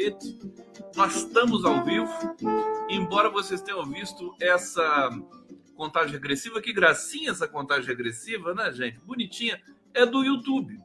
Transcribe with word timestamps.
bilhete. 0.00 0.38
Nós 0.96 1.16
estamos 1.16 1.64
ao 1.64 1.84
vivo. 1.84 2.08
Embora 2.88 3.28
vocês 3.28 3.60
tenham 3.60 3.84
visto 3.86 4.34
essa 4.40 5.10
contagem 5.76 6.12
regressiva, 6.12 6.60
que 6.60 6.72
gracinha 6.72 7.30
essa 7.30 7.46
contagem 7.46 7.86
regressiva, 7.86 8.54
né, 8.54 8.72
gente? 8.72 8.98
Bonitinha. 9.00 9.60
É 9.92 10.06
do 10.06 10.22
YouTube. 10.22 10.78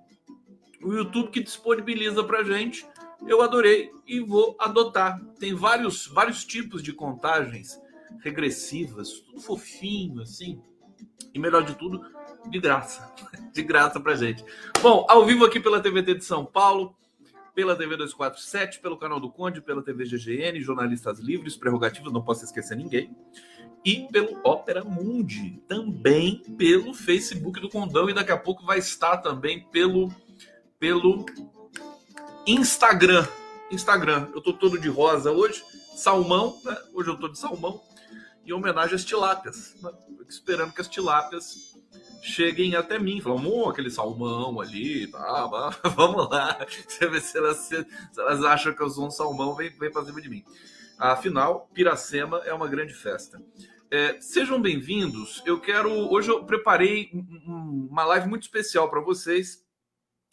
O 0.81 0.93
YouTube 0.93 1.29
que 1.29 1.41
disponibiliza 1.41 2.23
pra 2.23 2.43
gente. 2.43 2.85
Eu 3.25 3.41
adorei 3.41 3.91
e 4.05 4.19
vou 4.19 4.55
adotar. 4.59 5.19
Tem 5.39 5.55
vários, 5.55 6.07
vários 6.07 6.43
tipos 6.43 6.83
de 6.83 6.91
contagens 6.91 7.79
regressivas, 8.19 9.19
tudo 9.19 9.39
fofinho, 9.39 10.21
assim. 10.21 10.61
E 11.33 11.39
melhor 11.39 11.63
de 11.63 11.75
tudo, 11.75 12.01
de 12.49 12.59
graça. 12.59 13.13
De 13.55 13.63
graça 13.63 14.01
pra 14.01 14.15
gente. 14.15 14.43
Bom, 14.81 15.05
ao 15.07 15.25
vivo 15.25 15.45
aqui 15.45 15.61
pela 15.61 15.79
TVT 15.79 16.15
de 16.15 16.25
São 16.25 16.45
Paulo, 16.45 16.93
pela 17.55 17.73
TV 17.73 17.95
247, 17.95 18.79
pelo 18.79 18.97
canal 18.97 19.17
do 19.17 19.31
Conde, 19.31 19.61
pela 19.61 19.81
TV 19.81 20.03
GGN, 20.03 20.59
Jornalistas 20.59 21.19
Livres, 21.19 21.55
Prerrogativas, 21.55 22.11
não 22.11 22.21
posso 22.21 22.43
esquecer 22.43 22.75
ninguém. 22.75 23.15
E 23.83 24.07
pelo 24.11 24.41
Opera 24.43 24.83
Mundi, 24.83 25.63
também 25.65 26.43
pelo 26.57 26.93
Facebook 26.93 27.61
do 27.61 27.69
Condão, 27.69 28.09
e 28.09 28.13
daqui 28.13 28.31
a 28.31 28.37
pouco 28.37 28.65
vai 28.65 28.79
estar 28.79 29.17
também 29.17 29.65
pelo, 29.69 30.13
pelo 30.77 31.25
Instagram. 32.45 33.25
Instagram. 33.71 34.27
Eu 34.35 34.41
tô 34.41 34.51
todo 34.51 34.77
de 34.77 34.89
rosa 34.89 35.31
hoje, 35.31 35.63
salmão, 35.95 36.59
né? 36.65 36.77
Hoje 36.93 37.09
eu 37.09 37.17
tô 37.17 37.29
de 37.29 37.39
salmão 37.39 37.81
em 38.45 38.51
homenagem 38.51 38.95
às 38.95 39.05
tilápias. 39.05 39.75
Né? 39.81 39.91
Esperando 40.27 40.73
que 40.73 40.81
as 40.81 40.89
tilápias 40.89 41.74
cheguem 42.25 42.75
até 42.75 42.97
mim. 42.97 43.21
Falam, 43.21 43.69
aquele 43.69 43.89
salmão 43.89 44.59
ali, 44.59 45.07
tá, 45.07 45.19
tá, 45.19 45.89
vamos 45.95 46.29
lá. 46.29 46.65
Você 46.87 47.07
vê 47.07 47.21
se 47.21 47.37
elas, 47.37 47.57
se 47.57 47.85
elas 48.17 48.43
acham 48.43 48.73
que 48.73 48.81
eu 48.81 48.89
sou 48.89 49.07
um 49.07 49.11
salmão, 49.11 49.55
vem, 49.55 49.69
vem 49.69 49.91
para 49.91 50.03
cima 50.03 50.21
de 50.21 50.29
mim. 50.29 50.43
Afinal, 50.97 51.69
Piracema 51.73 52.41
é 52.45 52.53
uma 52.53 52.67
grande 52.67 52.93
festa. 52.93 53.41
É, 53.91 54.19
sejam 54.19 54.61
bem-vindos. 54.61 55.43
Eu 55.45 55.59
quero. 55.59 55.91
Hoje 55.91 56.29
eu 56.29 56.43
preparei 56.45 57.11
uma 57.45 58.03
live 58.05 58.27
muito 58.27 58.43
especial 58.43 58.89
para 58.89 59.01
vocês. 59.01 59.63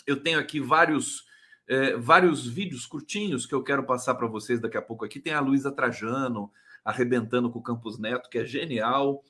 Eu 0.06 0.20
tenho 0.20 0.38
aqui 0.38 0.60
vários. 0.60 1.30
É, 1.68 1.96
vários 1.96 2.46
vídeos 2.46 2.84
curtinhos 2.86 3.46
que 3.46 3.54
eu 3.54 3.62
quero 3.62 3.84
passar 3.84 4.16
para 4.16 4.26
vocês 4.26 4.60
daqui 4.60 4.76
a 4.76 4.82
pouco 4.82 5.04
aqui. 5.04 5.20
Tem 5.20 5.32
a 5.32 5.40
Luísa 5.40 5.70
Trajano, 5.70 6.50
arrebentando 6.84 7.50
com 7.50 7.60
o 7.60 7.62
Campos 7.62 7.98
Neto, 7.98 8.28
que 8.28 8.38
é 8.38 8.44
genial. 8.44 9.22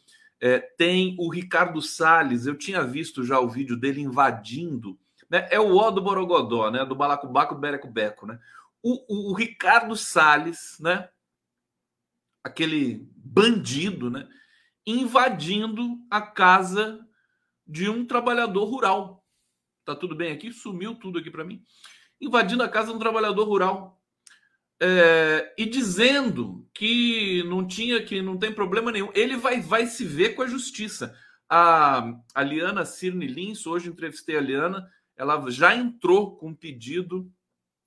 É, 0.44 0.58
tem 0.58 1.14
o 1.20 1.30
Ricardo 1.30 1.80
Salles, 1.80 2.46
eu 2.46 2.58
tinha 2.58 2.82
visto 2.82 3.22
já 3.22 3.38
o 3.38 3.48
vídeo 3.48 3.76
dele 3.76 4.00
invadindo. 4.00 4.98
Né? 5.30 5.46
É 5.52 5.60
o 5.60 5.76
O 5.76 5.90
do 5.92 6.02
Borogodó, 6.02 6.68
né? 6.68 6.84
Do 6.84 6.96
Balacobaco, 6.96 7.54
Bereco 7.54 7.86
Beco, 7.86 8.26
né? 8.26 8.40
O, 8.82 9.04
o, 9.08 9.30
o 9.30 9.34
Ricardo 9.34 9.96
Salles, 9.96 10.78
né? 10.80 11.08
Aquele 12.42 13.08
bandido, 13.14 14.10
né? 14.10 14.28
Invadindo 14.84 15.96
a 16.10 16.20
casa 16.20 17.06
de 17.64 17.88
um 17.88 18.04
trabalhador 18.04 18.64
rural. 18.64 19.24
Tá 19.84 19.94
tudo 19.94 20.16
bem 20.16 20.32
aqui? 20.32 20.52
Sumiu 20.52 20.96
tudo 20.96 21.20
aqui 21.20 21.30
para 21.30 21.44
mim. 21.44 21.62
Invadindo 22.20 22.64
a 22.64 22.68
casa 22.68 22.88
de 22.88 22.96
um 22.96 22.98
trabalhador 22.98 23.44
rural 23.44 24.01
é, 24.80 25.54
e 25.56 25.66
dizendo 25.66 26.68
que 26.74 27.42
não 27.44 27.66
tinha, 27.66 28.02
que 28.02 28.20
não 28.20 28.36
tem 28.36 28.52
problema 28.52 28.90
nenhum. 28.90 29.10
Ele 29.14 29.36
vai, 29.36 29.60
vai 29.60 29.86
se 29.86 30.04
ver 30.04 30.34
com 30.34 30.42
a 30.42 30.46
justiça. 30.46 31.16
A, 31.48 32.12
a 32.34 32.42
Liana 32.42 32.84
Cirne 32.84 33.26
Lins, 33.26 33.66
hoje 33.66 33.88
entrevistei 33.88 34.36
a 34.36 34.40
Liana, 34.40 34.88
ela 35.16 35.50
já 35.50 35.74
entrou 35.74 36.36
com 36.36 36.48
um 36.48 36.54
pedido, 36.54 37.30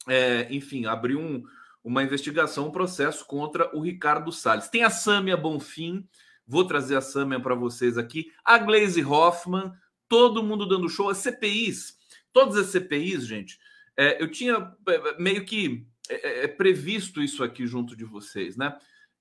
é, 0.07 0.48
enfim, 0.51 0.86
abriu 0.86 1.19
um, 1.19 1.44
uma 1.83 2.04
investigação, 2.04 2.68
um 2.68 2.71
processo 2.71 3.25
contra 3.25 3.75
o 3.75 3.81
Ricardo 3.81 4.31
Salles. 4.31 4.69
Tem 4.69 4.83
a 4.83 4.89
Sâmia 4.89 5.36
Bonfim, 5.36 6.07
vou 6.48 6.65
trazer 6.65 6.95
a 6.95 7.01
Sâmia 7.01 7.39
para 7.39 7.56
vocês 7.56 7.98
aqui, 7.98 8.31
a 8.44 8.57
Glaze 8.57 9.04
Hoffman, 9.04 9.71
todo 10.07 10.44
mundo 10.44 10.68
dando 10.68 10.89
show, 10.89 11.09
as 11.09 11.18
CPIs, 11.18 11.98
todas 12.31 12.56
as 12.57 12.68
CPIs, 12.68 13.27
gente. 13.27 13.59
É, 13.98 14.21
eu 14.21 14.30
tinha 14.30 14.74
é, 14.88 15.21
meio 15.21 15.45
que 15.45 15.86
é, 16.10 16.16
é, 16.16 16.44
é, 16.46 16.48
previsto 16.48 17.22
isso 17.22 17.44
aqui 17.44 17.66
junto 17.66 17.96
de 17.96 18.06
vocês, 18.06 18.56
né? 18.56 18.78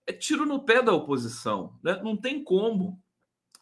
É 0.07 0.13
tiro 0.13 0.45
no 0.45 0.65
pé 0.65 0.83
da 0.83 0.93
oposição, 0.93 1.79
né? 1.83 2.01
Não 2.03 2.17
tem 2.17 2.43
como. 2.43 3.01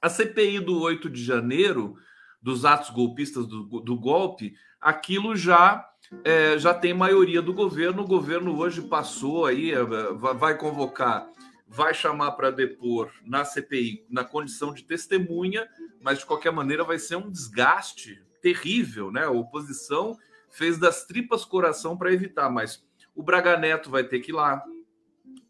A 0.01 0.09
CPI 0.09 0.59
do 0.59 0.81
8 0.81 1.09
de 1.09 1.23
janeiro, 1.23 1.97
dos 2.41 2.65
atos 2.65 2.91
golpistas 2.91 3.47
do, 3.47 3.65
do 3.81 3.97
golpe, 3.97 4.55
aquilo 4.81 5.37
já 5.37 5.89
é, 6.25 6.59
já 6.59 6.75
tem 6.75 6.93
maioria 6.93 7.41
do 7.41 7.55
governo. 7.55 8.03
O 8.03 8.07
governo 8.07 8.59
hoje 8.59 8.83
passou 8.83 9.47
aí, 9.47 9.71
é, 9.71 9.83
vai 9.83 10.59
convocar, 10.59 11.29
vai 11.67 11.95
chamar 11.95 12.33
para 12.33 12.51
depor 12.51 13.11
na 13.25 13.45
CPI 13.45 14.05
na 14.11 14.25
condição 14.25 14.75
de 14.75 14.83
testemunha, 14.83 15.69
mas 16.01 16.19
de 16.19 16.27
qualquer 16.27 16.53
maneira 16.53 16.85
vai 16.85 16.99
ser 16.99 17.17
um 17.17 17.31
desgaste 17.31 18.21
terrível, 18.43 19.11
né? 19.11 19.25
A 19.25 19.31
oposição 19.31 20.19
fez 20.51 20.77
das 20.77 21.07
tripas 21.07 21.45
coração 21.45 21.97
para 21.97 22.13
evitar, 22.13 22.51
mas 22.51 22.85
o 23.15 23.23
Braga 23.23 23.57
Neto 23.57 23.91
vai 23.91 24.05
ter 24.05 24.21
que 24.21 24.31
ir 24.31 24.35
lá, 24.35 24.63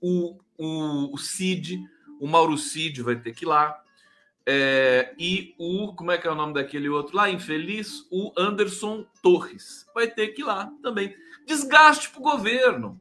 o, 0.01 0.39
o, 0.57 1.15
o 1.15 1.19
Cid, 1.19 1.81
o 2.21 2.27
Mauro 2.27 2.57
Cid 2.57 3.03
vai 3.03 3.17
ter 3.17 3.35
que 3.35 3.45
ir 3.45 3.49
lá, 3.49 3.81
é, 4.45 5.15
e 5.19 5.55
o, 5.59 5.95
como 5.95 6.11
é 6.11 6.19
que 6.19 6.27
é 6.27 6.31
o 6.31 6.35
nome 6.35 6.55
daquele 6.55 6.89
outro 6.89 7.17
lá, 7.17 7.31
infeliz, 7.31 8.07
o 8.11 8.33
Anderson 8.37 9.07
Torres, 9.23 9.87
vai 9.95 10.09
ter 10.09 10.29
que 10.29 10.43
ir 10.43 10.45
lá 10.45 10.73
também. 10.83 11.15
Desgaste 11.47 12.11
para 12.11 12.21
o 12.21 12.23
governo, 12.23 13.01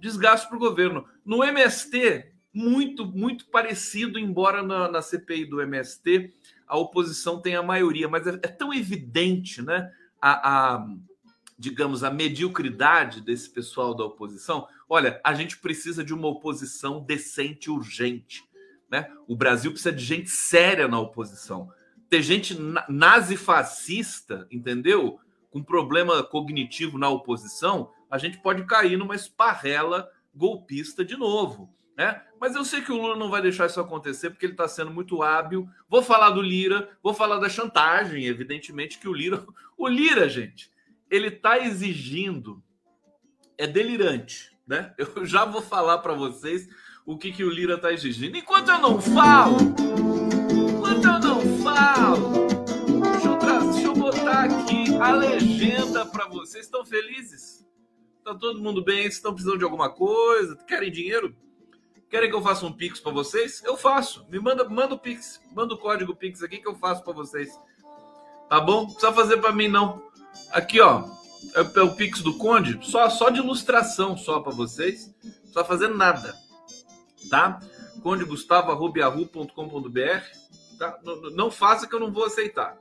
desgaste 0.00 0.48
para 0.48 0.56
o 0.56 0.60
governo. 0.60 1.06
No 1.24 1.44
MST, 1.44 2.32
muito, 2.52 3.06
muito 3.06 3.46
parecido, 3.46 4.18
embora 4.18 4.62
na, 4.62 4.90
na 4.90 5.00
CPI 5.02 5.44
do 5.44 5.60
MST 5.60 6.32
a 6.70 6.78
oposição 6.78 7.40
tenha 7.40 7.58
a 7.58 7.64
maioria, 7.64 8.08
mas 8.08 8.24
é, 8.28 8.30
é 8.30 8.48
tão 8.48 8.72
evidente, 8.72 9.60
né? 9.60 9.90
A, 10.22 10.74
a, 10.76 10.86
digamos, 11.60 12.02
a 12.02 12.10
mediocridade 12.10 13.20
desse 13.20 13.50
pessoal 13.50 13.94
da 13.94 14.02
oposição. 14.02 14.66
Olha, 14.88 15.20
a 15.22 15.34
gente 15.34 15.58
precisa 15.58 16.02
de 16.02 16.14
uma 16.14 16.26
oposição 16.26 17.04
decente 17.04 17.70
urgente. 17.70 18.42
Né? 18.90 19.12
O 19.28 19.36
Brasil 19.36 19.70
precisa 19.70 19.92
de 19.92 20.02
gente 20.02 20.30
séria 20.30 20.88
na 20.88 20.98
oposição. 20.98 21.70
Ter 22.08 22.22
gente 22.22 22.56
nazi-fascista, 22.88 24.48
entendeu? 24.50 25.20
Com 25.50 25.62
problema 25.62 26.22
cognitivo 26.22 26.96
na 26.96 27.10
oposição, 27.10 27.90
a 28.10 28.16
gente 28.16 28.38
pode 28.38 28.64
cair 28.64 28.96
numa 28.96 29.14
esparrela 29.14 30.10
golpista 30.34 31.04
de 31.04 31.14
novo. 31.14 31.70
Né? 31.94 32.22
Mas 32.40 32.56
eu 32.56 32.64
sei 32.64 32.80
que 32.80 32.90
o 32.90 32.96
Lula 32.96 33.16
não 33.16 33.28
vai 33.28 33.42
deixar 33.42 33.66
isso 33.66 33.78
acontecer 33.78 34.30
porque 34.30 34.46
ele 34.46 34.54
está 34.54 34.66
sendo 34.66 34.90
muito 34.90 35.22
hábil. 35.22 35.68
Vou 35.90 36.02
falar 36.02 36.30
do 36.30 36.40
Lira, 36.40 36.88
vou 37.02 37.12
falar 37.12 37.38
da 37.38 37.50
chantagem, 37.50 38.24
evidentemente 38.24 38.98
que 38.98 39.06
o 39.06 39.12
Lira, 39.12 39.44
o 39.76 39.86
Lira, 39.86 40.26
gente, 40.26 40.70
ele 41.10 41.28
está 41.28 41.58
exigindo 41.58 42.62
é 43.58 43.66
delirante, 43.66 44.56
né? 44.66 44.94
Eu 44.96 45.24
já 45.26 45.44
vou 45.44 45.60
falar 45.60 45.98
para 45.98 46.14
vocês 46.14 46.68
o 47.04 47.18
que, 47.18 47.32
que 47.32 47.44
o 47.44 47.50
Lira 47.50 47.74
está 47.74 47.92
exigindo. 47.92 48.36
Enquanto 48.36 48.70
eu 48.70 48.78
não 48.78 49.00
falo, 49.00 49.56
enquanto 50.50 51.04
eu 51.04 51.18
não 51.18 51.58
falo, 51.58 52.46
deixa 53.02 53.28
eu, 53.28 53.72
deixa 53.72 53.86
eu 53.86 53.94
botar 53.94 54.44
aqui 54.44 54.96
a 54.96 55.10
legenda 55.12 56.06
para 56.06 56.28
vocês. 56.28 56.64
Estão 56.64 56.84
felizes? 56.84 57.66
Tá 58.24 58.34
todo 58.34 58.62
mundo 58.62 58.84
bem? 58.84 59.06
Estão 59.06 59.32
precisando 59.32 59.58
de 59.58 59.64
alguma 59.64 59.90
coisa? 59.90 60.56
Querem 60.66 60.92
dinheiro? 60.92 61.34
Querem 62.08 62.28
que 62.28 62.36
eu 62.36 62.42
faça 62.42 62.66
um 62.66 62.72
Pix 62.72 62.98
para 63.00 63.12
vocês? 63.12 63.62
Eu 63.64 63.76
faço. 63.76 64.26
Me 64.28 64.38
manda, 64.38 64.68
manda 64.68 64.94
o 64.94 64.98
Pix, 64.98 65.40
manda 65.52 65.74
o 65.74 65.78
código 65.78 66.14
Pix 66.14 66.42
aqui 66.42 66.58
que 66.58 66.68
eu 66.68 66.74
faço 66.74 67.02
para 67.02 67.12
vocês. 67.12 67.50
Tá 68.48 68.60
bom? 68.60 68.80
Não 68.80 68.86
precisa 68.86 69.12
fazer 69.12 69.36
para 69.36 69.52
mim 69.52 69.68
não. 69.68 70.09
Aqui, 70.50 70.80
ó, 70.80 71.04
é, 71.54 71.80
o 71.80 71.94
Pix 71.94 72.20
do 72.22 72.36
Conde, 72.36 72.78
só, 72.82 73.08
só 73.08 73.30
de 73.30 73.40
ilustração 73.40 74.16
só 74.16 74.40
para 74.40 74.52
vocês, 74.52 75.14
só 75.52 75.64
fazendo 75.64 75.96
nada, 75.96 76.34
tá? 77.28 77.60
condegustavo.com.br, 78.02 79.44
tá? 80.78 80.98
Não, 81.02 81.20
não, 81.30 81.50
faça 81.50 81.86
que 81.86 81.94
eu 81.94 82.00
não 82.00 82.12
vou 82.12 82.24
aceitar. 82.24 82.76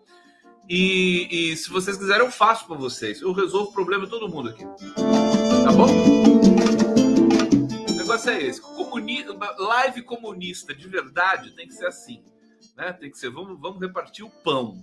E, 0.68 1.28
e 1.32 1.58
se 1.58 1.70
vocês 1.70 1.98
quiserem, 1.98 2.26
eu 2.26 2.32
faço 2.32 2.68
para 2.68 2.76
vocês. 2.78 3.22
Eu 3.22 3.34
resolvo 3.34 3.70
o 3.70 3.74
problema 3.74 4.06
de 4.06 4.12
todo 4.12 4.30
mundo 4.30 4.50
aqui. 4.50 4.64
Tá 5.64 5.72
bom? 5.72 5.88
O 7.90 7.94
negócio 7.94 8.30
é 8.30 8.44
esse. 8.44 8.62
Comuni... 8.62 9.26
Live 9.58 10.04
comunista 10.04 10.74
de 10.76 10.88
verdade 10.88 11.52
tem 11.52 11.68
que 11.68 11.74
ser 11.74 11.88
assim. 11.88 12.24
Né? 12.78 12.94
Tem 12.94 13.10
que 13.10 13.18
ser, 13.18 13.32
vamos, 13.32 13.60
vamos 13.60 13.82
repartir 13.82 14.24
o 14.24 14.30
pão. 14.30 14.80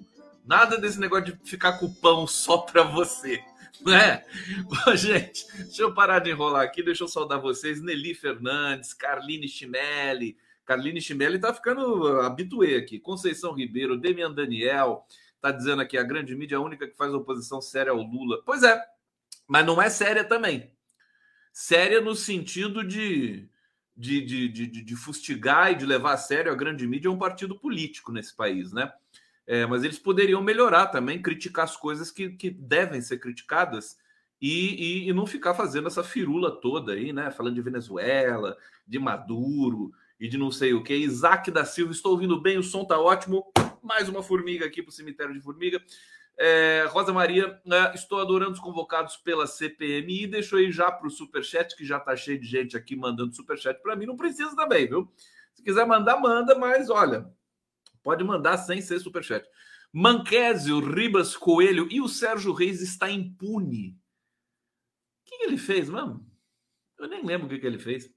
Nada 0.46 0.78
desse 0.78 1.00
negócio 1.00 1.24
de 1.24 1.50
ficar 1.50 1.78
com 1.78 1.86
o 1.86 1.94
pão 1.94 2.26
só 2.26 2.58
para 2.58 2.82
você. 2.82 3.42
Né? 3.84 4.24
Bom, 4.64 4.96
gente, 4.96 5.46
deixa 5.58 5.82
eu 5.82 5.92
parar 5.92 6.20
de 6.20 6.30
enrolar 6.30 6.62
aqui, 6.62 6.82
deixa 6.82 7.04
eu 7.04 7.08
saudar 7.08 7.40
vocês. 7.40 7.82
Nelly 7.82 8.14
Fernandes, 8.14 8.94
Carline 8.94 9.48
Chimelli, 9.48 10.36
Carline 10.64 11.00
Chimelli 11.00 11.36
está 11.36 11.52
ficando 11.52 12.20
habituê 12.20 12.76
aqui. 12.76 12.98
Conceição 12.98 13.52
Ribeiro, 13.52 13.96
Demian 13.96 14.32
Daniel, 14.32 15.04
está 15.34 15.50
dizendo 15.50 15.82
aqui: 15.82 15.98
a 15.98 16.02
grande 16.02 16.34
mídia 16.34 16.56
é 16.56 16.58
a 16.58 16.62
única 16.62 16.86
que 16.86 16.96
faz 16.96 17.12
oposição 17.12 17.60
séria 17.60 17.92
ao 17.92 18.02
Lula. 18.02 18.42
Pois 18.44 18.62
é, 18.62 18.80
mas 19.46 19.64
não 19.64 19.80
é 19.80 19.88
séria 19.88 20.24
também. 20.24 20.72
Séria 21.52 22.00
no 22.00 22.14
sentido 22.14 22.84
de, 22.84 23.48
de, 23.96 24.20
de, 24.20 24.48
de, 24.48 24.66
de 24.66 24.96
fustigar 24.96 25.72
e 25.72 25.76
de 25.76 25.86
levar 25.86 26.14
a 26.14 26.18
sério 26.18 26.52
a 26.52 26.56
grande 26.56 26.86
mídia 26.86 27.08
é 27.08 27.10
um 27.10 27.18
partido 27.18 27.58
político 27.58 28.12
nesse 28.12 28.34
país, 28.34 28.72
né? 28.72 28.92
É, 29.46 29.64
mas 29.64 29.84
eles 29.84 29.98
poderiam 29.98 30.42
melhorar 30.42 30.86
também, 30.86 31.22
criticar 31.22 31.64
as 31.64 31.76
coisas 31.76 32.10
que, 32.10 32.30
que 32.30 32.50
devem 32.50 33.00
ser 33.00 33.18
criticadas 33.18 33.96
e, 34.40 35.04
e, 35.04 35.08
e, 35.08 35.12
não 35.12 35.24
ficar 35.24 35.54
fazendo 35.54 35.86
essa 35.86 36.02
firula 36.02 36.50
toda 36.60 36.92
aí, 36.92 37.12
né? 37.12 37.30
Falando 37.30 37.54
de 37.54 37.62
Venezuela, 37.62 38.56
de 38.86 38.98
Maduro 38.98 39.92
e 40.20 40.28
de 40.28 40.36
não 40.36 40.50
sei 40.50 40.74
o 40.74 40.82
que. 40.82 40.94
Isaac 40.94 41.50
da 41.50 41.64
Silva, 41.64 41.92
estou 41.92 42.12
ouvindo 42.12 42.40
bem, 42.40 42.58
o 42.58 42.62
som 42.62 42.84
tá 42.84 42.98
ótimo. 42.98 43.50
Mais 43.82 44.08
uma 44.08 44.22
formiga 44.22 44.66
aqui 44.66 44.82
para 44.82 44.90
o 44.90 44.92
cemitério 44.92 45.32
de 45.32 45.40
formiga. 45.40 45.80
É, 46.38 46.84
Rosa 46.90 47.14
Maria, 47.14 47.58
né, 47.64 47.92
estou 47.94 48.20
adorando 48.20 48.52
os 48.52 48.60
convocados 48.60 49.16
pela 49.16 49.46
CPMI. 49.46 50.26
Deixou 50.26 50.58
aí 50.58 50.70
já 50.70 50.90
para 50.90 51.06
o 51.06 51.10
Superchat, 51.10 51.74
que 51.74 51.84
já 51.84 51.98
tá 51.98 52.14
cheio 52.14 52.38
de 52.38 52.46
gente 52.46 52.76
aqui 52.76 52.94
mandando 52.94 53.34
Superchat 53.34 53.80
para 53.80 53.96
mim. 53.96 54.04
Não 54.04 54.16
precisa 54.16 54.54
também, 54.54 54.86
viu? 54.86 55.10
Se 55.54 55.62
quiser 55.62 55.86
mandar, 55.86 56.20
manda, 56.20 56.58
mas 56.58 56.90
olha, 56.90 57.26
pode 58.06 58.22
mandar 58.22 58.56
sem 58.58 58.80
ser 58.80 59.00
Superchat. 59.00 59.44
Manquésio, 59.92 60.78
Ribas 60.78 61.36
Coelho 61.36 61.88
e 61.90 62.00
o 62.00 62.06
Sérgio 62.06 62.52
Reis 62.52 62.80
está 62.80 63.10
impune 63.10 63.98
que, 65.26 65.38
que 65.38 65.44
ele 65.44 65.58
fez 65.58 65.90
mesmo? 65.90 66.24
Eu 66.98 67.08
nem 67.08 67.24
lembro 67.24 67.46
o 67.46 67.50
que, 67.50 67.58
que 67.58 67.66
ele 67.66 67.78
fez. 67.78 68.08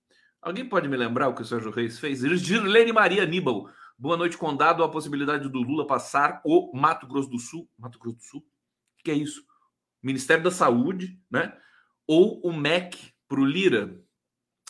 Alguém 0.42 0.68
pode 0.68 0.88
me 0.88 0.96
lembrar 0.96 1.28
o 1.28 1.36
que 1.36 1.42
o 1.42 1.46
Sérgio 1.46 1.72
Reis 1.72 2.00
fez? 2.00 2.20
Girlene 2.20 2.94
Maria 2.94 3.24
Aníbal. 3.24 3.70
Boa 3.98 4.16
noite, 4.16 4.38
condado. 4.38 4.84
A 4.84 4.90
possibilidade 4.90 5.50
do 5.50 5.60
Lula 5.60 5.86
passar 5.86 6.42
o 6.46 6.72
Mato 6.74 7.06
Grosso 7.08 7.30
do 7.30 7.40
Sul. 7.40 7.70
Mato 7.78 8.00
Grosso 8.00 8.18
do 8.18 8.24
Sul? 8.24 8.40
O 8.40 9.04
que 9.04 9.12
é 9.12 9.16
isso? 9.16 9.44
Ministério 10.02 10.44
da 10.44 10.52
Saúde, 10.52 11.20
né? 11.30 11.58
Ou 12.08 12.40
o 12.42 12.54
MEC 12.54 13.12
para 13.28 13.42
o 13.42 13.46
Lira? 13.46 14.02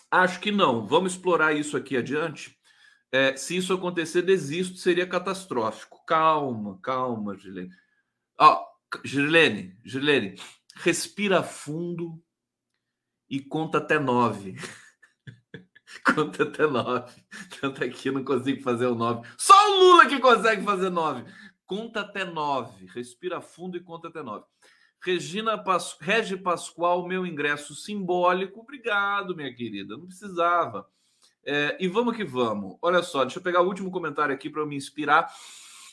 Acho 0.09 0.39
que 0.39 0.51
não. 0.51 0.87
Vamos 0.87 1.13
explorar 1.13 1.53
isso 1.53 1.77
aqui 1.77 1.95
adiante. 1.95 2.57
É, 3.11 3.35
se 3.35 3.57
isso 3.57 3.73
acontecer, 3.73 4.21
desisto, 4.21 4.77
seria 4.77 5.07
catastrófico. 5.07 6.03
Calma, 6.05 6.79
calma, 6.81 7.35
Girlene. 7.35 7.71
Ó, 8.37 8.65
Girlene, 9.03 9.77
Girlene, 9.83 10.35
respira 10.75 11.41
fundo 11.41 12.21
e 13.29 13.39
conta 13.39 13.79
até 13.79 13.99
nove. 13.99 14.55
conta 16.15 16.43
até 16.43 16.67
nove. 16.67 17.23
Tanto 17.59 17.83
aqui 17.83 18.09
eu 18.09 18.13
não 18.13 18.23
consigo 18.23 18.61
fazer 18.61 18.85
o 18.85 18.95
nove. 18.95 19.27
Só 19.37 19.53
o 19.53 19.79
Lula 19.79 20.07
que 20.07 20.19
consegue 20.19 20.63
fazer 20.63 20.89
nove. 20.89 21.25
Conta 21.65 22.01
até 22.01 22.23
nove. 22.23 22.85
Respira 22.87 23.41
fundo 23.41 23.77
e 23.77 23.81
conta 23.81 24.07
até 24.07 24.21
nove. 24.21 24.45
Regina 25.01 25.57
Pas... 25.57 25.97
Regi 25.99 26.37
Pascoal, 26.37 27.07
meu 27.07 27.25
ingresso 27.25 27.73
simbólico. 27.73 28.61
Obrigado, 28.61 29.35
minha 29.35 29.53
querida. 29.53 29.97
Não 29.97 30.07
precisava. 30.07 30.89
É, 31.45 31.77
e 31.79 31.87
vamos 31.87 32.15
que 32.15 32.23
vamos. 32.23 32.77
Olha 32.81 33.01
só, 33.01 33.23
deixa 33.23 33.39
eu 33.39 33.43
pegar 33.43 33.61
o 33.61 33.67
último 33.67 33.91
comentário 33.91 34.33
aqui 34.33 34.49
para 34.49 34.61
eu 34.61 34.67
me 34.67 34.75
inspirar. 34.75 35.33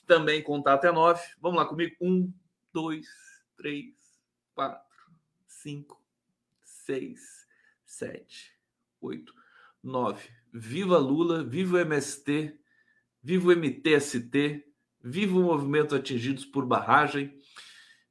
Também 0.06 0.42
contar 0.42 0.74
até 0.74 0.92
nove. 0.92 1.22
Vamos 1.40 1.58
lá 1.58 1.64
comigo. 1.64 1.96
Um, 2.00 2.32
dois, 2.72 3.06
três, 3.56 3.94
quatro, 4.54 4.84
cinco, 5.46 6.02
seis, 6.62 7.46
sete, 7.84 8.52
oito, 9.00 9.34
nove. 9.82 10.28
Viva 10.52 10.98
Lula, 10.98 11.42
viva 11.42 11.76
o 11.76 11.80
MST, 11.80 12.58
viva 13.22 13.48
o 13.48 13.56
MTST, 13.56 14.64
viva 15.02 15.38
o 15.38 15.42
movimento 15.42 15.94
atingidos 15.94 16.44
por 16.44 16.66
barragem, 16.66 17.38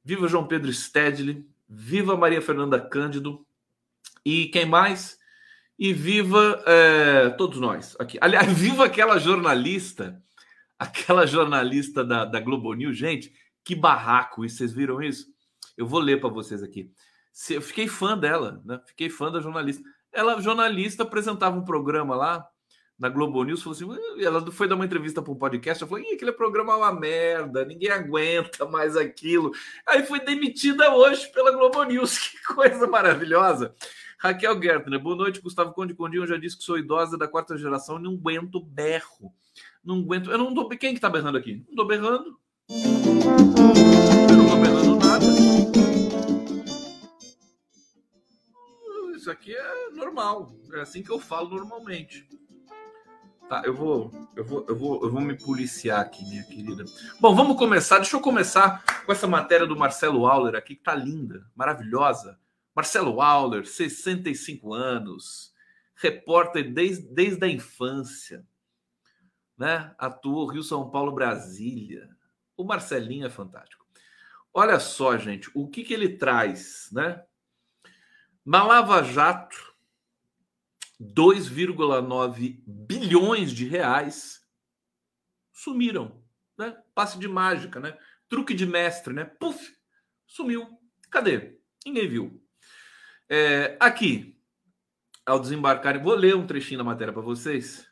viva 0.02 0.28
João 0.28 0.46
Pedro 0.46 0.72
Stedley, 0.72 1.48
viva 1.68 2.16
Maria 2.16 2.42
Fernanda 2.42 2.80
Cândido 2.80 3.46
e 4.24 4.46
quem 4.46 4.66
mais? 4.66 5.18
E 5.78 5.92
viva 5.92 6.62
é, 6.66 7.30
todos 7.30 7.60
nós 7.60 7.96
aqui. 7.98 8.18
Aliás, 8.20 8.46
viva 8.56 8.84
aquela 8.84 9.18
jornalista, 9.18 10.22
aquela 10.78 11.26
jornalista 11.26 12.04
da, 12.04 12.24
da 12.24 12.40
Globo 12.40 12.72
News, 12.74 12.96
gente, 12.96 13.32
que 13.64 13.74
barraco! 13.74 14.44
E 14.44 14.50
vocês 14.50 14.72
viram 14.72 15.02
isso? 15.02 15.26
Eu 15.76 15.86
vou 15.86 16.00
ler 16.00 16.20
para 16.20 16.30
vocês 16.30 16.62
aqui 16.62 16.90
eu 17.50 17.60
fiquei 17.60 17.86
fã 17.86 18.16
dela, 18.16 18.62
né? 18.64 18.80
Fiquei 18.86 19.10
fã 19.10 19.30
da 19.30 19.40
jornalista. 19.40 19.82
Ela, 20.12 20.40
jornalista, 20.40 21.02
apresentava 21.02 21.56
um 21.56 21.64
programa 21.64 22.16
lá 22.16 22.46
na 22.98 23.10
Globo 23.10 23.44
News, 23.44 23.62
falou 23.62 23.76
assim, 23.76 24.24
ela 24.24 24.50
foi 24.50 24.66
dar 24.66 24.74
uma 24.74 24.86
entrevista 24.86 25.20
para 25.20 25.30
um 25.30 25.36
podcast, 25.36 25.82
ela 25.82 25.90
falou, 25.90 26.02
Ih, 26.02 26.14
aquele 26.14 26.32
programa 26.32 26.72
é 26.72 26.76
uma 26.76 26.98
merda, 26.98 27.62
ninguém 27.66 27.90
aguenta 27.90 28.64
mais 28.64 28.96
aquilo. 28.96 29.52
Aí 29.86 30.06
foi 30.06 30.18
demitida 30.20 30.90
hoje 30.94 31.30
pela 31.30 31.52
Globo 31.52 31.82
News, 31.84 32.16
que 32.18 32.42
coisa 32.54 32.86
maravilhosa. 32.86 33.74
Raquel 34.18 34.60
Gertner, 34.60 34.98
boa 34.98 35.14
noite, 35.14 35.40
Gustavo 35.40 35.72
Conde 35.72 35.94
Condinho, 35.94 36.22
eu 36.22 36.26
já 36.26 36.38
disse 36.38 36.56
que 36.56 36.64
sou 36.64 36.78
idosa 36.78 37.18
da 37.18 37.28
quarta 37.28 37.56
geração, 37.56 37.98
não 37.98 38.14
aguento 38.14 38.60
berro. 38.60 39.32
Não 39.84 40.00
aguento, 40.00 40.30
eu 40.30 40.38
não 40.38 40.54
tô, 40.54 40.68
quem 40.70 40.94
que 40.94 41.00
tá 41.00 41.10
berrando 41.10 41.36
aqui? 41.36 41.64
Não 41.68 41.76
tô 41.76 41.84
berrando. 41.84 42.38
Eu 44.30 44.36
não 44.36 44.48
tô 44.48 44.56
berrando 44.56 44.96
nada. 44.96 45.26
isso 49.26 49.30
aqui 49.32 49.56
é 49.56 49.90
normal. 49.90 50.54
É 50.72 50.80
assim 50.82 51.02
que 51.02 51.10
eu 51.10 51.18
falo 51.18 51.48
normalmente. 51.48 52.28
Tá, 53.48 53.62
eu 53.64 53.74
vou, 53.74 54.12
eu 54.36 54.44
vou, 54.44 54.64
eu 54.68 54.76
vou, 54.76 55.04
eu 55.04 55.10
vou 55.10 55.20
me 55.20 55.36
policiar 55.36 56.00
aqui, 56.00 56.24
minha 56.24 56.44
querida. 56.44 56.84
Bom, 57.20 57.34
vamos 57.34 57.56
começar. 57.56 57.96
Deixa 57.98 58.16
eu 58.16 58.20
começar 58.20 58.84
com 59.04 59.10
essa 59.10 59.26
matéria 59.26 59.66
do 59.66 59.76
Marcelo 59.76 60.26
Auler 60.26 60.54
aqui, 60.54 60.76
que 60.76 60.82
tá 60.82 60.94
linda, 60.94 61.44
maravilhosa. 61.56 62.38
Marcelo 62.76 63.22
Auler, 63.22 63.64
65 63.64 64.74
anos, 64.74 65.54
repórter 65.94 66.70
desde, 66.74 67.08
desde 67.08 67.42
a 67.42 67.48
infância, 67.48 68.46
né? 69.56 69.94
Atuou 69.96 70.46
Rio, 70.46 70.62
São 70.62 70.90
Paulo, 70.90 71.10
Brasília. 71.12 72.14
O 72.54 72.64
Marcelinho 72.64 73.26
é 73.26 73.30
fantástico. 73.30 73.86
Olha 74.52 74.78
só, 74.78 75.16
gente, 75.16 75.50
o 75.54 75.66
que 75.68 75.84
que 75.84 75.94
ele 75.94 76.18
traz, 76.18 76.90
né? 76.92 77.24
Na 78.44 78.62
Lava 78.62 79.02
Jato, 79.02 79.74
2,9 81.00 82.62
bilhões 82.66 83.52
de 83.52 83.66
reais 83.66 84.46
sumiram, 85.50 86.22
né? 86.58 86.76
Passe 86.94 87.18
de 87.18 87.26
mágica, 87.26 87.80
né? 87.80 87.98
Truque 88.28 88.52
de 88.52 88.66
mestre, 88.66 89.14
né? 89.14 89.24
Puf, 89.24 89.74
sumiu. 90.26 90.78
Cadê? 91.10 91.58
Ninguém 91.86 92.06
viu. 92.06 92.45
É, 93.28 93.76
aqui, 93.80 94.38
ao 95.24 95.40
desembarcarem, 95.40 96.02
vou 96.02 96.14
ler 96.14 96.36
um 96.36 96.46
trechinho 96.46 96.78
da 96.78 96.84
matéria 96.84 97.12
para 97.12 97.22
vocês. 97.22 97.86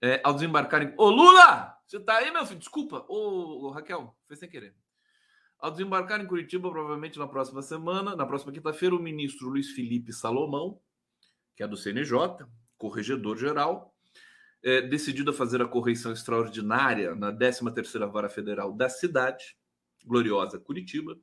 É, 0.00 0.20
ao 0.24 0.34
desembarcarem, 0.34 0.94
ô 0.96 1.10
Lula, 1.10 1.76
você 1.86 2.00
tá 2.00 2.18
aí, 2.18 2.30
meu 2.30 2.46
filho? 2.46 2.58
Desculpa, 2.58 3.04
ô, 3.08 3.66
ô 3.66 3.70
Raquel, 3.70 4.16
foi 4.26 4.36
sem 4.36 4.48
querer. 4.48 4.74
Ao 5.58 5.70
desembarcar 5.70 6.20
em 6.20 6.26
Curitiba, 6.26 6.70
provavelmente 6.70 7.18
na 7.18 7.28
próxima 7.28 7.62
semana, 7.62 8.16
na 8.16 8.26
próxima 8.26 8.52
quinta-feira, 8.52 8.96
o 8.96 8.98
ministro 8.98 9.48
Luiz 9.48 9.70
Felipe 9.70 10.12
Salomão, 10.12 10.80
que 11.56 11.62
é 11.62 11.68
do 11.68 11.76
CNJ, 11.76 12.46
corregedor-geral, 12.76 13.94
é, 14.62 14.80
decidido 14.82 15.30
a 15.30 15.34
fazer 15.34 15.60
a 15.62 15.68
correição 15.68 16.12
extraordinária 16.12 17.14
na 17.14 17.32
13ª 17.32 18.10
Vara 18.10 18.28
Federal 18.28 18.72
da 18.72 18.88
cidade, 18.88 19.56
gloriosa 20.04 20.58
Curitiba, 20.58 21.16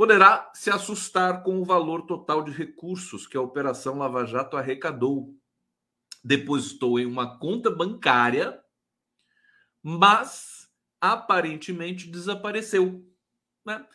poderá 0.00 0.50
se 0.54 0.70
assustar 0.70 1.42
com 1.42 1.60
o 1.60 1.64
valor 1.64 2.06
total 2.06 2.42
de 2.42 2.50
recursos 2.50 3.26
que 3.26 3.36
a 3.36 3.42
Operação 3.42 3.98
Lava 3.98 4.24
Jato 4.24 4.56
arrecadou. 4.56 5.38
Depositou 6.24 6.98
em 6.98 7.04
uma 7.04 7.38
conta 7.38 7.70
bancária, 7.70 8.64
mas 9.82 10.70
aparentemente 11.02 12.08
desapareceu 12.08 13.06
né? 13.62 13.86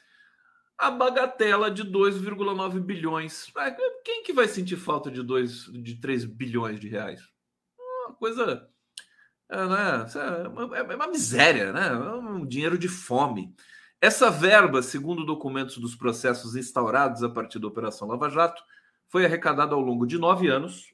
A 0.77 0.91
bagatela 0.91 1.71
de 1.71 1.83
2,9 1.83 2.79
bilhões. 2.81 3.51
Quem 4.03 4.21
que 4.21 4.31
vai 4.31 4.47
sentir 4.47 4.77
falta 4.77 5.09
de 5.09 5.23
2, 5.23 5.71
de 5.81 5.99
3 5.99 6.25
bilhões 6.25 6.79
de 6.79 6.87
reais? 6.87 7.27
Uma 7.79 8.13
coisa. 8.13 8.69
É, 9.49 9.57
né? 9.57 10.05
é, 10.13 10.47
uma, 10.47 10.77
é 10.77 10.83
uma 10.83 11.07
miséria, 11.07 11.73
né? 11.73 11.87
É 11.87 12.13
um 12.13 12.45
dinheiro 12.45 12.77
de 12.77 12.87
fome. 12.87 13.55
Essa 14.05 14.29
verba, 14.29 14.83
segundo 14.83 15.25
documentos 15.25 15.77
dos 15.77 15.95
processos 15.95 16.55
instaurados 16.55 17.23
a 17.23 17.29
partir 17.29 17.57
da 17.57 17.67
Operação 17.67 18.07
Lava 18.07 18.29
Jato, 18.29 18.61
foi 19.07 19.25
arrecadada 19.25 19.73
ao 19.73 19.81
longo 19.81 20.05
de 20.05 20.17
nove 20.19 20.47
anos. 20.47 20.93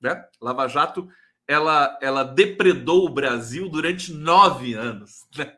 Né? 0.00 0.24
Lava 0.40 0.68
Jato 0.68 1.08
ela, 1.44 1.98
ela 2.00 2.22
depredou 2.22 3.04
o 3.04 3.12
Brasil 3.12 3.68
durante 3.68 4.12
nove 4.12 4.74
anos. 4.74 5.26
Né? 5.36 5.56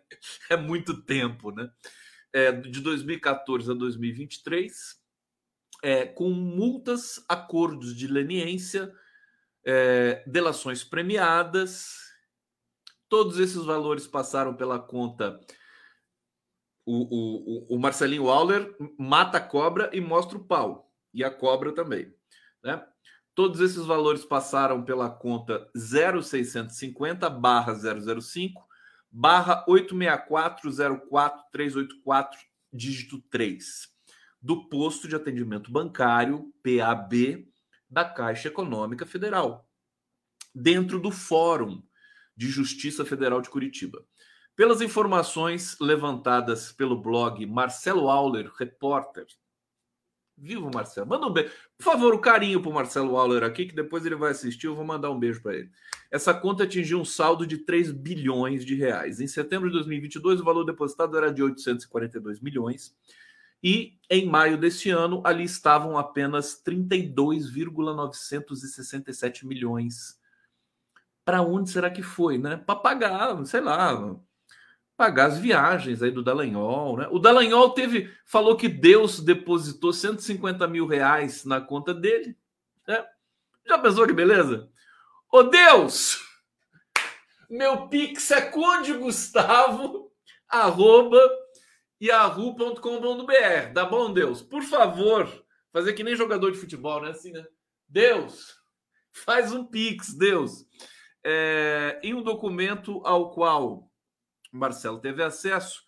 É 0.48 0.56
muito 0.56 1.02
tempo, 1.02 1.50
né? 1.50 1.70
é, 2.34 2.50
de 2.50 2.80
2014 2.80 3.70
a 3.70 3.74
2023, 3.74 5.00
é, 5.82 6.06
com 6.06 6.30
multas, 6.30 7.22
acordos 7.28 7.94
de 7.94 8.08
leniência 8.08 8.90
é, 9.64 10.24
delações 10.26 10.82
premiadas. 10.82 12.12
Todos 13.08 13.38
esses 13.38 13.62
valores 13.64 14.06
passaram 14.06 14.54
pela 14.54 14.78
conta. 14.78 15.38
O, 16.86 17.72
o, 17.72 17.76
o 17.76 17.78
Marcelinho 17.78 18.24
Waller 18.24 18.76
mata 18.98 19.38
a 19.38 19.40
cobra 19.40 19.90
e 19.92 20.00
mostra 20.00 20.36
o 20.36 20.44
pau. 20.44 20.92
E 21.12 21.24
a 21.24 21.30
cobra 21.30 21.72
também. 21.72 22.12
Né? 22.62 22.84
Todos 23.34 23.60
esses 23.60 23.86
valores 23.86 24.24
passaram 24.24 24.84
pela 24.84 25.10
conta 25.10 25.68
0650 25.74 27.28
barra 27.30 27.74
005 27.74 28.64
barra 29.16 29.64
864-04384, 29.68 32.36
dígito 32.72 33.20
3, 33.30 33.88
do 34.42 34.68
posto 34.68 35.06
de 35.06 35.14
atendimento 35.14 35.70
bancário, 35.70 36.52
PAB, 36.64 37.46
da 37.88 38.04
Caixa 38.04 38.48
Econômica 38.48 39.06
Federal, 39.06 39.70
dentro 40.52 40.98
do 40.98 41.12
Fórum 41.12 41.80
de 42.36 42.48
Justiça 42.48 43.04
Federal 43.04 43.40
de 43.40 43.48
Curitiba. 43.48 44.04
Pelas 44.56 44.80
informações 44.80 45.76
levantadas 45.80 46.72
pelo 46.72 47.00
blog 47.00 47.44
Marcelo 47.46 48.08
Auler, 48.08 48.50
repórter, 48.56 49.26
Viva 50.36 50.66
o 50.66 50.74
Marcelo. 50.74 51.06
Manda 51.06 51.26
um 51.26 51.32
beijo. 51.32 51.52
Por 51.78 51.84
favor, 51.84 52.12
o 52.12 52.16
um 52.16 52.20
carinho 52.20 52.60
para 52.60 52.70
o 52.70 52.74
Marcelo 52.74 53.12
Waller 53.12 53.44
aqui, 53.44 53.66
que 53.66 53.74
depois 53.74 54.04
ele 54.04 54.16
vai 54.16 54.32
assistir. 54.32 54.66
Eu 54.66 54.74
vou 54.74 54.84
mandar 54.84 55.10
um 55.10 55.18
beijo 55.18 55.40
para 55.40 55.54
ele. 55.54 55.70
Essa 56.10 56.34
conta 56.34 56.64
atingiu 56.64 57.00
um 57.00 57.04
saldo 57.04 57.46
de 57.46 57.58
3 57.58 57.92
bilhões 57.92 58.64
de 58.64 58.74
reais. 58.74 59.20
Em 59.20 59.28
setembro 59.28 59.68
de 59.68 59.74
2022, 59.74 60.40
o 60.40 60.44
valor 60.44 60.64
depositado 60.64 61.16
era 61.16 61.32
de 61.32 61.40
842 61.42 62.40
milhões. 62.40 62.96
E 63.62 63.96
em 64.10 64.26
maio 64.26 64.58
deste 64.58 64.90
ano, 64.90 65.22
ali 65.24 65.44
estavam 65.44 65.96
apenas 65.96 66.56
32,967 66.56 69.46
milhões. 69.46 70.18
Para 71.24 71.42
onde 71.42 71.70
será 71.70 71.90
que 71.90 72.02
foi, 72.02 72.38
né? 72.38 72.56
Para 72.56 72.74
pagar, 72.76 73.46
sei 73.46 73.60
lá, 73.60 74.18
pagar 74.96 75.26
as 75.26 75.38
viagens 75.38 76.02
aí 76.02 76.10
do 76.10 76.22
Dallagnol, 76.22 76.98
né? 76.98 77.08
O 77.10 77.18
Dallagnol 77.18 77.70
teve, 77.70 78.10
falou 78.24 78.56
que 78.56 78.68
Deus 78.68 79.20
depositou 79.20 79.92
150 79.92 80.66
mil 80.68 80.86
reais 80.86 81.44
na 81.44 81.60
conta 81.60 81.92
dele, 81.92 82.36
né? 82.86 83.04
Já 83.66 83.78
pensou 83.78 84.06
que 84.06 84.12
beleza? 84.12 84.68
Ô 85.32 85.42
Deus, 85.42 86.22
meu 87.50 87.88
pix 87.88 88.30
é 88.30 88.42
conde 88.42 88.92
Gustavo, 88.92 90.12
arroba 90.48 91.18
yahoo.com.br, 92.00 93.72
tá 93.74 93.84
bom, 93.84 94.12
Deus? 94.12 94.42
Por 94.42 94.62
favor, 94.62 95.28
fazer 95.72 95.94
que 95.94 96.04
nem 96.04 96.14
jogador 96.14 96.52
de 96.52 96.58
futebol, 96.58 97.00
né? 97.00 97.10
Assim, 97.10 97.32
né? 97.32 97.44
Deus, 97.88 98.54
faz 99.12 99.52
um 99.52 99.64
pix, 99.64 100.14
Deus. 100.14 100.66
É, 101.26 101.98
em 102.02 102.12
um 102.12 102.22
documento 102.22 103.00
ao 103.04 103.32
qual 103.32 103.90
Marcelo 104.56 105.00
teve 105.00 105.22
acesso, 105.22 105.82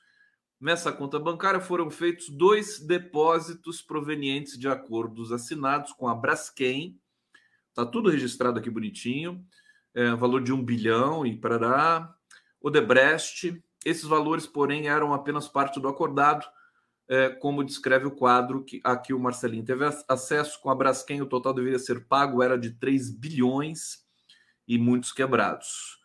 nessa 0.60 0.92
conta 0.92 1.18
bancária 1.18 1.60
foram 1.60 1.90
feitos 1.90 2.28
dois 2.28 2.80
depósitos 2.80 3.80
provenientes 3.80 4.58
de 4.58 4.68
acordos 4.68 5.30
assinados 5.30 5.92
com 5.92 6.08
a 6.08 6.14
Braskem. 6.14 6.98
Tá 7.72 7.86
tudo 7.86 8.10
registrado 8.10 8.58
aqui 8.58 8.68
bonitinho. 8.68 9.44
É, 9.94 10.14
valor 10.14 10.42
de 10.42 10.52
um 10.52 10.62
bilhão 10.62 11.24
e 11.24 11.36
parará. 11.36 12.12
Odebrecht. 12.60 13.62
Esses 13.84 14.04
valores, 14.04 14.46
porém, 14.46 14.88
eram 14.88 15.14
apenas 15.14 15.46
parte 15.46 15.78
do 15.78 15.86
acordado, 15.86 16.44
é, 17.08 17.28
como 17.28 17.62
descreve 17.62 18.06
o 18.06 18.10
quadro 18.10 18.64
que 18.64 18.80
aqui 18.82 19.14
o 19.14 19.20
Marcelinho 19.20 19.64
teve 19.64 19.84
acesso 20.08 20.60
com 20.60 20.70
a 20.70 20.74
Braskem. 20.74 21.22
O 21.22 21.26
total 21.26 21.54
deveria 21.54 21.78
ser 21.78 22.04
pago, 22.06 22.42
era 22.42 22.58
de 22.58 22.70
3 22.70 23.10
bilhões 23.10 24.04
e 24.66 24.76
muitos 24.76 25.12
quebrados. 25.12 26.00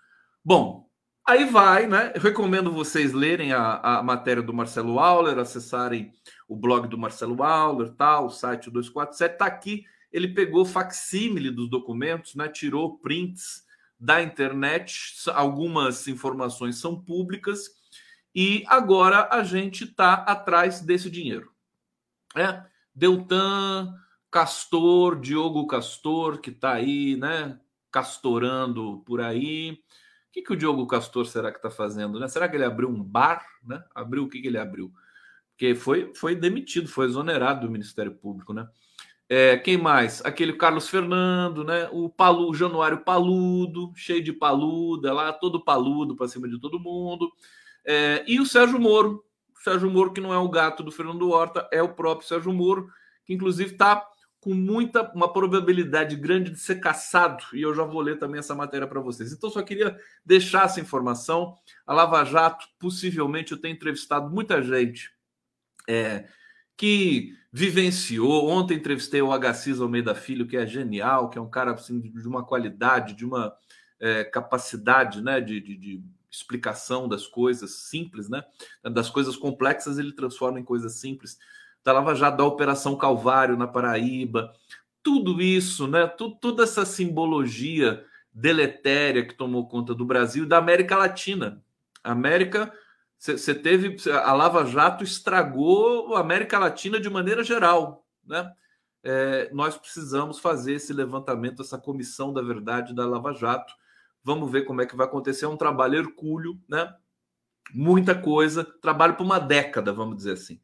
Bom, 0.45 0.90
Aí 1.31 1.45
vai, 1.45 1.87
né? 1.87 2.11
Eu 2.13 2.19
recomendo 2.19 2.73
vocês 2.73 3.13
lerem 3.13 3.53
a, 3.53 3.77
a 3.77 4.03
matéria 4.03 4.43
do 4.43 4.53
Marcelo 4.53 4.99
Auler, 4.99 5.39
acessarem 5.39 6.11
o 6.45 6.57
blog 6.57 6.89
do 6.89 6.97
Marcelo 6.97 7.41
Auler, 7.41 7.89
tal, 7.91 8.25
o 8.25 8.29
site 8.29 8.69
247. 8.69 9.31
Está 9.31 9.45
aqui. 9.45 9.85
Ele 10.11 10.27
pegou 10.27 10.65
facsímile 10.65 11.49
dos 11.49 11.69
documentos, 11.69 12.35
né? 12.35 12.49
Tirou 12.49 12.97
prints 12.97 13.63
da 13.97 14.21
internet. 14.21 15.13
Algumas 15.33 16.05
informações 16.09 16.81
são 16.81 17.01
públicas. 17.01 17.69
E 18.35 18.65
agora 18.67 19.29
a 19.31 19.41
gente 19.41 19.85
está 19.85 20.15
atrás 20.15 20.81
desse 20.81 21.09
dinheiro. 21.09 21.49
É, 22.35 22.61
Deltan, 22.93 23.95
Castor, 24.29 25.17
Diogo 25.17 25.65
Castor, 25.65 26.41
que 26.41 26.49
está 26.49 26.73
aí, 26.73 27.15
né? 27.15 27.57
Castorando 27.89 29.01
por 29.05 29.21
aí. 29.21 29.81
O 30.31 30.33
que, 30.33 30.41
que 30.41 30.53
o 30.53 30.55
Diogo 30.55 30.87
Castor 30.87 31.25
será 31.25 31.51
que 31.51 31.57
está 31.57 31.69
fazendo? 31.69 32.17
Né? 32.17 32.25
Será 32.29 32.47
que 32.47 32.55
ele 32.55 32.63
abriu 32.63 32.87
um 32.87 33.03
bar? 33.03 33.45
Né? 33.61 33.83
Abriu 33.93 34.23
o 34.23 34.29
que, 34.29 34.41
que 34.41 34.47
ele 34.47 34.57
abriu? 34.57 34.89
Porque 35.49 35.75
foi, 35.75 36.13
foi 36.15 36.35
demitido, 36.35 36.87
foi 36.87 37.05
exonerado 37.05 37.67
do 37.67 37.71
Ministério 37.71 38.15
Público, 38.15 38.53
né? 38.53 38.65
É, 39.27 39.57
quem 39.57 39.77
mais? 39.77 40.21
Aquele 40.23 40.53
Carlos 40.53 40.87
Fernando, 40.87 41.65
né? 41.65 41.89
O 41.91 42.09
Palu, 42.09 42.49
o 42.49 42.53
Januário 42.53 43.03
Paludo, 43.03 43.91
cheio 43.93 44.23
de 44.23 44.31
paluda 44.31 45.11
lá, 45.11 45.33
todo 45.33 45.63
paludo 45.63 46.15
para 46.15 46.29
cima 46.29 46.47
de 46.47 46.57
todo 46.59 46.79
mundo. 46.79 47.29
É, 47.85 48.23
e 48.25 48.39
o 48.39 48.45
Sérgio 48.45 48.79
Moro, 48.79 49.25
o 49.53 49.59
Sérgio 49.61 49.91
Moro, 49.91 50.13
que 50.13 50.21
não 50.21 50.33
é 50.33 50.37
o 50.37 50.49
gato 50.49 50.81
do 50.81 50.91
Fernando 50.91 51.29
Horta, 51.29 51.67
é 51.73 51.83
o 51.83 51.93
próprio 51.93 52.27
Sérgio 52.27 52.53
Moro, 52.53 52.87
que 53.25 53.33
inclusive 53.33 53.73
está 53.73 54.05
com 54.41 54.55
muita 54.55 55.03
uma 55.13 55.31
probabilidade 55.31 56.15
grande 56.15 56.49
de 56.49 56.59
ser 56.59 56.79
caçado, 56.79 57.43
e 57.53 57.61
eu 57.61 57.75
já 57.75 57.83
vou 57.83 58.01
ler 58.01 58.17
também 58.17 58.39
essa 58.39 58.55
matéria 58.55 58.87
para 58.87 58.99
vocês. 58.99 59.31
Então, 59.31 59.51
só 59.51 59.61
queria 59.61 59.95
deixar 60.25 60.65
essa 60.65 60.81
informação. 60.81 61.55
A 61.85 61.93
Lava 61.93 62.23
Jato, 62.25 62.65
possivelmente, 62.79 63.51
eu 63.51 63.61
tenho 63.61 63.75
entrevistado 63.75 64.31
muita 64.31 64.61
gente 64.63 65.11
é, 65.87 66.27
que 66.75 67.35
vivenciou. 67.53 68.49
Ontem 68.49 68.77
entrevistei 68.77 69.21
o 69.21 69.31
Agassiz 69.31 69.79
Almeida 69.79 70.15
Filho, 70.15 70.47
que 70.47 70.57
é 70.57 70.65
genial, 70.65 71.29
que 71.29 71.37
é 71.37 71.41
um 71.41 71.49
cara 71.49 71.73
assim, 71.73 72.01
de 72.01 72.27
uma 72.27 72.43
qualidade, 72.43 73.13
de 73.13 73.23
uma 73.23 73.53
é, 73.99 74.23
capacidade 74.23 75.21
né, 75.21 75.39
de, 75.39 75.61
de, 75.61 75.77
de 75.77 76.03
explicação 76.31 77.07
das 77.07 77.27
coisas 77.27 77.71
simples, 77.89 78.27
né? 78.27 78.43
Das 78.83 79.09
coisas 79.09 79.35
complexas, 79.35 79.99
ele 79.99 80.13
transforma 80.13 80.59
em 80.59 80.63
coisas 80.63 80.93
simples 80.93 81.37
da 81.83 81.93
Lava 81.93 82.15
Jato, 82.15 82.37
da 82.37 82.45
Operação 82.45 82.95
Calvário 82.95 83.57
na 83.57 83.67
Paraíba, 83.67 84.53
tudo 85.03 85.41
isso, 85.41 85.87
né? 85.87 86.07
Tudo, 86.07 86.35
toda 86.35 86.63
essa 86.63 86.85
simbologia 86.85 88.05
deletéria 88.31 89.25
que 89.25 89.33
tomou 89.33 89.67
conta 89.67 89.93
do 89.93 90.05
Brasil 90.05 90.43
e 90.43 90.47
da 90.47 90.57
América 90.57 90.95
Latina. 90.95 91.61
A 92.03 92.11
América, 92.11 92.71
você 93.17 93.53
teve. 93.53 93.97
A 94.11 94.33
Lava 94.33 94.65
Jato 94.65 95.03
estragou 95.03 96.15
a 96.15 96.19
América 96.19 96.59
Latina 96.59 96.99
de 96.99 97.09
maneira 97.09 97.43
geral, 97.43 98.05
né? 98.25 98.51
É, 99.03 99.49
nós 99.51 99.75
precisamos 99.75 100.37
fazer 100.37 100.73
esse 100.73 100.93
levantamento, 100.93 101.63
essa 101.63 101.77
comissão 101.77 102.31
da 102.31 102.41
verdade 102.41 102.93
da 102.93 103.05
Lava 103.07 103.33
Jato. 103.33 103.73
Vamos 104.23 104.51
ver 104.51 104.63
como 104.63 104.81
é 104.81 104.85
que 104.85 104.95
vai 104.95 105.07
acontecer. 105.07 105.45
É 105.45 105.47
um 105.47 105.57
trabalho 105.57 105.97
hercúleo, 105.97 106.59
né? 106.69 106.93
Muita 107.73 108.13
coisa, 108.13 108.63
trabalho 108.63 109.15
por 109.15 109.23
uma 109.23 109.39
década, 109.39 109.91
vamos 109.91 110.17
dizer 110.17 110.33
assim 110.33 110.59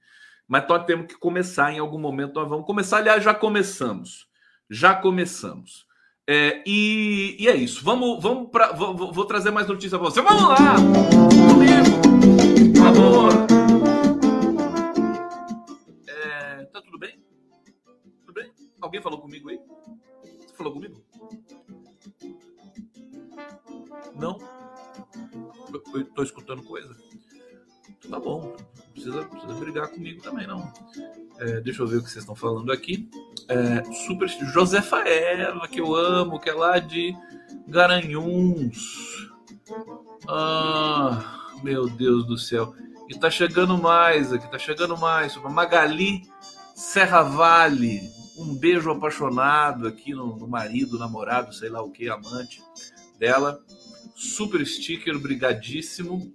mas 0.47 0.65
nós 0.67 0.85
temos 0.85 1.07
que 1.07 1.15
começar 1.15 1.73
em 1.73 1.79
algum 1.79 1.99
momento. 1.99 2.35
Nós 2.35 2.47
vamos 2.47 2.65
começar, 2.65 2.97
aliás, 2.97 3.23
já 3.23 3.33
começamos. 3.33 4.27
Já 4.69 4.95
começamos. 4.95 5.85
É, 6.25 6.63
e, 6.65 7.35
e, 7.39 7.47
é 7.47 7.55
isso. 7.55 7.83
Vamos, 7.83 8.21
vamos 8.21 8.49
para. 8.49 8.71
Vou, 8.71 9.11
vou, 9.11 9.25
trazer 9.25 9.51
mais 9.51 9.67
notícias 9.67 9.99
para 9.99 10.09
você. 10.09 10.21
Vamos 10.21 10.43
lá! 10.43 10.75
Comigo! 11.53 12.73
Por 12.73 12.83
favor! 12.83 13.31
É, 16.07 16.65
tá 16.65 16.81
tudo 16.81 16.97
bem? 16.97 17.21
Tudo 18.25 18.33
bem? 18.33 18.51
Alguém 18.81 19.01
falou 19.01 19.19
comigo 19.19 19.49
aí? 19.49 19.59
Você 20.45 20.55
falou 20.55 20.73
comigo? 20.73 21.01
Não? 24.15 24.37
Eu, 25.93 26.01
estou 26.01 26.23
escutando 26.23 26.63
coisa? 26.63 26.95
Tá 28.09 28.19
bom 28.19 28.55
brigar 29.77 29.87
comigo 29.89 30.21
também, 30.21 30.47
não. 30.47 30.71
É, 31.39 31.61
deixa 31.61 31.83
eu 31.83 31.87
ver 31.87 31.97
o 31.97 32.03
que 32.03 32.09
vocês 32.09 32.23
estão 32.23 32.35
falando 32.35 32.71
aqui. 32.71 33.09
É, 33.47 33.83
super 34.05 34.27
Josefa 34.27 35.07
Eva, 35.07 35.67
que 35.67 35.79
eu 35.79 35.95
amo, 35.95 36.39
que 36.39 36.49
é 36.49 36.53
lá 36.53 36.79
de 36.79 37.15
Garanhuns. 37.67 39.29
Ah, 40.27 41.51
meu 41.63 41.87
Deus 41.87 42.25
do 42.25 42.37
céu. 42.37 42.73
E 43.07 43.17
tá 43.17 43.29
chegando 43.29 43.77
mais 43.77 44.33
aqui, 44.33 44.49
tá 44.49 44.57
chegando 44.57 44.97
mais. 44.97 45.35
Magali 45.37 46.23
Serra 46.75 47.21
Vale. 47.21 48.01
Um 48.37 48.55
beijo 48.55 48.91
apaixonado 48.91 49.87
aqui 49.87 50.13
no, 50.13 50.35
no 50.35 50.47
marido, 50.47 50.99
namorado, 50.99 51.53
sei 51.53 51.69
lá 51.69 51.81
o 51.81 51.91
que, 51.91 52.09
amante 52.09 52.61
dela. 53.17 53.63
Super 54.15 54.65
sticker, 54.65 55.17
brigadíssimo. 55.19 56.33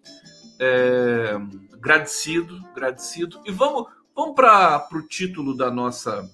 É, 0.64 1.32
agradecido, 1.72 2.64
agradecido. 2.70 3.42
E 3.44 3.50
vamos, 3.50 3.88
vamos 4.14 4.36
para 4.36 4.86
o 4.92 5.02
título 5.02 5.56
da 5.56 5.72
nossa 5.72 6.30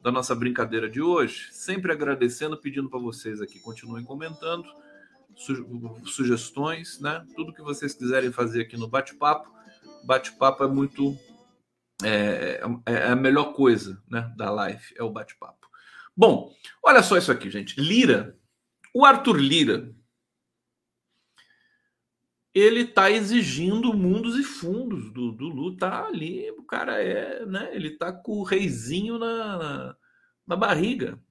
da 0.00 0.10
nossa 0.10 0.34
brincadeira 0.34 0.88
de 0.88 1.02
hoje. 1.02 1.48
Sempre 1.52 1.92
agradecendo, 1.92 2.56
pedindo 2.56 2.88
para 2.88 2.98
vocês 2.98 3.42
aqui 3.42 3.60
continuem 3.60 4.04
comentando, 4.04 4.64
su 5.36 6.00
sugestões, 6.06 6.98
né? 6.98 7.22
Tudo 7.36 7.52
que 7.52 7.60
vocês 7.60 7.92
quiserem 7.92 8.32
fazer 8.32 8.62
aqui 8.62 8.78
no 8.78 8.88
bate-papo. 8.88 9.52
Bate-papo 10.02 10.64
é 10.64 10.68
muito 10.68 11.14
é, 12.02 12.62
é, 12.86 12.92
é, 12.92 13.08
a 13.08 13.16
melhor 13.16 13.52
coisa, 13.52 14.00
né, 14.08 14.32
da 14.34 14.50
live 14.50 14.94
é 14.96 15.02
o 15.02 15.10
bate-papo. 15.10 15.68
Bom, 16.16 16.52
olha 16.82 17.02
só 17.02 17.18
isso 17.18 17.30
aqui, 17.30 17.50
gente. 17.50 17.78
Lira, 17.78 18.34
o 18.94 19.04
Arthur 19.04 19.36
Lira, 19.36 19.94
ele 22.58 22.80
está 22.80 23.10
exigindo 23.10 23.92
mundos 23.92 24.38
e 24.38 24.42
fundos 24.42 25.10
do, 25.12 25.32
do 25.32 25.76
tá 25.76 26.06
ali, 26.06 26.50
o 26.52 26.62
cara 26.62 27.00
é, 27.02 27.44
né? 27.44 27.70
Ele 27.74 27.90
tá 27.90 28.12
com 28.12 28.38
o 28.38 28.42
reizinho 28.42 29.18
na, 29.18 29.58
na, 29.58 29.96
na 30.46 30.56
barriga. 30.56 31.22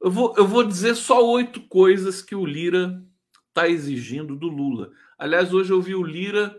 Eu 0.00 0.10
vou, 0.10 0.34
eu 0.36 0.46
vou 0.46 0.64
dizer 0.64 0.94
só 0.94 1.28
oito 1.28 1.60
coisas 1.62 2.22
que 2.22 2.34
o 2.34 2.46
Lira 2.46 3.04
está 3.48 3.68
exigindo 3.68 4.36
do 4.36 4.48
Lula. 4.48 4.92
Aliás, 5.18 5.52
hoje 5.52 5.72
eu 5.72 5.82
vi 5.82 5.94
o 5.94 6.02
Lira 6.02 6.56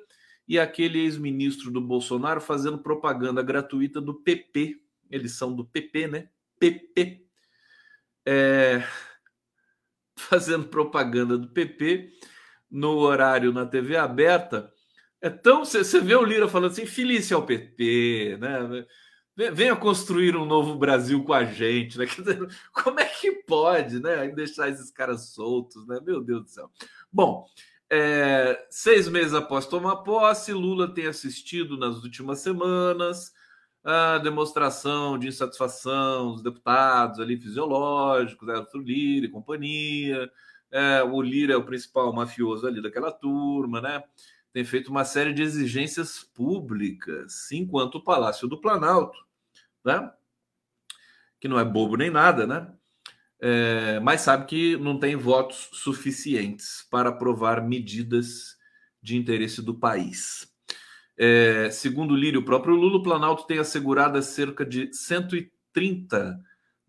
e 0.48 0.60
aquele 0.60 1.00
ex-ministro 1.00 1.72
do 1.72 1.80
Bolsonaro 1.80 2.42
fazendo 2.42 2.78
propaganda 2.78 3.42
gratuita 3.42 4.02
do 4.02 4.14
PP. 4.14 4.80
Eles 5.10 5.32
são 5.32 5.56
do 5.56 5.66
PP, 5.66 6.08
né? 6.08 6.30
PP. 6.60 7.26
É... 8.26 8.84
Fazendo 10.16 10.68
propaganda 10.68 11.38
do 11.38 11.48
PP 11.48 12.12
no 12.72 12.98
horário 12.98 13.52
na 13.52 13.66
TV 13.66 13.98
aberta. 13.98 14.72
É 15.20 15.30
tão. 15.30 15.66
Você 15.66 16.00
vê 16.00 16.16
o 16.16 16.24
Lira 16.24 16.48
falando 16.48 16.72
assim, 16.72 16.86
feliz 16.86 17.32
ao 17.32 17.46
PT, 17.46 18.38
né? 18.40 18.86
Venha 19.54 19.76
construir 19.76 20.36
um 20.36 20.46
novo 20.46 20.76
Brasil 20.76 21.24
com 21.24 21.34
a 21.34 21.44
gente, 21.44 21.98
né? 21.98 22.06
Como 22.74 23.00
é 23.00 23.06
que 23.06 23.32
pode, 23.46 24.00
né? 24.00 24.28
Deixar 24.30 24.70
esses 24.70 24.92
caras 24.92 25.34
soltos, 25.34 25.86
né? 25.88 26.00
Meu 26.04 26.22
Deus 26.22 26.44
do 26.44 26.50
céu. 26.50 26.72
Bom, 27.12 27.46
é, 27.90 28.68
seis 28.70 29.08
meses 29.08 29.34
após 29.34 29.66
tomar 29.66 29.98
posse, 29.98 30.54
Lula 30.54 30.94
tem 30.94 31.08
assistido 31.08 31.78
nas 31.78 32.04
últimas 32.04 32.40
semanas 32.40 33.32
a 33.84 34.20
demonstração 34.20 35.18
de 35.18 35.28
insatisfação 35.28 36.34
dos 36.34 36.44
deputados 36.44 37.20
ali 37.20 37.36
fisiológicos, 37.36 38.48
Arthur 38.48 38.82
Lira 38.82 39.26
e 39.26 39.30
companhia, 39.30 40.30
é, 40.72 41.04
o 41.04 41.22
Lira 41.22 41.54
é 41.54 41.58
o 41.58 41.66
principal 41.66 42.14
mafioso 42.14 42.66
ali 42.66 42.82
daquela 42.82 43.12
turma, 43.12 43.82
né? 43.82 44.04
Tem 44.54 44.64
feito 44.64 44.90
uma 44.90 45.06
série 45.06 45.34
de 45.34 45.42
exigências 45.42 46.24
públicas, 46.24 47.52
enquanto 47.52 47.96
o 47.96 48.04
Palácio 48.04 48.48
do 48.48 48.60
Planalto, 48.60 49.18
né? 49.84 50.12
Que 51.40 51.48
não 51.48 51.60
é 51.60 51.66
bobo 51.66 51.98
nem 51.98 52.10
nada, 52.10 52.48
né? 52.48 52.72
É, 53.40 54.00
mas 54.02 54.22
sabe 54.22 54.46
que 54.46 54.78
não 54.78 55.00
tem 55.00 55.16
votos 55.16 55.70
suficientes 55.74 56.88
para 56.92 57.10
aprovar 57.10 57.62
medidas 57.68 58.56
de 59.02 59.18
interesse 59.18 59.62
do 59.62 59.74
país. 59.74 60.48
É, 61.18 61.70
segundo 61.72 62.16
Lírio, 62.16 62.42
o 62.42 62.46
próprio 62.46 62.76
Lula, 62.76 62.98
o 62.98 63.04
Planalto 63.04 63.48
tem 63.48 63.58
assegurado 63.58 64.22
cerca 64.22 64.66
de 64.66 64.94
130 64.94 66.40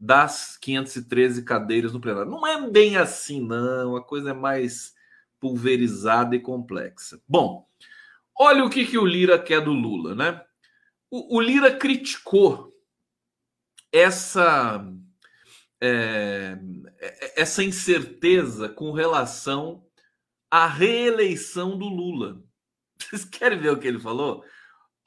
das 0.04 0.56
513 0.56 1.44
cadeiras 1.44 1.92
no 1.92 2.00
plenário. 2.00 2.28
Não 2.28 2.44
é 2.44 2.68
bem 2.68 2.96
assim, 2.96 3.40
não. 3.40 3.94
A 3.94 4.02
coisa 4.02 4.30
é 4.30 4.34
mais 4.34 4.92
pulverizada 5.38 6.34
e 6.34 6.40
complexa. 6.40 7.22
Bom, 7.28 7.64
olha 8.36 8.64
o 8.64 8.68
que, 8.68 8.84
que 8.84 8.98
o 8.98 9.06
Lira 9.06 9.38
quer 9.38 9.60
do 9.60 9.72
Lula, 9.72 10.12
né? 10.16 10.44
O, 11.08 11.36
o 11.36 11.40
Lira 11.40 11.72
criticou 11.76 12.76
essa, 13.92 14.84
é, 15.80 16.58
essa 17.36 17.62
incerteza 17.62 18.68
com 18.68 18.90
relação 18.90 19.86
à 20.50 20.66
reeleição 20.66 21.78
do 21.78 21.86
Lula. 21.86 22.42
Vocês 22.98 23.24
querem 23.24 23.60
ver 23.60 23.70
o 23.70 23.78
que 23.78 23.86
ele 23.86 24.00
falou? 24.00 24.44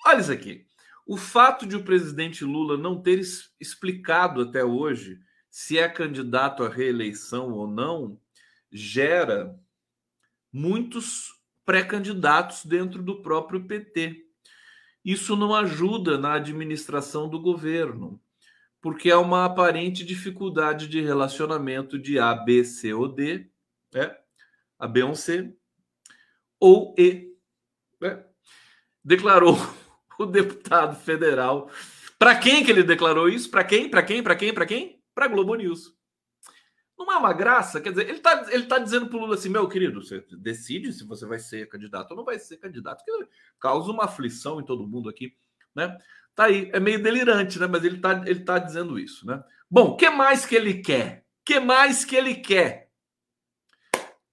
Olha 0.06 0.22
isso 0.22 0.32
aqui. 0.32 0.66
O 1.06 1.18
fato 1.18 1.68
de 1.68 1.76
o 1.76 1.84
presidente 1.84 2.44
Lula 2.44 2.78
não 2.78 3.00
ter 3.00 3.20
explicado 3.60 4.42
até 4.42 4.64
hoje 4.64 5.20
se 5.52 5.78
é 5.78 5.88
candidato 5.88 6.64
à 6.64 6.70
reeleição 6.70 7.52
ou 7.52 7.68
não 7.68 8.20
gera 8.72 9.58
muitos 10.52 11.40
pré-candidatos 11.64 12.66
dentro 12.66 13.04
do 13.04 13.22
próprio 13.22 13.66
PT. 13.66 14.26
Isso 15.04 15.36
não 15.36 15.54
ajuda 15.54 16.18
na 16.18 16.34
administração 16.34 17.30
do 17.30 17.40
governo, 17.40 18.20
porque 18.82 19.12
há 19.12 19.20
uma 19.20 19.46
aparente 19.46 20.04
dificuldade 20.04 20.88
de 20.88 21.02
relacionamento 21.02 22.00
de 22.00 22.18
A, 22.18 22.34
B, 22.34 22.64
C 22.64 22.94
ou 22.94 23.08
D, 23.08 23.48
né? 23.94 24.18
A, 24.80 24.88
B 24.88 25.16
C, 25.16 25.56
ou 26.60 26.96
E. 26.98 27.32
Né? 28.02 28.26
Declarou 29.04 29.56
o 30.18 30.26
deputado 30.26 30.96
federal. 30.96 31.70
Para 32.18 32.36
quem 32.36 32.64
que 32.64 32.72
ele 32.72 32.84
declarou 32.84 33.28
isso? 33.28 33.50
Para 33.50 33.64
quem? 33.64 33.90
Para 33.90 34.04
quem? 34.04 34.24
Para 34.24 34.36
quem? 34.36 34.54
Para 34.54 34.66
quem? 34.66 35.02
Para 35.14 35.28
Globo 35.28 35.56
News. 35.56 35.94
Não 36.98 37.12
é 37.12 37.18
uma 37.18 37.34
graça? 37.34 37.82
Quer 37.82 37.90
dizer, 37.90 38.08
ele 38.08 38.18
está 38.18 38.46
ele 38.50 38.66
tá 38.66 38.80
dizendo 38.80 39.08
para 39.08 39.18
o 39.18 39.22
Lula 39.22 39.36
assim: 39.36 39.50
meu 39.50 39.68
querido, 39.68 40.02
você 40.02 40.26
decide 40.38 40.94
se 40.94 41.06
você 41.06 41.26
vai 41.26 41.40
ser 41.40 41.68
candidato 41.68 42.12
ou 42.12 42.18
não 42.18 42.24
vai 42.24 42.40
ser 42.40 42.58
candidato, 42.58 43.04
que 43.04 43.12
causa 43.60 43.92
uma 43.92 44.06
aflição 44.06 44.60
em 44.60 44.66
todo 44.66 44.88
mundo 44.88 45.10
aqui, 45.10 45.36
né? 45.76 45.98
Tá 46.34 46.46
aí, 46.46 46.70
é 46.74 46.80
meio 46.80 47.02
delirante, 47.02 47.60
né? 47.60 47.68
Mas 47.68 47.84
ele 47.84 47.98
está 47.98 48.24
ele 48.26 48.40
tá 48.40 48.58
dizendo 48.58 48.98
isso, 48.98 49.26
né? 49.28 49.44
Bom, 49.70 49.90
o 49.90 49.98
que 49.98 50.10
mais 50.10 50.46
que 50.46 50.56
ele 50.56 50.82
quer? 50.82 51.26
que 51.46 51.60
mais 51.60 52.04
que 52.04 52.16
ele 52.16 52.36
quer? 52.36 52.90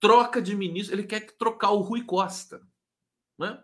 Troca 0.00 0.40
de 0.40 0.56
ministro, 0.56 0.96
ele 0.96 1.06
quer 1.06 1.20
trocar 1.36 1.70
o 1.70 1.80
Rui 1.80 2.02
Costa, 2.02 2.62
né? 3.38 3.62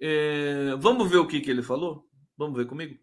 É, 0.00 0.74
vamos 0.78 1.10
ver 1.10 1.18
o 1.18 1.26
que, 1.26 1.40
que 1.40 1.50
ele 1.50 1.62
falou? 1.62 2.08
Vamos 2.36 2.56
ver 2.56 2.66
comigo? 2.66 2.98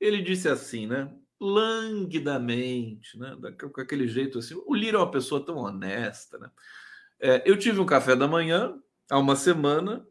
Ele 0.00 0.20
disse 0.20 0.48
assim, 0.48 0.86
né? 0.86 1.12
Languidamente, 1.40 3.18
né? 3.18 3.36
Com 3.72 3.80
aquele 3.80 4.08
jeito 4.08 4.38
assim. 4.38 4.60
O 4.66 4.74
Lira 4.74 4.96
é 4.96 5.00
uma 5.00 5.10
pessoa 5.10 5.44
tão 5.44 5.56
honesta, 5.56 6.38
né? 6.38 6.50
É, 7.20 7.42
eu 7.48 7.56
tive 7.56 7.78
um 7.78 7.86
café 7.86 8.16
da 8.16 8.26
manhã 8.26 8.76
há 9.08 9.18
uma 9.18 9.36
semana 9.36 10.06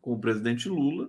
com 0.00 0.12
o 0.12 0.20
presidente 0.20 0.68
Lula. 0.68 1.08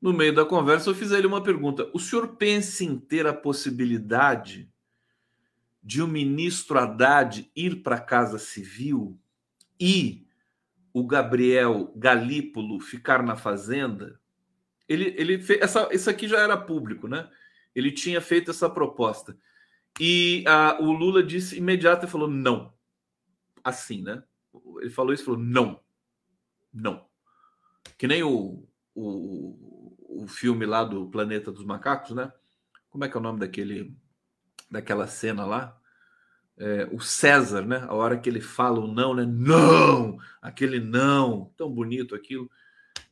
No 0.00 0.12
meio 0.12 0.34
da 0.34 0.44
conversa, 0.44 0.90
eu 0.90 0.94
fiz 0.94 1.12
a 1.12 1.18
ele 1.18 1.26
uma 1.26 1.42
pergunta: 1.42 1.88
o 1.94 1.98
senhor 1.98 2.36
pensa 2.36 2.84
em 2.84 2.98
ter 2.98 3.26
a 3.26 3.32
possibilidade 3.32 4.70
de 5.82 6.02
o 6.02 6.06
ministro 6.06 6.78
Haddad 6.78 7.50
ir 7.56 7.82
para 7.82 7.96
a 7.96 8.00
Casa 8.00 8.38
Civil 8.38 9.18
e 9.80 10.23
o 10.94 11.04
Gabriel 11.04 11.92
Galípolo 11.96 12.78
ficar 12.78 13.20
na 13.20 13.34
fazenda, 13.34 14.20
ele, 14.88 15.12
ele 15.18 15.40
fez, 15.40 15.60
essa, 15.60 15.88
isso 15.92 16.08
aqui 16.08 16.28
já 16.28 16.38
era 16.38 16.56
público, 16.56 17.08
né? 17.08 17.28
Ele 17.74 17.90
tinha 17.90 18.20
feito 18.20 18.52
essa 18.52 18.70
proposta. 18.70 19.36
E 20.00 20.44
a, 20.46 20.78
o 20.80 20.92
Lula 20.92 21.20
disse 21.20 21.58
imediato 21.58 22.06
e 22.06 22.08
falou 22.08 22.30
não. 22.30 22.72
Assim, 23.64 24.02
né? 24.02 24.22
Ele 24.80 24.90
falou 24.90 25.12
isso 25.12 25.24
falou 25.24 25.40
não. 25.40 25.80
Não. 26.72 27.04
Que 27.98 28.06
nem 28.06 28.22
o, 28.22 28.64
o, 28.94 30.22
o 30.22 30.28
filme 30.28 30.64
lá 30.64 30.84
do 30.84 31.10
Planeta 31.10 31.50
dos 31.50 31.64
Macacos, 31.64 32.12
né? 32.12 32.32
Como 32.88 33.04
é 33.04 33.08
que 33.08 33.16
é 33.16 33.20
o 33.20 33.22
nome 33.22 33.40
daquele 33.40 33.96
daquela 34.70 35.08
cena 35.08 35.44
lá? 35.44 35.76
É, 36.58 36.88
o 36.92 37.00
César, 37.00 37.62
né? 37.62 37.84
A 37.88 37.94
hora 37.94 38.18
que 38.18 38.28
ele 38.28 38.40
fala 38.40 38.80
o 38.80 38.86
não, 38.86 39.14
né? 39.14 39.24
Não! 39.26 40.18
Aquele 40.40 40.80
não, 40.80 41.52
tão 41.56 41.70
bonito 41.70 42.14
aquilo. 42.14 42.50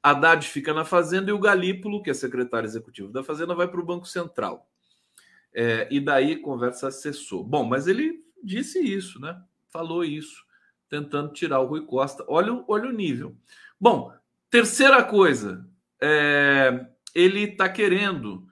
Haddad 0.03 0.47
fica 0.49 0.75
na 0.75 0.85
Fazenda 0.85 1.31
e 1.31 1.33
o 1.33 1.39
Galípolo, 1.39 2.03
que 2.03 2.11
é 2.11 2.15
secretário 2.15 2.67
executivo 2.67 3.11
da 3.11 3.23
Fazenda, 3.23 3.55
vai 3.55 3.69
para 3.69 3.81
o 3.81 3.85
Banco 3.85 4.07
Central. 4.07 4.69
É, 5.55 5.87
e 5.91 6.01
daí 6.01 6.37
conversa 6.37 6.91
cessou. 6.91 7.45
Bom, 7.45 7.65
mas 7.65 7.87
ele 7.87 8.25
disse 8.43 8.81
isso, 8.81 9.21
né? 9.21 9.41
Falou 9.71 10.05
isso, 10.05 10.45
tentando 10.89 11.33
tirar 11.33 11.61
o 11.61 11.67
Rui 11.67 11.85
Costa. 11.85 12.25
Olha, 12.29 12.65
olha 12.67 12.89
o 12.89 12.93
nível. 12.93 13.37
Bom, 13.81 14.13
terceira 14.51 15.03
coisa, 15.03 15.67
é, 16.01 16.87
ele 17.15 17.45
está 17.45 17.69
querendo 17.69 18.47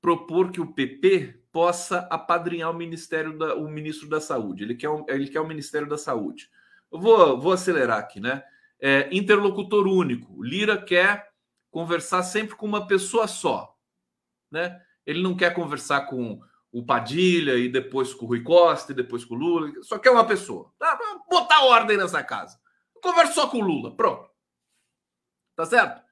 propor 0.00 0.50
que 0.50 0.60
o 0.60 0.72
PP 0.72 1.39
possa 1.52 2.06
apadrinhar 2.10 2.70
o 2.70 2.74
Ministério 2.74 3.36
da, 3.36 3.54
o 3.54 3.68
ministro 3.68 4.08
da 4.08 4.20
Saúde. 4.20 4.64
Ele 4.64 4.74
quer, 4.74 4.88
um, 4.88 5.04
ele 5.08 5.28
quer 5.28 5.40
o 5.40 5.46
Ministério 5.46 5.88
da 5.88 5.98
Saúde. 5.98 6.50
Eu 6.90 7.00
vou, 7.00 7.40
vou 7.40 7.52
acelerar 7.52 7.98
aqui, 7.98 8.20
né? 8.20 8.42
É, 8.80 9.08
interlocutor 9.12 9.86
único. 9.86 10.42
Lira 10.42 10.80
quer 10.80 11.30
conversar 11.70 12.22
sempre 12.22 12.56
com 12.56 12.66
uma 12.66 12.86
pessoa 12.86 13.28
só, 13.28 13.76
né? 14.50 14.80
Ele 15.06 15.22
não 15.22 15.36
quer 15.36 15.54
conversar 15.54 16.02
com 16.02 16.40
o 16.72 16.84
Padilha 16.84 17.56
e 17.56 17.68
depois 17.68 18.14
com 18.14 18.24
o 18.24 18.28
Rui 18.28 18.42
Costa 18.42 18.92
e 18.92 18.94
depois 18.94 19.24
com 19.24 19.34
o 19.34 19.38
Lula. 19.38 19.72
Só 19.82 19.98
quer 19.98 20.10
uma 20.10 20.26
pessoa. 20.26 20.72
Tá? 20.78 20.98
Botar 21.28 21.64
ordem 21.64 21.96
nessa 21.96 22.22
casa. 22.22 22.58
Conversa 23.02 23.32
só 23.32 23.48
com 23.48 23.58
o 23.58 23.64
Lula. 23.64 23.94
Pronto. 23.96 24.30
Tá 25.56 25.66
certo? 25.66 26.02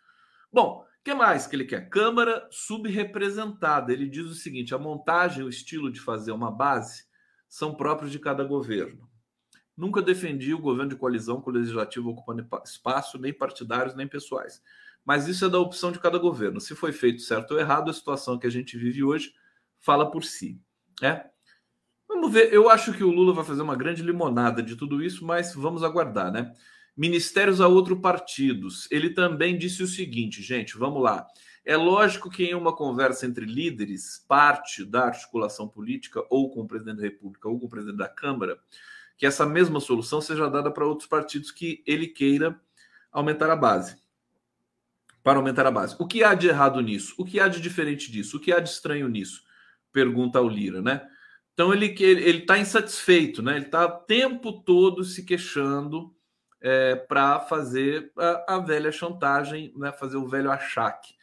Bom, 0.52 0.84
que 1.04 1.14
mais 1.14 1.46
que 1.46 1.56
ele 1.56 1.64
quer? 1.64 1.88
Câmara 1.88 2.46
subrepresentada. 2.50 3.92
Ele 3.92 4.08
diz 4.08 4.26
o 4.26 4.34
seguinte: 4.34 4.74
a 4.74 4.78
montagem, 4.78 5.44
o 5.44 5.48
estilo 5.48 5.90
de 5.90 6.00
fazer 6.00 6.32
uma 6.32 6.50
base 6.50 7.04
são 7.48 7.74
próprios 7.74 8.12
de 8.12 8.18
cada 8.18 8.44
governo. 8.44 9.08
Nunca 9.76 10.02
defendi 10.02 10.52
o 10.52 10.60
governo 10.60 10.90
de 10.90 10.96
coalizão 10.96 11.40
com 11.40 11.50
o 11.50 11.52
legislativo 11.52 12.10
ocupando 12.10 12.46
espaço, 12.64 13.18
nem 13.18 13.32
partidários, 13.32 13.94
nem 13.94 14.08
pessoais. 14.08 14.60
Mas 15.04 15.28
isso 15.28 15.44
é 15.44 15.48
da 15.48 15.58
opção 15.58 15.92
de 15.92 16.00
cada 16.00 16.18
governo. 16.18 16.60
Se 16.60 16.74
foi 16.74 16.92
feito 16.92 17.22
certo 17.22 17.52
ou 17.52 17.60
errado, 17.60 17.88
a 17.88 17.94
situação 17.94 18.38
que 18.38 18.46
a 18.46 18.50
gente 18.50 18.76
vive 18.76 19.04
hoje 19.04 19.32
fala 19.78 20.10
por 20.10 20.24
si. 20.24 20.60
É? 21.00 21.24
Vamos 22.08 22.32
ver. 22.32 22.52
Eu 22.52 22.68
acho 22.68 22.92
que 22.92 23.04
o 23.04 23.10
Lula 23.10 23.32
vai 23.32 23.44
fazer 23.44 23.62
uma 23.62 23.76
grande 23.76 24.02
limonada 24.02 24.62
de 24.62 24.74
tudo 24.74 25.02
isso, 25.02 25.24
mas 25.24 25.54
vamos 25.54 25.84
aguardar, 25.84 26.32
né? 26.32 26.52
Ministérios 26.98 27.60
a 27.60 27.68
outros 27.68 28.00
partidos. 28.00 28.88
Ele 28.90 29.10
também 29.10 29.56
disse 29.56 29.84
o 29.84 29.86
seguinte, 29.86 30.42
gente, 30.42 30.76
vamos 30.76 31.00
lá. 31.00 31.28
É 31.64 31.76
lógico 31.76 32.28
que 32.28 32.42
em 32.42 32.56
uma 32.56 32.74
conversa 32.74 33.24
entre 33.24 33.46
líderes, 33.46 34.24
parte 34.26 34.84
da 34.84 35.04
articulação 35.04 35.68
política, 35.68 36.20
ou 36.28 36.50
com 36.50 36.62
o 36.62 36.66
presidente 36.66 36.96
da 36.96 37.04
República, 37.04 37.48
ou 37.48 37.56
com 37.56 37.66
o 37.66 37.68
presidente 37.68 37.98
da 37.98 38.08
Câmara, 38.08 38.58
que 39.16 39.24
essa 39.24 39.46
mesma 39.46 39.78
solução 39.78 40.20
seja 40.20 40.50
dada 40.50 40.72
para 40.72 40.84
outros 40.84 41.08
partidos 41.08 41.52
que 41.52 41.84
ele 41.86 42.08
queira 42.08 42.60
aumentar 43.12 43.48
a 43.48 43.54
base. 43.54 43.96
Para 45.22 45.38
aumentar 45.38 45.66
a 45.66 45.70
base. 45.70 45.94
O 46.00 46.06
que 46.06 46.24
há 46.24 46.34
de 46.34 46.48
errado 46.48 46.80
nisso? 46.80 47.14
O 47.16 47.24
que 47.24 47.38
há 47.38 47.46
de 47.46 47.60
diferente 47.60 48.10
disso? 48.10 48.38
O 48.38 48.40
que 48.40 48.50
há 48.50 48.58
de 48.58 48.70
estranho 48.70 49.06
nisso? 49.06 49.44
Pergunta 49.92 50.40
ao 50.40 50.48
Lira, 50.48 50.82
né? 50.82 51.06
Então 51.54 51.72
ele 51.72 51.94
ele 52.02 52.38
está 52.38 52.58
insatisfeito, 52.58 53.40
né? 53.40 53.54
Ele 53.54 53.66
está 53.66 53.86
o 53.86 53.98
tempo 54.00 54.64
todo 54.64 55.04
se 55.04 55.24
queixando 55.24 56.12
é, 56.60 56.96
para 56.96 57.40
fazer 57.40 58.12
a, 58.16 58.56
a, 58.56 58.58
velha 58.58 58.90
chantagem, 58.90 59.72
né? 59.76 59.92
Fazer 59.92 60.16
o 60.16 60.28
velho 60.28 60.50
achaque. 60.50 61.14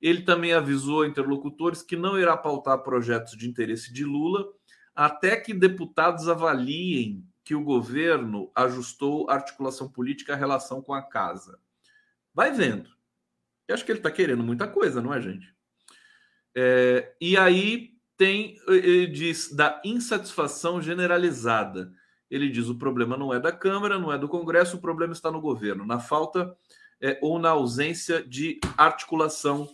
Ele 0.00 0.22
também 0.22 0.52
avisou 0.52 1.06
interlocutores 1.06 1.82
que 1.82 1.96
não 1.96 2.18
irá 2.18 2.36
pautar 2.36 2.78
projetos 2.82 3.36
de 3.36 3.48
interesse 3.48 3.92
de 3.92 4.04
Lula 4.04 4.44
até 4.94 5.36
que 5.36 5.54
deputados 5.54 6.28
avaliem 6.28 7.24
que 7.44 7.54
o 7.54 7.64
governo 7.64 8.50
ajustou 8.54 9.28
a 9.28 9.34
articulação 9.34 9.88
política 9.88 10.34
à 10.34 10.36
relação 10.36 10.82
com 10.82 10.92
a 10.92 11.02
casa. 11.02 11.58
Vai 12.34 12.52
vendo. 12.52 12.90
Eu 13.66 13.74
acho 13.74 13.84
que 13.84 13.92
ele 13.92 13.98
está 13.98 14.10
querendo 14.10 14.42
muita 14.42 14.68
coisa, 14.68 15.00
não 15.00 15.12
é, 15.14 15.20
gente? 15.20 15.52
É, 16.54 17.14
e 17.20 17.36
aí 17.36 17.92
tem, 18.16 18.56
ele 18.68 19.06
diz, 19.06 19.52
da 19.52 19.80
insatisfação 19.84 20.80
generalizada. 20.80 21.92
Ele 22.32 22.48
diz: 22.48 22.68
o 22.68 22.74
problema 22.74 23.14
não 23.14 23.32
é 23.32 23.38
da 23.38 23.52
Câmara, 23.52 23.98
não 23.98 24.10
é 24.10 24.16
do 24.16 24.26
Congresso, 24.26 24.78
o 24.78 24.80
problema 24.80 25.12
está 25.12 25.30
no 25.30 25.38
governo, 25.38 25.84
na 25.84 26.00
falta 26.00 26.56
é, 26.98 27.18
ou 27.20 27.38
na 27.38 27.50
ausência 27.50 28.26
de 28.26 28.58
articulação 28.74 29.68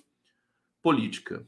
política. 0.83 1.47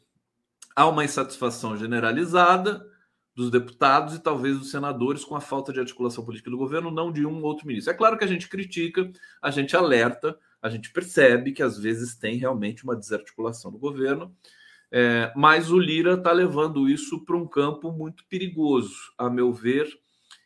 Há 0.76 0.86
uma 0.86 1.04
insatisfação 1.04 1.76
generalizada 1.76 2.86
dos 3.34 3.50
deputados 3.50 4.14
e 4.14 4.22
talvez 4.22 4.56
dos 4.56 4.70
senadores 4.70 5.24
com 5.24 5.34
a 5.34 5.40
falta 5.40 5.72
de 5.72 5.80
articulação 5.80 6.24
política 6.24 6.48
do 6.48 6.56
governo, 6.56 6.92
não 6.92 7.10
de 7.10 7.26
um 7.26 7.38
ou 7.38 7.44
outro 7.44 7.66
ministro. 7.66 7.92
É 7.92 7.96
claro 7.96 8.16
que 8.16 8.24
a 8.24 8.28
gente 8.28 8.48
critica, 8.48 9.10
a 9.42 9.50
gente 9.50 9.76
alerta, 9.76 10.38
a 10.62 10.68
gente 10.68 10.92
percebe 10.92 11.50
que 11.50 11.62
às 11.62 11.76
vezes 11.76 12.14
tem 12.14 12.36
realmente 12.36 12.84
uma 12.84 12.94
desarticulação 12.94 13.72
do 13.72 13.78
governo, 13.78 14.32
é, 14.92 15.32
mas 15.34 15.72
o 15.72 15.78
Lira 15.78 16.14
está 16.14 16.30
levando 16.30 16.88
isso 16.88 17.24
para 17.24 17.36
um 17.36 17.46
campo 17.46 17.90
muito 17.90 18.24
perigoso, 18.26 19.12
a 19.18 19.28
meu 19.28 19.52
ver, 19.52 19.88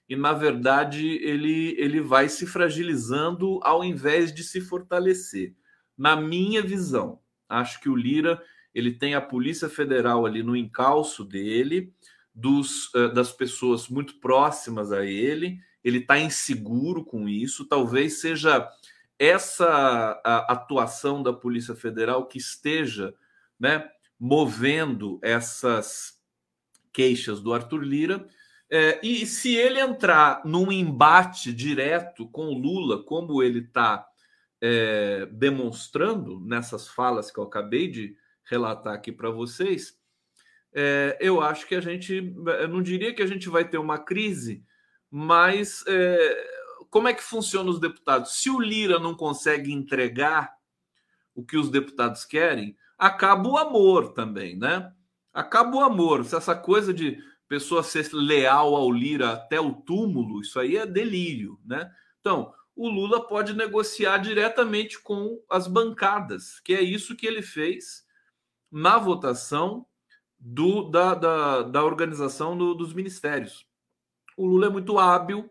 e 0.08 0.16
na 0.16 0.32
verdade 0.32 1.06
ele, 1.22 1.74
ele 1.78 2.00
vai 2.00 2.28
se 2.28 2.46
fragilizando 2.46 3.60
ao 3.62 3.84
invés 3.84 4.34
de 4.34 4.42
se 4.42 4.60
fortalecer. 4.60 5.54
Na 5.96 6.16
minha 6.16 6.62
visão, 6.62 7.20
acho 7.48 7.80
que 7.80 7.88
o 7.88 7.96
Lira 7.96 8.42
ele 8.74 8.92
tem 8.92 9.14
a 9.14 9.20
Polícia 9.20 9.68
Federal 9.68 10.26
ali 10.26 10.42
no 10.42 10.56
encalço 10.56 11.24
dele, 11.24 11.92
dos, 12.34 12.92
uh, 12.94 13.12
das 13.14 13.30
pessoas 13.30 13.88
muito 13.88 14.18
próximas 14.18 14.90
a 14.90 15.04
ele, 15.04 15.60
ele 15.84 15.98
está 15.98 16.18
inseguro 16.18 17.04
com 17.04 17.28
isso, 17.28 17.66
talvez 17.66 18.20
seja 18.20 18.68
essa 19.18 20.20
atuação 20.48 21.22
da 21.22 21.32
Polícia 21.32 21.74
Federal 21.74 22.26
que 22.26 22.38
esteja 22.38 23.14
né, 23.60 23.88
movendo 24.18 25.20
essas 25.22 26.20
queixas 26.92 27.40
do 27.40 27.52
Arthur 27.52 27.82
Lira. 27.82 28.26
É, 28.76 28.98
e 29.04 29.24
se 29.24 29.54
ele 29.54 29.78
entrar 29.78 30.44
num 30.44 30.72
embate 30.72 31.52
direto 31.52 32.26
com 32.26 32.58
Lula, 32.58 33.04
como 33.04 33.40
ele 33.40 33.60
está 33.60 34.04
é, 34.60 35.26
demonstrando 35.26 36.40
nessas 36.40 36.88
falas 36.88 37.30
que 37.30 37.38
eu 37.38 37.44
acabei 37.44 37.88
de 37.88 38.16
relatar 38.42 38.92
aqui 38.92 39.12
para 39.12 39.30
vocês, 39.30 39.96
é, 40.72 41.16
eu 41.20 41.40
acho 41.40 41.68
que 41.68 41.76
a 41.76 41.80
gente, 41.80 42.34
eu 42.58 42.66
não 42.66 42.82
diria 42.82 43.14
que 43.14 43.22
a 43.22 43.26
gente 43.28 43.48
vai 43.48 43.64
ter 43.64 43.78
uma 43.78 43.96
crise, 43.96 44.64
mas 45.08 45.84
é, 45.86 46.46
como 46.90 47.06
é 47.06 47.14
que 47.14 47.22
funciona 47.22 47.70
os 47.70 47.78
deputados? 47.78 48.42
Se 48.42 48.50
o 48.50 48.60
Lira 48.60 48.98
não 48.98 49.14
consegue 49.14 49.72
entregar 49.72 50.52
o 51.32 51.44
que 51.44 51.56
os 51.56 51.70
deputados 51.70 52.24
querem, 52.24 52.76
acaba 52.98 53.48
o 53.48 53.56
amor 53.56 54.14
também, 54.14 54.58
né? 54.58 54.92
Acaba 55.32 55.76
o 55.76 55.80
amor. 55.80 56.24
Se 56.24 56.34
essa 56.34 56.56
coisa 56.56 56.92
de 56.92 57.22
pessoa 57.48 57.82
ser 57.82 58.08
leal 58.12 58.74
ao 58.74 58.90
Lira 58.90 59.32
até 59.32 59.60
o 59.60 59.72
túmulo, 59.72 60.40
isso 60.40 60.58
aí 60.58 60.76
é 60.76 60.86
delírio, 60.86 61.58
né? 61.64 61.90
Então, 62.20 62.52
o 62.76 62.88
Lula 62.88 63.26
pode 63.26 63.54
negociar 63.54 64.18
diretamente 64.18 65.00
com 65.00 65.40
as 65.48 65.66
bancadas, 65.66 66.58
que 66.60 66.74
é 66.74 66.80
isso 66.80 67.14
que 67.14 67.26
ele 67.26 67.42
fez 67.42 68.04
na 68.70 68.98
votação 68.98 69.86
do, 70.38 70.90
da, 70.90 71.14
da, 71.14 71.62
da 71.62 71.84
organização 71.84 72.56
do, 72.56 72.74
dos 72.74 72.92
ministérios. 72.92 73.66
O 74.36 74.46
Lula 74.46 74.66
é 74.66 74.70
muito 74.70 74.98
hábil, 74.98 75.48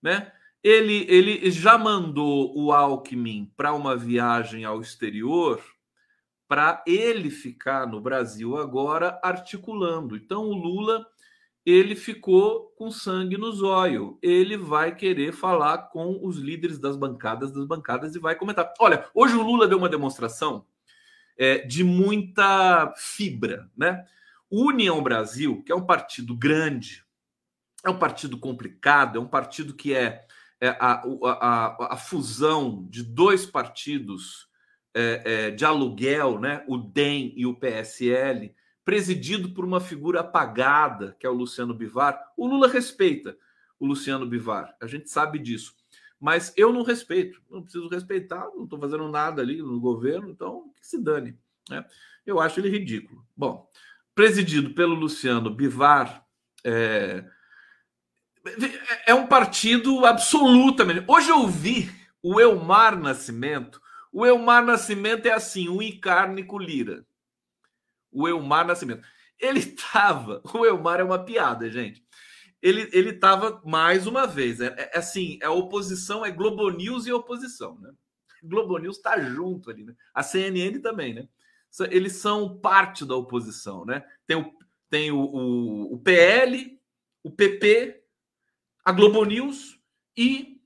né? 0.00 0.32
Ele, 0.62 1.04
ele 1.08 1.50
já 1.50 1.76
mandou 1.76 2.56
o 2.56 2.72
Alckmin 2.72 3.52
para 3.56 3.72
uma 3.72 3.96
viagem 3.96 4.64
ao 4.64 4.80
exterior 4.80 5.60
para 6.46 6.84
ele 6.86 7.30
ficar 7.30 7.86
no 7.86 8.00
Brasil 8.00 8.56
agora 8.56 9.18
articulando. 9.24 10.14
Então 10.14 10.44
o 10.44 10.54
Lula 10.54 11.04
ele 11.64 11.94
ficou 11.94 12.72
com 12.76 12.90
sangue 12.90 13.38
no 13.38 13.52
zóio. 13.52 14.18
Ele 14.20 14.56
vai 14.56 14.94
querer 14.94 15.32
falar 15.32 15.78
com 15.88 16.18
os 16.22 16.36
líderes 16.36 16.78
das 16.78 16.96
bancadas 16.96 17.52
das 17.52 17.64
bancadas 17.64 18.14
e 18.14 18.18
vai 18.18 18.34
comentar. 18.34 18.72
Olha, 18.80 19.08
hoje 19.14 19.34
o 19.34 19.42
Lula 19.42 19.68
deu 19.68 19.78
uma 19.78 19.88
demonstração 19.88 20.66
é, 21.38 21.58
de 21.58 21.84
muita 21.84 22.92
fibra, 22.96 23.70
né? 23.76 24.04
União 24.50 25.02
Brasil, 25.02 25.62
que 25.62 25.72
é 25.72 25.74
um 25.74 25.86
partido 25.86 26.36
grande, 26.36 27.02
é 27.84 27.90
um 27.90 27.98
partido 27.98 28.36
complicado, 28.38 29.18
é 29.18 29.20
um 29.20 29.26
partido 29.26 29.74
que 29.74 29.94
é, 29.94 30.26
é 30.60 30.68
a, 30.78 31.02
a, 31.24 31.94
a, 31.94 31.96
fusão 31.96 32.86
de 32.90 33.02
dois 33.02 33.46
partidos 33.46 34.48
é, 34.94 35.22
é, 35.24 35.50
de 35.50 35.64
aluguel, 35.64 36.38
né? 36.38 36.62
o 36.68 36.76
DEM 36.76 37.32
e 37.34 37.46
o 37.46 37.54
PSL, 37.54 38.54
presidido 38.84 39.50
por 39.50 39.64
uma 39.64 39.80
figura 39.80 40.20
apagada, 40.20 41.16
que 41.18 41.26
é 41.26 41.30
o 41.30 41.34
Luciano 41.34 41.74
Bivar. 41.74 42.32
O 42.36 42.46
Lula 42.46 42.68
respeita 42.68 43.36
o 43.78 43.86
Luciano 43.86 44.26
Bivar, 44.26 44.76
a 44.80 44.86
gente 44.86 45.10
sabe 45.10 45.38
disso. 45.38 45.74
Mas 46.20 46.52
eu 46.56 46.72
não 46.72 46.82
respeito, 46.82 47.42
não 47.50 47.62
preciso 47.62 47.88
respeitar, 47.88 48.48
não 48.54 48.64
estou 48.64 48.78
fazendo 48.78 49.08
nada 49.08 49.42
ali 49.42 49.58
no 49.58 49.80
governo, 49.80 50.30
então 50.30 50.70
que 50.78 50.86
se 50.86 51.02
dane. 51.02 51.36
Né? 51.68 51.84
Eu 52.24 52.40
acho 52.40 52.60
ele 52.60 52.68
ridículo. 52.68 53.26
Bom, 53.36 53.68
presidido 54.14 54.70
pelo 54.70 54.94
Luciano 54.94 55.50
Bivar, 55.50 56.24
é, 56.64 57.24
é 59.06 59.14
um 59.14 59.26
partido 59.26 60.04
absolutamente. 60.06 61.04
Hoje 61.08 61.30
eu 61.30 61.48
vi 61.48 61.90
o 62.22 62.40
Elmar 62.40 62.96
Nascimento. 62.96 63.80
O 64.12 64.24
Elmar 64.24 64.64
Nascimento 64.64 65.26
é 65.26 65.32
assim, 65.32 65.68
um 65.68 65.82
encárnico 65.82 66.58
lira. 66.58 67.04
O 68.12 68.28
Elmar 68.28 68.66
Nascimento. 68.66 69.02
Ele 69.38 69.58
estava. 69.60 70.42
O 70.54 70.64
Elmar 70.64 71.00
é 71.00 71.04
uma 71.04 71.24
piada, 71.24 71.70
gente. 71.70 72.04
Ele 72.62 73.10
estava 73.10 73.60
mais 73.64 74.06
uma 74.06 74.24
vez. 74.24 74.60
É, 74.60 74.66
é, 74.66 74.98
assim, 74.98 75.38
a 75.42 75.50
oposição 75.50 76.24
é 76.24 76.30
Globo 76.30 76.70
News 76.70 77.06
e 77.06 77.12
oposição, 77.12 77.76
né? 77.80 77.90
Globo 78.40 78.78
News 78.78 78.96
está 78.96 79.20
junto 79.20 79.68
ali, 79.68 79.82
né? 79.84 79.94
A 80.14 80.22
CNN 80.22 80.78
também, 80.78 81.14
né? 81.14 81.28
eles 81.90 82.16
são 82.16 82.58
parte 82.58 83.04
da 83.04 83.16
oposição, 83.16 83.84
né? 83.84 84.04
Tem 84.26 84.36
o, 84.36 84.52
tem 84.90 85.10
o, 85.10 85.18
o, 85.18 85.94
o 85.94 85.98
PL, 85.98 86.78
o 87.22 87.30
PP, 87.30 88.04
a 88.84 88.92
Globo 88.92 89.24
News 89.24 89.80
e 90.16 90.60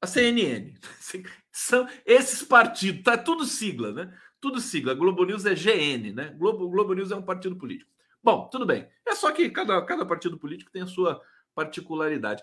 a 0.00 0.06
CNN. 0.06 0.74
São 1.50 1.86
esses 2.06 2.42
partidos, 2.42 3.02
tá 3.02 3.16
tudo 3.16 3.44
sigla, 3.44 3.92
né? 3.92 4.18
Tudo 4.42 4.60
sigla. 4.60 4.92
Globo 4.92 5.24
News 5.24 5.46
é 5.46 5.54
GN, 5.54 6.12
né? 6.12 6.34
Globo, 6.36 6.68
Globo 6.68 6.92
News 6.94 7.12
é 7.12 7.16
um 7.16 7.22
partido 7.22 7.54
político. 7.54 7.88
Bom, 8.20 8.48
tudo 8.50 8.66
bem. 8.66 8.88
É 9.06 9.14
só 9.14 9.30
que 9.30 9.48
cada, 9.48 9.80
cada 9.82 10.04
partido 10.04 10.36
político 10.36 10.72
tem 10.72 10.82
a 10.82 10.86
sua 10.86 11.22
particularidade. 11.54 12.42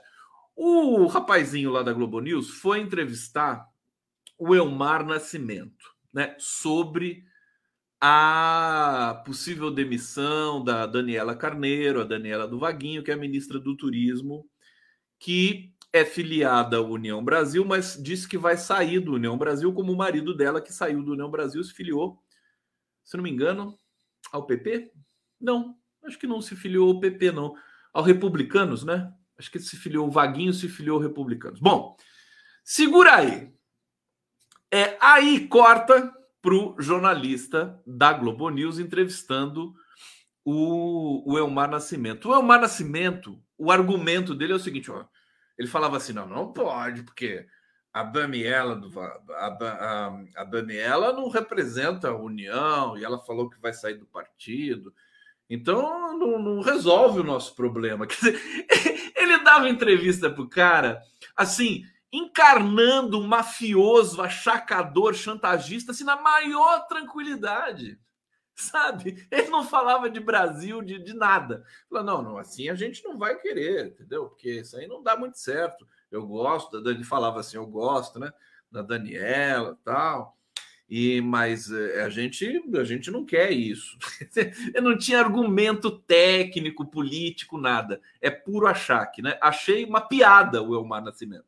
O 0.56 1.06
rapazinho 1.08 1.70
lá 1.70 1.84
da 1.84 1.92
Globo 1.92 2.22
News 2.22 2.52
foi 2.52 2.80
entrevistar 2.80 3.68
o 4.38 4.56
Elmar 4.56 5.06
Nascimento, 5.06 5.94
né? 6.14 6.38
Sobre 6.40 7.26
a 8.00 9.22
possível 9.26 9.70
demissão 9.70 10.64
da 10.64 10.86
Daniela 10.86 11.36
Carneiro, 11.36 12.00
a 12.00 12.06
Daniela 12.06 12.48
do 12.48 12.58
Vaguinho, 12.58 13.04
que 13.04 13.12
é 13.12 13.14
a 13.14 13.18
ministra 13.18 13.60
do 13.60 13.76
Turismo, 13.76 14.50
que 15.20 15.74
é 15.92 16.06
filiada 16.06 16.78
à 16.78 16.82
União 16.82 17.24
Brasil, 17.24 17.66
mas 17.66 17.98
disse 18.02 18.28
que 18.28 18.38
vai 18.38 18.58
sair 18.58 19.00
do 19.00 19.14
União 19.14 19.38
Brasil, 19.38 19.74
como 19.74 19.92
o 19.92 19.98
marido 19.98 20.36
dela, 20.36 20.62
que 20.62 20.72
saiu 20.72 21.04
do 21.04 21.14
União 21.14 21.30
Brasil, 21.30 21.64
se 21.64 21.74
filiou, 21.74 22.22
se 23.04 23.18
não 23.18 23.24
me 23.24 23.32
engano, 23.32 23.78
ao 24.32 24.46
PP? 24.46 24.92
Não, 25.40 25.76
acho 26.04 26.20
que 26.20 26.28
não 26.28 26.42
se 26.42 26.56
filiou 26.56 26.90
ao 26.90 27.00
PP, 27.00 27.32
não. 27.32 27.56
Ao 27.92 28.04
Republicanos, 28.04 28.84
né? 28.84 29.12
Acho 29.38 29.50
que 29.50 29.60
se 29.60 29.78
filiou 29.78 30.12
Vaguinho, 30.12 30.54
se 30.54 30.70
filiou 30.70 30.98
ao 30.98 31.04
Republicanos. 31.04 31.60
Bom, 31.60 31.96
segura 32.64 33.16
aí. 33.16 33.54
É, 34.72 34.98
aí 35.02 35.48
corta 35.48 36.14
para 36.42 36.54
o 36.54 36.76
jornalista 36.80 37.82
da 37.86 38.14
Globo 38.14 38.50
News 38.50 38.78
entrevistando 38.78 39.74
o, 40.46 41.34
o 41.34 41.38
Elmar 41.38 41.70
Nascimento. 41.70 42.30
O 42.30 42.34
Elmar 42.34 42.62
Nascimento, 42.62 43.42
o 43.58 43.72
argumento 43.72 44.36
dele 44.36 44.54
é 44.54 44.56
o 44.56 44.60
seguinte: 44.60 44.92
ó, 44.92 45.06
ele 45.60 45.68
falava 45.68 45.98
assim: 45.98 46.14
não, 46.14 46.26
não 46.26 46.54
pode, 46.54 47.04
porque 47.04 47.46
a 47.94 48.02
Daniela, 48.02 48.80
a, 49.32 49.48
a, 49.48 50.22
a 50.38 50.44
Daniela 50.46 51.12
não 51.12 51.28
representa 51.28 52.08
a 52.08 52.16
União 52.16 52.98
e 52.98 53.04
ela 53.04 53.20
falou 53.20 53.50
que 53.50 53.60
vai 53.60 53.74
sair 53.74 53.96
do 53.96 54.06
partido. 54.06 54.94
Então 55.50 56.18
não, 56.18 56.40
não 56.40 56.62
resolve 56.62 57.20
o 57.20 57.24
nosso 57.24 57.56
problema. 57.56 58.08
Ele 59.16 59.40
dava 59.40 59.68
entrevista 59.68 60.30
pro 60.30 60.48
cara 60.48 61.02
assim 61.36 61.84
encarnando 62.12 63.20
um 63.20 63.28
mafioso, 63.28 64.22
achacador, 64.22 65.14
chantagista, 65.14 65.92
assim, 65.92 66.04
na 66.04 66.16
maior 66.16 66.88
tranquilidade. 66.88 68.00
Sabe? 68.72 69.26
Ele 69.32 69.48
não 69.48 69.64
falava 69.64 70.10
de 70.10 70.20
Brasil, 70.20 70.82
de, 70.82 71.00
de 71.00 71.14
nada. 71.14 71.64
Falou, 71.90 72.04
não, 72.04 72.22
não, 72.22 72.38
assim 72.38 72.70
a 72.70 72.76
gente 72.76 73.04
não 73.06 73.18
vai 73.18 73.38
querer, 73.38 73.88
entendeu? 73.88 74.28
Porque 74.28 74.60
isso 74.60 74.76
aí 74.76 74.86
não 74.86 75.02
dá 75.02 75.16
muito 75.16 75.40
certo. 75.40 75.88
Eu 76.12 76.28
gosto, 76.28 76.78
ele 76.90 77.04
falava 77.06 77.40
assim, 77.40 77.56
eu 77.56 77.66
gosto, 77.66 78.20
né? 78.20 78.32
Da 78.70 78.82
Daniela 78.82 79.80
tal. 79.84 80.38
E, 80.90 81.22
mas 81.22 81.72
eh, 81.72 82.02
a 82.04 82.10
gente, 82.10 82.62
a 82.76 82.84
gente 82.84 83.10
não 83.12 83.24
quer 83.24 83.52
isso. 83.52 83.96
Eu 84.74 84.82
não 84.82 84.98
tinha 84.98 85.20
argumento 85.20 86.00
técnico, 86.00 86.84
político, 86.90 87.60
nada. 87.60 88.02
É 88.20 88.32
puro 88.32 88.66
achaque, 88.66 89.22
né? 89.22 89.38
Achei 89.40 89.86
uma 89.86 90.02
piada 90.02 90.64
o 90.64 90.74
Elmar 90.74 91.04
Nascimento. 91.04 91.46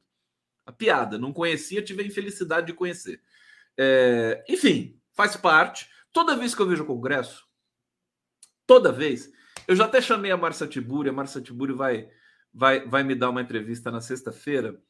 A 0.64 0.72
piada, 0.72 1.18
não 1.18 1.34
conhecia, 1.34 1.82
tive 1.82 2.04
a 2.04 2.06
infelicidade 2.06 2.68
de 2.68 2.74
conhecer. 2.74 3.20
É, 3.76 4.44
enfim, 4.48 4.96
faz 5.12 5.36
parte. 5.36 5.90
Toda 6.14 6.36
vez 6.36 6.54
que 6.54 6.62
eu 6.62 6.68
vejo 6.68 6.84
o 6.84 6.88
Congresso, 6.88 7.46
toda 8.66 8.92
vez, 8.92 9.32
eu 9.68 9.76
já 9.76 9.86
até 9.86 10.02
chamei 10.02 10.32
a 10.32 10.38
Marcia 10.38 10.68
Tiburi, 10.68 11.10
a 11.10 11.14
Marcia 11.14 11.42
Tiburi 11.42 11.74
vai, 11.74 12.10
vai, 12.54 12.88
vai 12.88 13.04
me 13.04 13.16
dar 13.16 13.30
uma 13.30 13.42
entrevista 13.42 13.92
na 13.92 14.02
sexta-feira, 14.02 14.82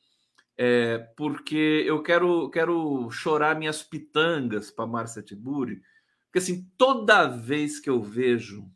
é, 0.57 0.97
porque 1.15 1.83
eu 1.85 2.01
quero, 2.01 2.49
quero 2.49 3.09
chorar 3.11 3.55
minhas 3.55 3.83
pitangas 3.83 4.71
para 4.71 4.85
Marcia 4.87 5.21
Tiburi, 5.21 5.81
porque 6.25 6.39
assim, 6.39 6.69
toda 6.77 7.27
vez 7.27 7.79
que 7.79 7.89
eu 7.89 8.01
vejo 8.01 8.69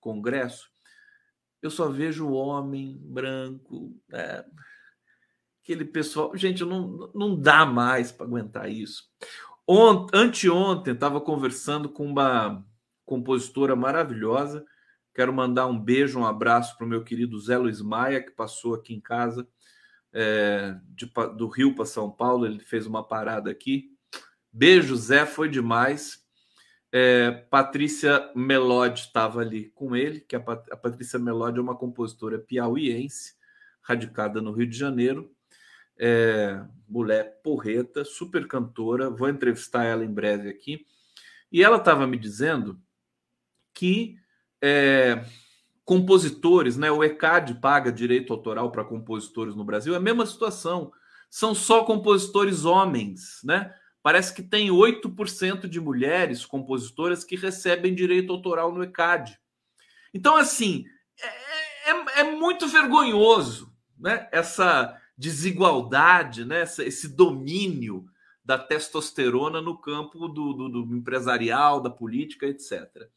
Congresso, 0.00 0.70
eu 1.62 1.70
só 1.70 1.88
vejo 1.88 2.30
homem 2.30 2.98
branco, 3.02 4.00
é, 4.12 4.44
aquele 5.62 5.84
pessoal. 5.84 6.36
Gente, 6.36 6.64
não, 6.64 7.10
não 7.12 7.38
dá 7.38 7.66
mais 7.66 8.12
para 8.12 8.24
aguentar 8.24 8.70
isso. 8.70 9.04
Ont, 9.68 10.06
anteontem, 10.14 10.94
estava 10.94 11.20
conversando 11.20 11.88
com 11.88 12.06
uma 12.06 12.64
compositora 13.04 13.74
maravilhosa. 13.74 14.64
Quero 15.12 15.32
mandar 15.32 15.66
um 15.66 15.76
beijo, 15.76 16.20
um 16.20 16.24
abraço 16.24 16.76
para 16.76 16.86
o 16.86 16.88
meu 16.88 17.02
querido 17.02 17.40
Zé 17.40 17.58
Luiz 17.58 17.80
Maia, 17.80 18.22
que 18.22 18.30
passou 18.30 18.74
aqui 18.74 18.94
em 18.94 19.00
casa, 19.00 19.48
é, 20.12 20.76
de, 20.94 21.10
do 21.36 21.48
Rio 21.48 21.74
para 21.74 21.84
São 21.84 22.08
Paulo. 22.08 22.46
Ele 22.46 22.60
fez 22.60 22.86
uma 22.86 23.02
parada 23.02 23.50
aqui. 23.50 23.90
Beijo, 24.52 24.94
Zé, 24.94 25.26
foi 25.26 25.48
demais. 25.48 26.24
É, 26.92 27.32
Patrícia 27.32 28.30
Melode 28.36 29.00
estava 29.00 29.40
ali 29.40 29.70
com 29.70 29.96
ele, 29.96 30.20
que 30.20 30.36
a, 30.36 30.38
a 30.38 30.76
Patrícia 30.76 31.18
Melode 31.18 31.58
é 31.58 31.62
uma 31.62 31.76
compositora 31.76 32.38
piauiense, 32.38 33.34
radicada 33.82 34.40
no 34.40 34.52
Rio 34.52 34.68
de 34.68 34.78
Janeiro 34.78 35.35
é, 35.98 36.62
mulher 36.88 37.40
porreta, 37.42 38.04
super 38.04 38.46
cantora. 38.46 39.10
Vou 39.10 39.28
entrevistar 39.28 39.84
ela 39.84 40.04
em 40.04 40.12
breve 40.12 40.48
aqui. 40.48 40.86
E 41.50 41.62
ela 41.62 41.76
estava 41.76 42.06
me 42.06 42.18
dizendo 42.18 42.80
que 43.72 44.16
é, 44.62 45.24
compositores, 45.84 46.76
né? 46.76 46.90
O 46.90 47.04
ECAD 47.04 47.54
paga 47.60 47.92
direito 47.92 48.32
autoral 48.32 48.70
para 48.70 48.84
compositores 48.84 49.54
no 49.54 49.64
Brasil, 49.64 49.94
é 49.94 49.96
a 49.96 50.00
mesma 50.00 50.26
situação. 50.26 50.92
São 51.30 51.54
só 51.54 51.84
compositores 51.84 52.64
homens, 52.64 53.40
né? 53.44 53.74
Parece 54.02 54.32
que 54.32 54.42
tem 54.42 54.68
8% 54.68 55.68
de 55.68 55.80
mulheres 55.80 56.46
compositoras 56.46 57.24
que 57.24 57.34
recebem 57.34 57.94
direito 57.94 58.32
autoral 58.32 58.72
no 58.72 58.84
ECAD. 58.84 59.36
Então, 60.14 60.36
assim, 60.36 60.84
é, 61.20 61.90
é, 61.90 62.20
é 62.20 62.22
muito 62.36 62.68
vergonhoso 62.68 63.76
né? 63.98 64.28
essa 64.30 64.96
desigualdade, 65.16 66.44
né? 66.44 66.62
esse 66.62 67.08
domínio 67.08 68.06
da 68.44 68.58
testosterona 68.58 69.60
no 69.60 69.76
campo 69.76 70.28
do, 70.28 70.52
do, 70.52 70.68
do, 70.68 70.96
empresarial, 70.96 71.80
da 71.80 71.90
política, 71.90 72.46
etc. 72.46 73.08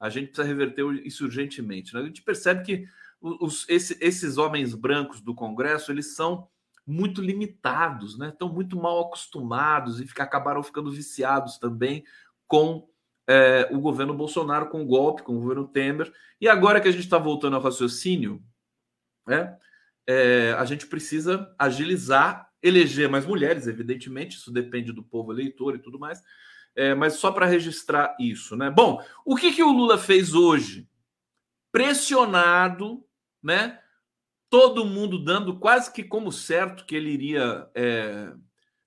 A 0.00 0.08
gente 0.08 0.28
precisa 0.28 0.48
reverter 0.48 0.84
isso 1.06 1.24
urgentemente. 1.24 1.94
Né? 1.94 2.00
A 2.00 2.04
gente 2.04 2.22
percebe 2.22 2.64
que 2.64 2.84
os, 3.20 3.68
esse, 3.68 3.96
esses 4.00 4.38
homens 4.38 4.74
brancos 4.74 5.20
do 5.20 5.34
Congresso 5.34 5.92
eles 5.92 6.16
são 6.16 6.48
muito 6.84 7.22
limitados, 7.22 8.18
né? 8.18 8.30
estão 8.30 8.52
muito 8.52 8.76
mal 8.76 9.00
acostumados 9.02 10.00
e 10.00 10.06
fica, 10.06 10.24
acabaram 10.24 10.62
ficando 10.62 10.90
viciados 10.90 11.58
também 11.58 12.02
com 12.48 12.88
é, 13.28 13.68
o 13.70 13.80
governo 13.80 14.14
Bolsonaro, 14.14 14.68
com 14.68 14.82
o 14.82 14.86
golpe, 14.86 15.22
com 15.22 15.36
o 15.36 15.40
governo 15.40 15.68
Temer. 15.68 16.12
E 16.40 16.48
agora 16.48 16.80
que 16.80 16.88
a 16.88 16.90
gente 16.90 17.04
está 17.04 17.18
voltando 17.18 17.54
ao 17.54 17.62
raciocínio, 17.62 18.42
né? 19.24 19.56
É, 20.06 20.54
a 20.58 20.64
gente 20.64 20.86
precisa 20.86 21.54
agilizar, 21.58 22.48
eleger 22.62 23.08
mais 23.08 23.26
mulheres, 23.26 23.66
evidentemente, 23.66 24.36
isso 24.36 24.52
depende 24.52 24.92
do 24.92 25.02
povo 25.02 25.32
eleitor 25.32 25.74
e 25.74 25.78
tudo 25.78 25.98
mais, 25.98 26.20
é, 26.74 26.94
mas 26.94 27.14
só 27.14 27.30
para 27.30 27.46
registrar 27.46 28.16
isso, 28.18 28.56
né? 28.56 28.70
Bom, 28.70 29.04
o 29.24 29.36
que, 29.36 29.52
que 29.52 29.62
o 29.62 29.72
Lula 29.72 29.98
fez 29.98 30.34
hoje? 30.34 30.88
Pressionado, 31.70 33.04
né? 33.42 33.78
Todo 34.48 34.84
mundo 34.84 35.22
dando 35.22 35.58
quase 35.58 35.92
que 35.92 36.02
como 36.04 36.30
certo 36.30 36.84
que 36.84 36.94
ele 36.94 37.10
iria 37.10 37.68
é, 37.74 38.32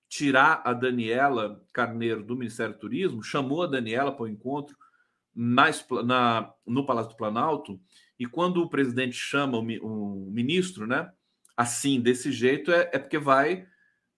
tirar 0.08 0.62
a 0.64 0.74
Daniela 0.74 1.64
Carneiro 1.74 2.24
do 2.24 2.36
Ministério 2.36 2.74
do 2.74 2.80
Turismo, 2.80 3.24
chamou 3.24 3.64
a 3.64 3.68
Daniela 3.68 4.12
para 4.12 4.24
o 4.24 4.28
encontro 4.28 4.76
mais, 5.34 5.86
na, 6.06 6.54
no 6.66 6.86
Palácio 6.86 7.12
do 7.12 7.18
Planalto 7.18 7.80
e 8.20 8.26
quando 8.26 8.62
o 8.62 8.70
presidente 8.70 9.16
chama 9.16 9.58
o, 9.58 10.30
ministro, 10.32 10.88
né, 10.88 11.12
assim, 11.56 12.00
desse 12.00 12.32
jeito, 12.32 12.72
é, 12.72 12.90
é, 12.94 13.00
porque 13.00 13.18
vai 13.18 13.68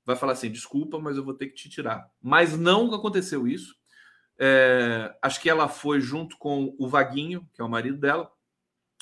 vai 0.05 0.15
falar 0.15 0.33
assim: 0.33 0.51
desculpa, 0.51 0.99
mas 0.99 1.17
eu 1.17 1.23
vou 1.23 1.33
ter 1.33 1.47
que 1.47 1.55
te 1.55 1.69
tirar. 1.69 2.10
Mas 2.21 2.57
não 2.57 2.93
aconteceu 2.93 3.47
isso. 3.47 3.75
É, 4.39 5.15
acho 5.21 5.41
que 5.41 5.49
ela 5.49 5.67
foi 5.67 5.99
junto 5.99 6.38
com 6.38 6.75
o 6.79 6.88
Vaguinho, 6.88 7.47
que 7.53 7.62
é 7.62 7.65
o 7.65 7.69
marido 7.69 7.97
dela. 7.97 8.31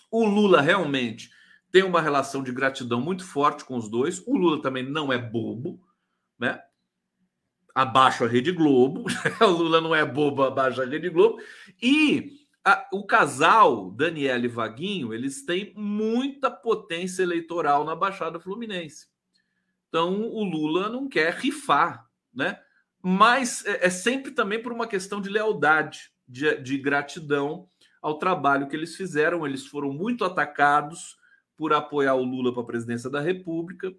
O 0.10 0.26
Lula 0.26 0.62
realmente 0.62 1.30
tem 1.72 1.84
uma 1.84 2.02
relação 2.02 2.42
de 2.42 2.54
gratidão 2.54 3.02
muito 3.02 3.26
forte 3.26 3.66
com 3.66 3.76
os 3.76 3.90
dois. 3.90 4.24
O 4.26 4.38
Lula 4.38 4.62
também 4.62 4.82
não 4.82 5.12
é 5.12 5.18
bobo, 5.18 5.82
né? 6.40 6.62
Abaixo 7.74 8.24
a 8.24 8.28
Rede 8.28 8.54
Globo. 8.54 9.04
o 9.42 9.46
Lula 9.46 9.82
não 9.82 9.94
é 9.94 10.06
bobo, 10.06 10.44
abaixo 10.44 10.82
a 10.82 10.86
Rede 10.86 11.10
Globo. 11.10 11.38
E 11.82 12.45
a, 12.66 12.88
o 12.92 13.06
casal 13.06 13.92
Daniela 13.92 14.44
e 14.44 14.50
Vaguinho, 14.50 15.14
eles 15.14 15.46
têm 15.46 15.72
muita 15.76 16.50
potência 16.50 17.22
eleitoral 17.22 17.86
na 17.86 17.96
Baixada 17.96 18.40
Fluminense. 18.40 19.08
Então 19.88 20.24
o 20.24 20.44
Lula 20.44 20.90
não 20.90 21.08
quer 21.08 21.34
rifar, 21.36 22.06
né? 22.34 22.60
Mas 23.02 23.64
é, 23.66 23.86
é 23.86 23.90
sempre 23.92 24.32
também 24.32 24.60
por 24.62 24.74
uma 24.74 24.88
questão 24.88 25.22
de 25.22 25.30
lealdade, 25.30 26.10
de, 26.28 26.56
de 26.58 26.78
gratidão 26.80 27.70
ao 28.02 28.18
trabalho 28.18 28.68
que 28.68 28.76
eles 28.76 28.96
fizeram. 28.96 29.46
Eles 29.46 29.68
foram 29.68 29.94
muito 29.94 30.26
atacados 30.26 31.16
por 31.56 31.72
apoiar 31.72 32.16
o 32.16 32.24
Lula 32.24 32.52
para 32.52 32.64
a 32.64 32.66
presidência 32.66 33.12
da 33.12 33.22
República. 33.22 33.94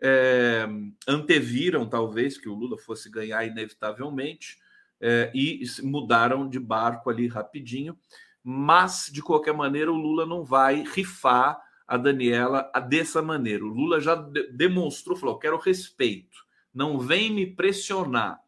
É, 0.00 0.66
anteviram, 1.06 1.86
talvez, 1.86 2.38
que 2.38 2.48
o 2.48 2.54
Lula 2.54 2.78
fosse 2.78 3.10
ganhar 3.10 3.44
inevitavelmente 3.44 4.56
é, 5.00 5.30
e 5.34 5.62
mudaram 5.82 6.48
de 6.48 6.58
barco 6.58 7.10
ali 7.10 7.26
rapidinho. 7.26 7.96
Mas, 8.42 9.10
de 9.12 9.22
qualquer 9.22 9.54
maneira, 9.54 9.92
o 9.92 9.96
Lula 9.96 10.24
não 10.24 10.44
vai 10.44 10.82
rifar 10.82 11.60
a 11.86 11.96
Daniela 11.96 12.70
dessa 12.88 13.22
maneira. 13.22 13.64
O 13.64 13.68
Lula 13.68 14.00
já 14.00 14.14
demonstrou, 14.52 15.16
falou: 15.16 15.38
quero 15.38 15.58
respeito, 15.58 16.44
não 16.72 16.98
vem 16.98 17.32
me 17.32 17.46
pressionar. 17.46 18.40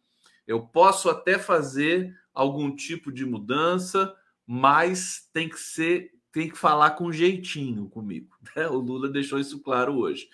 Eu 0.47 0.61
posso 0.67 1.09
até 1.09 1.39
fazer 1.39 2.15
algum 2.35 2.75
tipo 2.75 3.13
de 3.13 3.25
mudança, 3.25 4.15
mas 4.47 5.29
tem 5.33 5.49
que 5.49 5.61
ser, 5.61 6.11
tem 6.33 6.49
que 6.49 6.59
falar 6.59 6.91
com 6.93 7.13
jeitinho 7.13 7.89
comigo. 7.89 8.37
O 8.71 8.77
Lula 8.79 9.09
deixou 9.09 9.39
isso 9.39 9.61
claro 9.61 9.97
hoje. 9.97 10.29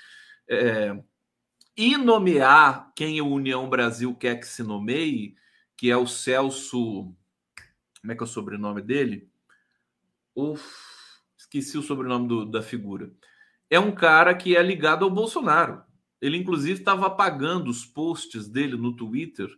É, 0.49 0.97
e 1.77 1.97
nomear 1.97 2.91
quem 2.95 3.21
o 3.21 3.29
União 3.29 3.69
Brasil 3.69 4.15
quer 4.15 4.37
que 4.37 4.47
se 4.47 4.63
nomeie, 4.63 5.35
que 5.77 5.91
é 5.91 5.97
o 5.97 6.07
Celso. 6.07 7.15
Como 8.01 8.13
é 8.13 8.15
que 8.15 8.23
é 8.23 8.25
o 8.25 8.29
sobrenome 8.29 8.83
dele? 8.83 9.29
Uf, 10.35 10.65
esqueci 11.37 11.77
o 11.77 11.83
sobrenome 11.83 12.29
do, 12.29 12.45
da 12.45 12.63
figura. 12.63 13.13
É 13.69 13.81
um 13.81 13.93
cara 13.93 14.35
que 14.35 14.57
é 14.57 14.63
ligado 14.63 15.05
ao 15.05 15.11
Bolsonaro. 15.11 15.83
Ele, 16.21 16.37
inclusive, 16.37 16.79
estava 16.79 17.07
apagando 17.07 17.69
os 17.69 17.85
posts 17.85 18.49
dele 18.49 18.77
no 18.77 18.95
Twitter 18.95 19.49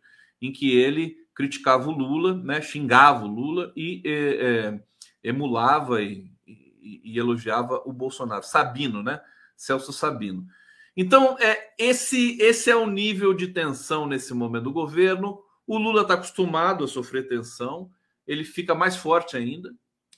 em 0.40 0.52
que 0.52 0.70
ele 0.76 1.16
criticava 1.34 1.88
o 1.88 1.92
Lula, 1.92 2.34
né, 2.34 2.60
xingava 2.60 3.24
o 3.24 3.28
Lula 3.28 3.72
e 3.76 4.02
é, 4.04 4.10
é, 4.12 4.80
emulava 5.22 6.02
e, 6.02 6.28
e, 6.46 7.00
e, 7.04 7.18
elogiava 7.18 7.80
o 7.84 7.92
Bolsonaro. 7.92 8.42
Sabino, 8.42 9.02
né? 9.02 9.20
Celso 9.56 9.92
Sabino. 9.92 10.46
Então, 10.96 11.36
é, 11.38 11.74
esse, 11.78 12.36
esse 12.40 12.70
é 12.70 12.76
o 12.76 12.90
nível 12.90 13.32
de 13.34 13.48
tensão 13.48 14.06
nesse 14.06 14.34
momento 14.34 14.64
do 14.64 14.72
governo. 14.72 15.40
O 15.68 15.76
Lula 15.76 16.00
está 16.00 16.14
acostumado 16.14 16.82
a 16.82 16.88
sofrer 16.88 17.28
tensão, 17.28 17.90
ele 18.26 18.42
fica 18.42 18.74
mais 18.74 18.96
forte 18.96 19.36
ainda. 19.36 19.70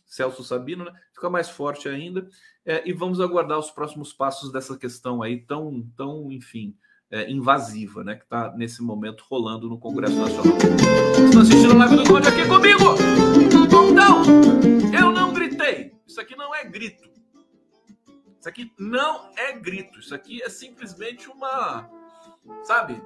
Celso 0.06 0.44
Sabino, 0.44 0.84
né? 0.84 0.92
Fica 1.12 1.28
mais 1.28 1.50
forte 1.50 1.88
ainda. 1.88 2.28
É, 2.64 2.88
e 2.88 2.92
vamos 2.92 3.20
aguardar 3.20 3.58
os 3.58 3.68
próximos 3.68 4.12
passos 4.12 4.52
dessa 4.52 4.78
questão 4.78 5.22
aí 5.22 5.40
tão, 5.40 5.82
tão 5.96 6.30
enfim, 6.30 6.76
é, 7.10 7.28
invasiva, 7.28 8.04
né? 8.04 8.14
Que 8.14 8.22
está 8.22 8.52
nesse 8.56 8.80
momento 8.80 9.24
rolando 9.28 9.68
no 9.68 9.76
Congresso 9.76 10.14
Nacional. 10.14 10.56
Estão 11.26 11.42
assistindo 11.42 11.72
a 11.72 11.76
live 11.78 11.96
do 11.96 12.04
Conde 12.04 12.28
aqui 12.28 12.46
comigo? 12.46 12.84
Então, 13.90 14.22
eu 14.94 15.10
não 15.10 15.32
gritei. 15.32 15.92
Isso 16.06 16.20
aqui 16.20 16.36
não 16.36 16.54
é 16.54 16.64
grito. 16.64 17.10
Isso 18.38 18.48
aqui 18.48 18.72
não 18.78 19.32
é 19.36 19.52
grito. 19.52 19.98
Isso 19.98 20.14
aqui 20.14 20.40
é 20.42 20.48
simplesmente 20.48 21.28
uma, 21.28 21.90
sabe, 22.62 23.02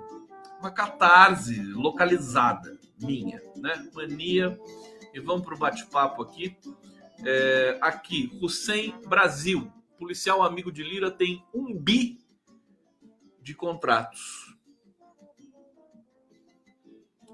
uma 0.64 0.70
catarse 0.70 1.60
localizada 1.62 2.78
minha, 2.98 3.38
né? 3.54 3.86
Mania. 3.92 4.58
E 5.12 5.20
vamos 5.20 5.44
para 5.44 5.54
o 5.54 5.58
bate-papo 5.58 6.22
aqui. 6.22 6.56
É, 7.24 7.78
aqui, 7.82 8.36
Hussein 8.42 8.94
Brasil, 9.06 9.70
policial 9.98 10.42
amigo 10.42 10.72
de 10.72 10.82
Lira, 10.82 11.10
tem 11.10 11.44
um 11.52 11.76
bi 11.76 12.18
de 13.42 13.54
contratos. 13.54 14.56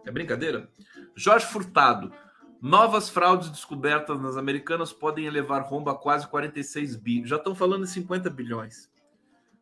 É 0.05 0.11
brincadeira? 0.11 0.69
Jorge 1.15 1.47
Furtado. 1.47 2.13
Novas 2.61 3.09
fraudes 3.09 3.49
descobertas 3.49 4.21
nas 4.21 4.37
americanas 4.37 4.93
podem 4.93 5.25
elevar 5.25 5.63
rombo 5.63 5.89
a 5.89 5.97
quase 5.97 6.27
46 6.27 6.97
bi. 6.97 7.25
Já 7.25 7.37
estão 7.37 7.55
falando 7.55 7.85
em 7.85 7.87
50 7.87 8.29
bilhões. 8.29 8.91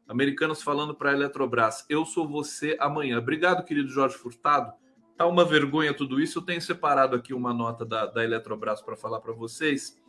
Americanos 0.09 0.63
falando 0.63 0.95
para 0.95 1.11
a 1.11 1.13
Eletrobras: 1.13 1.85
Eu 1.89 2.07
sou 2.07 2.27
você 2.27 2.77
amanhã. 2.81 3.19
Obrigado, 3.19 3.65
querido 3.65 3.91
Jorge 3.91 4.17
Furtado. 4.17 4.73
Tá 5.17 5.27
uma 5.27 5.45
vergonha 5.45 5.93
tudo 5.93 6.19
isso. 6.19 6.39
Eu 6.39 6.43
tenho 6.43 6.63
separado 6.63 7.15
aqui 7.15 7.35
uma 7.35 7.53
nota 7.53 7.85
da, 7.85 8.07
da 8.07 8.25
Eletrobras 8.25 8.81
para 8.81 8.97
falar 8.97 9.21
para 9.21 9.35
vocês. 9.35 10.01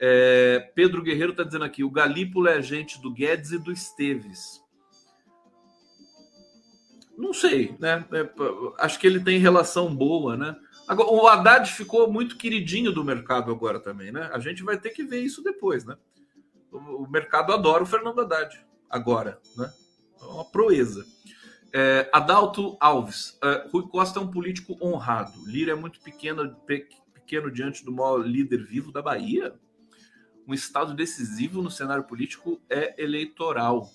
É, 0.00 0.70
Pedro 0.74 1.02
Guerreiro 1.02 1.30
está 1.30 1.44
dizendo 1.44 1.64
aqui: 1.64 1.84
o 1.84 1.90
Galípolo 1.90 2.48
é 2.48 2.56
agente 2.56 3.00
do 3.00 3.12
Guedes 3.12 3.52
e 3.52 3.58
do 3.58 3.70
Esteves. 3.70 4.60
Não 7.16 7.32
sei, 7.32 7.74
né? 7.78 8.04
É, 8.12 8.28
acho 8.78 8.98
que 8.98 9.06
ele 9.06 9.20
tem 9.20 9.38
relação 9.38 9.94
boa, 9.94 10.36
né? 10.36 10.56
Agora, 10.88 11.08
o 11.08 11.26
Haddad 11.26 11.72
ficou 11.72 12.12
muito 12.12 12.36
queridinho 12.36 12.92
do 12.92 13.04
mercado 13.04 13.50
agora 13.50 13.80
também, 13.80 14.12
né? 14.12 14.28
A 14.32 14.38
gente 14.38 14.62
vai 14.62 14.78
ter 14.78 14.90
que 14.90 15.04
ver 15.04 15.20
isso 15.20 15.42
depois, 15.42 15.84
né? 15.84 15.96
O, 16.70 17.04
o 17.04 17.10
mercado 17.10 17.52
adora 17.52 17.82
o 17.82 17.86
Fernando 17.86 18.20
Haddad 18.20 18.66
agora, 18.90 19.40
né? 19.56 19.72
É 20.20 20.24
uma 20.24 20.44
proeza. 20.44 21.04
É, 21.72 22.08
Adalto 22.12 22.76
Alves, 22.80 23.38
é, 23.42 23.68
Rui 23.70 23.86
Costa 23.88 24.18
é 24.18 24.22
um 24.22 24.30
político 24.30 24.76
honrado. 24.80 25.32
Lira 25.46 25.72
é 25.72 25.74
muito 25.74 26.00
pequeno, 26.00 26.56
pequeno 27.12 27.50
diante 27.50 27.84
do 27.84 27.92
maior 27.92 28.18
líder 28.18 28.64
vivo 28.64 28.90
da 28.90 29.02
Bahia 29.02 29.54
um 30.46 30.54
estado 30.54 30.94
decisivo 30.94 31.60
no 31.60 31.70
cenário 31.70 32.04
político 32.04 32.60
é 32.70 33.02
eleitoral. 33.02 33.90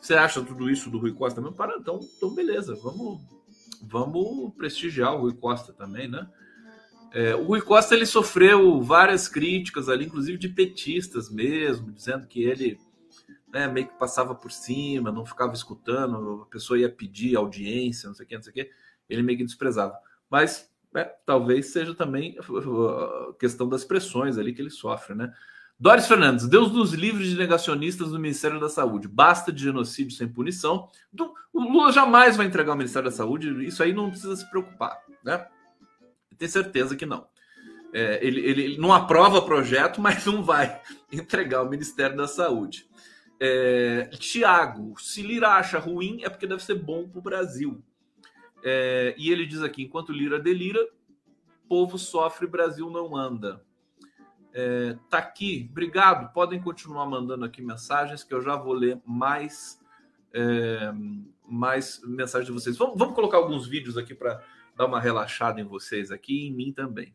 Você 0.00 0.14
acha 0.14 0.40
tudo 0.40 0.70
isso 0.70 0.88
do 0.88 0.98
Rui 0.98 1.12
Costa 1.12 1.40
também? 1.40 1.56
Para, 1.56 1.76
então, 1.76 1.98
então 2.16 2.32
beleza, 2.32 2.76
vamos, 2.76 3.20
vamos 3.82 4.54
prestigiar 4.54 5.14
o 5.16 5.22
Rui 5.22 5.34
Costa 5.34 5.72
também, 5.72 6.08
né? 6.08 6.28
É, 7.12 7.34
o 7.34 7.44
Rui 7.44 7.60
Costa 7.60 7.94
ele 7.94 8.06
sofreu 8.06 8.80
várias 8.82 9.26
críticas 9.28 9.88
ali, 9.88 10.04
inclusive 10.04 10.38
de 10.38 10.48
petistas 10.48 11.28
mesmo, 11.30 11.90
dizendo 11.90 12.26
que 12.26 12.42
ele 12.42 12.78
né, 13.52 13.66
meio 13.66 13.88
que 13.88 13.98
passava 13.98 14.34
por 14.34 14.52
cima, 14.52 15.12
não 15.12 15.24
ficava 15.24 15.52
escutando, 15.52 16.42
a 16.42 16.50
pessoa 16.50 16.78
ia 16.78 16.90
pedir 16.90 17.36
audiência, 17.36 18.08
não 18.08 18.14
sei 18.14 18.24
o 18.26 18.28
que, 18.28 18.34
não 18.34 18.42
sei 18.42 18.50
o 18.50 18.54
que, 18.54 18.70
ele 19.08 19.22
meio 19.22 19.38
que 19.38 19.44
desprezava. 19.44 19.94
Mas 20.30 20.70
é, 20.94 21.04
talvez 21.24 21.66
seja 21.66 21.94
também 21.94 22.36
a 22.38 23.32
questão 23.38 23.68
das 23.68 23.84
pressões 23.84 24.38
ali 24.38 24.52
que 24.52 24.60
ele 24.60 24.70
sofre, 24.70 25.14
né? 25.14 25.32
Doris 25.80 26.08
Fernandes, 26.08 26.48
Deus 26.48 26.72
nos 26.72 26.92
livre 26.92 27.28
de 27.28 27.36
negacionistas 27.36 28.10
do 28.10 28.18
Ministério 28.18 28.58
da 28.58 28.68
Saúde. 28.68 29.06
Basta 29.06 29.52
de 29.52 29.62
genocídio 29.62 30.16
sem 30.16 30.26
punição. 30.26 30.88
O 31.52 31.60
Lula 31.60 31.92
jamais 31.92 32.36
vai 32.36 32.46
entregar 32.46 32.72
o 32.72 32.76
Ministério 32.76 33.08
da 33.08 33.16
Saúde, 33.16 33.64
isso 33.64 33.80
aí 33.80 33.92
não 33.92 34.10
precisa 34.10 34.34
se 34.34 34.48
preocupar, 34.50 34.98
né? 35.24 35.46
Tem 36.36 36.48
certeza 36.48 36.96
que 36.96 37.06
não. 37.06 37.28
É, 37.92 38.18
ele, 38.24 38.40
ele, 38.40 38.78
não 38.78 38.92
aprova 38.92 39.40
projeto, 39.40 40.00
mas 40.02 40.26
não 40.26 40.42
vai 40.42 40.80
entregar 41.12 41.62
o 41.62 41.70
Ministério 41.70 42.16
da 42.16 42.26
Saúde. 42.26 42.87
É, 43.40 44.10
Tiago, 44.18 44.98
se 44.98 45.22
Lira 45.22 45.50
acha 45.50 45.78
ruim, 45.78 46.22
é 46.22 46.28
porque 46.28 46.46
deve 46.46 46.62
ser 46.62 46.74
bom 46.74 47.08
para 47.08 47.18
o 47.18 47.22
Brasil. 47.22 47.82
É, 48.64 49.14
e 49.16 49.30
ele 49.30 49.46
diz 49.46 49.62
aqui: 49.62 49.82
enquanto 49.82 50.12
Lira 50.12 50.38
delira, 50.38 50.80
povo 51.68 51.98
sofre, 51.98 52.46
Brasil 52.46 52.90
não 52.90 53.16
anda. 53.16 53.62
É, 54.52 54.96
tá 55.08 55.18
aqui, 55.18 55.68
obrigado. 55.70 56.32
Podem 56.32 56.60
continuar 56.60 57.06
mandando 57.06 57.44
aqui 57.44 57.62
mensagens 57.62 58.24
que 58.24 58.34
eu 58.34 58.42
já 58.42 58.56
vou 58.56 58.72
ler 58.72 59.00
mais, 59.06 59.80
é, 60.32 60.90
mais 61.46 62.00
mensagens 62.04 62.46
de 62.46 62.52
vocês. 62.52 62.76
Vamos, 62.76 62.98
vamos 62.98 63.14
colocar 63.14 63.36
alguns 63.36 63.68
vídeos 63.68 63.96
aqui 63.96 64.14
para 64.14 64.42
dar 64.74 64.86
uma 64.86 65.00
relaxada 65.00 65.60
em 65.60 65.64
vocês 65.64 66.10
aqui 66.10 66.44
e 66.44 66.48
em 66.48 66.52
mim 66.52 66.72
também. 66.72 67.14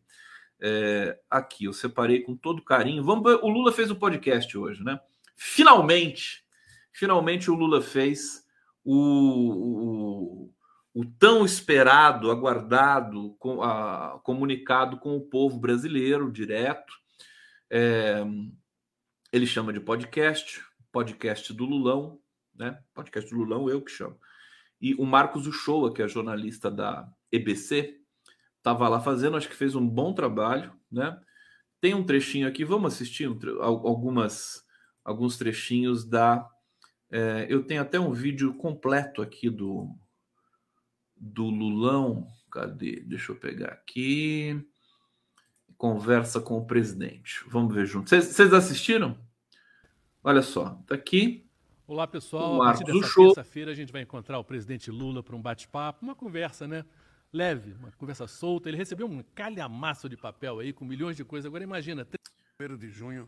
É, 0.59 1.19
aqui, 1.29 1.65
eu 1.65 1.73
separei 1.73 2.21
com 2.21 2.35
todo 2.35 2.61
carinho. 2.61 3.03
Vamos 3.03 3.29
ver, 3.29 3.39
o 3.43 3.49
Lula 3.49 3.73
fez 3.73 3.91
o 3.91 3.95
podcast 3.95 4.57
hoje, 4.57 4.81
né? 4.83 4.99
Finalmente, 5.35 6.43
finalmente 6.91 7.49
o 7.49 7.55
Lula 7.55 7.81
fez 7.81 8.43
o, 8.83 10.49
o 10.49 10.53
o 10.93 11.03
tão 11.03 11.43
esperado, 11.43 12.29
aguardado, 12.29 13.35
com, 13.39 13.63
a, 13.63 14.19
comunicado 14.23 14.99
com 14.99 15.17
o 15.17 15.21
povo 15.21 15.59
brasileiro 15.59 16.31
direto. 16.31 16.93
É, 17.69 18.23
ele 19.31 19.47
chama 19.47 19.73
de 19.73 19.79
podcast, 19.79 20.63
podcast 20.91 21.51
do 21.51 21.65
Lulão, 21.65 22.19
né? 22.53 22.79
Podcast 22.93 23.27
do 23.27 23.37
Lulão, 23.37 23.67
eu 23.67 23.81
que 23.81 23.91
chamo. 23.91 24.19
E 24.79 24.93
o 24.95 25.05
Marcos 25.05 25.47
Uchoa, 25.47 25.91
que 25.91 26.03
é 26.03 26.07
jornalista 26.07 26.69
da 26.69 27.09
EBC, 27.31 27.99
estava 28.57 28.87
lá 28.87 29.01
fazendo, 29.01 29.35
acho 29.35 29.49
que 29.49 29.55
fez 29.55 29.73
um 29.73 29.87
bom 29.87 30.13
trabalho, 30.13 30.71
né? 30.91 31.19
Tem 31.81 31.95
um 31.95 32.05
trechinho 32.05 32.47
aqui, 32.47 32.63
vamos 32.63 32.93
assistir 32.93 33.27
um, 33.27 33.39
algumas, 33.59 34.63
alguns 35.03 35.37
trechinhos 35.37 36.05
da. 36.05 36.49
É, 37.09 37.45
eu 37.49 37.63
tenho 37.63 37.81
até 37.81 37.99
um 37.99 38.11
vídeo 38.11 38.53
completo 38.55 39.21
aqui 39.21 39.49
do, 39.49 39.95
do 41.15 41.45
Lulão. 41.45 42.27
Cadê? 42.51 43.01
Deixa 43.01 43.31
eu 43.31 43.35
pegar 43.35 43.69
aqui. 43.69 44.63
Conversa 45.77 46.39
com 46.39 46.57
o 46.57 46.65
presidente. 46.65 47.43
Vamos 47.47 47.73
ver 47.73 47.85
junto. 47.85 48.09
Vocês 48.09 48.53
assistiram? 48.53 49.17
Olha 50.23 50.41
só, 50.41 50.81
tá 50.87 50.95
aqui. 50.95 51.45
Olá, 51.85 52.07
pessoal. 52.07 52.61
A 52.61 52.65
partir 52.67 52.85
dessa 52.85 53.15
terça-feira 53.15 53.71
a 53.71 53.75
gente 53.75 53.91
vai 53.91 54.01
encontrar 54.01 54.39
o 54.39 54.43
presidente 54.43 54.89
Lula 54.89 55.21
para 55.21 55.35
um 55.35 55.41
bate-papo, 55.41 56.03
uma 56.03 56.15
conversa, 56.15 56.65
né? 56.65 56.85
Leve, 57.31 57.73
uma 57.73 57.91
conversa 57.91 58.25
solta. 58.27 58.69
Ele 58.69 58.77
recebeu 58.77 59.05
um 59.05 59.21
calhamaço 59.35 60.07
de 60.07 60.15
papel 60.15 60.59
aí 60.59 60.71
com 60.71 60.85
milhões 60.85 61.17
de 61.17 61.25
coisas. 61.25 61.45
Agora 61.45 61.63
imagina. 61.63 62.07
1 62.59 62.77
de 62.77 62.89
junho, 62.89 63.27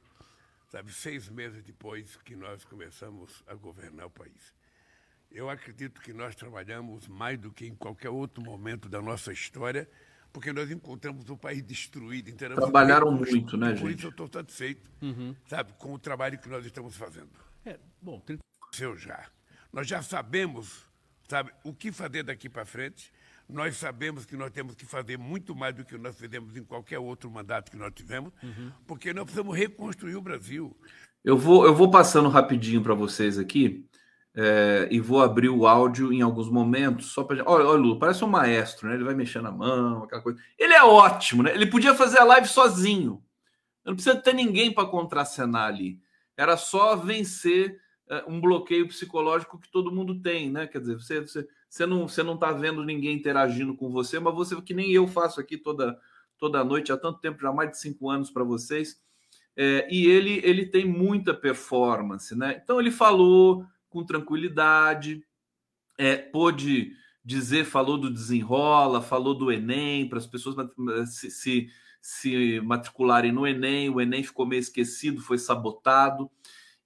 sabe, 0.70 0.94
seis 0.94 1.30
meses 1.30 1.64
depois 1.64 2.16
que 2.18 2.36
nós 2.36 2.64
começamos 2.66 3.44
a 3.48 3.54
governar 3.54 4.08
o 4.08 4.10
país. 4.10 4.54
Eu 5.32 5.50
acredito 5.50 6.02
que 6.02 6.14
nós 6.14 6.36
trabalhamos 6.36 7.08
mais 7.08 7.38
do 7.38 7.52
que 7.52 7.66
em 7.66 7.76
qualquer 7.76 8.10
outro 8.10 8.44
momento 8.44 8.88
da 8.88 9.02
nossa 9.02 9.34
história, 9.34 9.90
porque 10.32 10.52
nós 10.52 10.70
encontramos 10.70 11.30
o 11.30 11.38
país 11.38 11.64
destruído. 11.64 12.32
Trabalharam 12.36 13.12
muito, 13.12 13.58
né, 13.58 13.70
gente? 13.70 13.82
Por 13.82 13.92
isso 13.92 14.06
eu 14.08 14.10
estou 14.12 14.28
satisfeito, 14.32 14.90
uhum. 15.02 15.36
sabe, 15.48 15.74
com 15.74 15.94
o 15.94 16.00
trabalho 16.00 16.38
que 16.40 16.50
nós 16.50 16.66
estamos 16.66 16.96
fazendo. 16.96 17.32
É, 17.66 17.80
bom, 18.02 18.20
tem... 18.20 18.38
Seu 18.72 18.98
já. 18.98 19.30
Nós 19.72 19.88
já 19.88 20.02
sabemos, 20.02 20.90
sabe, 21.28 21.52
o 21.64 21.74
que 21.74 21.92
fazer 21.92 22.24
daqui 22.24 22.50
para 22.50 22.66
frente. 22.66 23.12
Nós 23.48 23.78
sabemos 23.78 24.26
que 24.26 24.36
nós 24.36 24.52
temos 24.52 24.76
que 24.76 24.86
fazer 24.86 25.18
muito 25.18 25.56
mais 25.56 25.76
do 25.76 25.86
que 25.86 25.98
nós 25.98 26.18
fizemos 26.18 26.56
em 26.58 26.64
qualquer 26.64 27.00
outro 27.00 27.30
mandato 27.30 27.70
que 27.70 27.78
nós 27.78 27.94
tivemos, 27.94 28.34
uhum. 28.42 28.72
porque 28.88 29.14
nós 29.14 29.26
precisamos 29.26 29.56
reconstruir 29.56 30.16
o 30.16 30.22
Brasil. 30.22 30.76
Eu 31.24 31.38
vou, 31.38 31.66
eu 31.66 31.74
vou 31.74 31.90
passando 31.90 32.30
rapidinho 32.30 32.82
para 32.82 32.94
vocês 32.94 33.38
aqui 33.38 33.86
é, 34.36 34.88
e 34.92 35.00
vou 35.00 35.24
abrir 35.24 35.50
o 35.50 35.66
áudio 35.66 36.12
em 36.12 36.22
alguns 36.22 36.50
momentos, 36.50 37.08
só 37.08 37.24
para. 37.24 37.42
Olha, 37.50 37.66
olha, 37.66 37.80
Lula, 37.80 37.98
parece 37.98 38.24
um 38.24 38.28
maestro, 38.28 38.90
né? 38.90 38.96
Ele 38.96 39.04
vai 39.04 39.16
mexendo 39.16 39.48
a 39.48 39.52
mão, 39.52 40.04
aquela 40.04 40.22
coisa. 40.22 40.40
Ele 40.60 40.74
é 40.74 40.84
ótimo, 40.84 41.42
né? 41.42 41.54
Ele 41.54 41.66
podia 41.66 41.96
fazer 41.96 42.20
a 42.20 42.26
live 42.26 42.48
sozinho. 42.48 43.24
Não 43.86 43.94
precisa 43.94 44.16
ter 44.16 44.34
ninguém 44.34 44.74
para 44.74 44.88
contracenar 44.88 45.68
ali. 45.68 46.00
Era 46.36 46.58
só 46.58 46.98
vencer 46.98 47.80
é, 48.10 48.26
um 48.28 48.42
bloqueio 48.42 48.88
psicológico 48.88 49.60
que 49.60 49.72
todo 49.72 49.92
mundo 49.92 50.20
tem, 50.22 50.52
né? 50.52 50.68
Quer 50.68 50.82
dizer, 50.82 50.96
você, 50.96 51.22
você, 51.22 51.48
você 51.70 51.86
não 51.86 52.08
você 52.08 52.24
não 52.24 52.36
está 52.36 52.52
vendo 52.52 52.84
ninguém 52.84 53.16
interagindo 53.16 53.76
com 53.76 53.90
você, 53.90 54.20
mas 54.20 54.34
você 54.34 54.60
que 54.62 54.74
nem 54.74 54.92
eu 54.92 55.08
faço 55.08 55.40
aqui 55.40 55.58
toda 55.58 56.00
toda 56.38 56.64
noite 56.64 56.92
há 56.92 56.98
tanto 56.98 57.20
tempo, 57.20 57.42
já 57.42 57.52
mais 57.52 57.72
de 57.72 57.80
cinco 57.80 58.10
anos 58.10 58.30
para 58.30 58.44
vocês. 58.44 59.02
É, 59.58 59.88
e 59.90 60.06
ele 60.08 60.42
ele 60.44 60.66
tem 60.66 60.86
muita 60.86 61.34
performance, 61.34 62.36
né? 62.36 62.60
Então 62.62 62.80
ele 62.80 62.92
falou 62.92 63.66
com 63.90 64.06
tranquilidade, 64.06 65.26
é, 65.98 66.18
pôde 66.18 66.92
dizer, 67.26 67.66
falou 67.66 67.98
do 67.98 68.14
desenrola, 68.14 69.02
falou 69.02 69.34
do 69.34 69.52
Enem 69.52 70.08
para 70.08 70.20
as 70.20 70.28
pessoas 70.28 70.56
se, 71.08 71.32
se, 71.32 71.70
se 72.00 72.62
matricularem 72.62 73.32
no 73.32 73.48
Enem. 73.48 73.90
O 73.90 74.00
Enem 74.00 74.24
ficou 74.24 74.46
meio 74.46 74.60
esquecido, 74.60 75.22
foi 75.22 75.40
sabotado. 75.40 76.30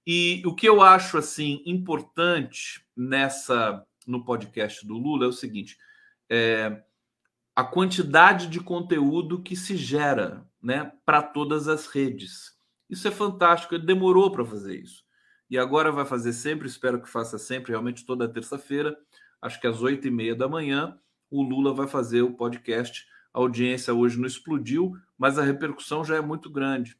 E 0.06 0.42
o 0.46 0.54
que 0.54 0.66
eu 0.66 0.80
acho 0.80 1.18
assim 1.18 1.62
importante 1.66 2.82
nessa 2.96 3.84
no 4.10 4.24
podcast 4.24 4.86
do 4.86 4.94
Lula 4.94 5.26
é 5.26 5.28
o 5.28 5.32
seguinte: 5.32 5.78
é, 6.28 6.82
a 7.54 7.64
quantidade 7.64 8.48
de 8.48 8.60
conteúdo 8.60 9.42
que 9.42 9.56
se 9.56 9.76
gera, 9.76 10.46
né, 10.62 10.92
para 11.04 11.22
todas 11.22 11.68
as 11.68 11.86
redes. 11.86 12.58
Isso 12.88 13.06
é 13.06 13.10
fantástico. 13.10 13.74
Ele 13.74 13.86
demorou 13.86 14.30
para 14.30 14.44
fazer 14.44 14.80
isso 14.80 15.04
e 15.50 15.58
agora 15.58 15.90
vai 15.90 16.06
fazer 16.06 16.32
sempre. 16.32 16.68
Espero 16.68 17.02
que 17.02 17.10
faça 17.10 17.36
sempre, 17.36 17.72
realmente 17.72 18.06
toda 18.06 18.28
terça-feira, 18.28 18.96
acho 19.42 19.60
que 19.60 19.66
às 19.66 19.82
oito 19.82 20.06
e 20.06 20.10
meia 20.10 20.34
da 20.34 20.48
manhã, 20.48 20.96
o 21.28 21.42
Lula 21.42 21.74
vai 21.74 21.88
fazer 21.88 22.22
o 22.22 22.34
podcast. 22.34 23.04
A 23.34 23.40
audiência 23.40 23.92
hoje 23.92 24.18
não 24.18 24.26
explodiu, 24.26 24.92
mas 25.18 25.38
a 25.38 25.42
repercussão 25.42 26.04
já 26.04 26.16
é 26.16 26.20
muito 26.20 26.48
grande. 26.48 26.96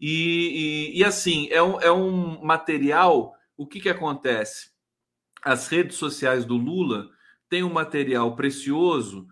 E, 0.00 0.90
e, 0.92 0.98
e 0.98 1.04
assim, 1.04 1.48
é 1.50 1.62
um, 1.62 1.80
é 1.80 1.92
um 1.92 2.44
material. 2.44 3.34
O 3.56 3.66
que, 3.66 3.80
que 3.80 3.88
acontece? 3.88 4.71
As 5.42 5.68
redes 5.68 5.96
sociais 5.96 6.44
do 6.44 6.56
Lula 6.56 7.10
têm 7.48 7.62
um 7.62 7.72
material 7.72 8.34
precioso 8.36 9.26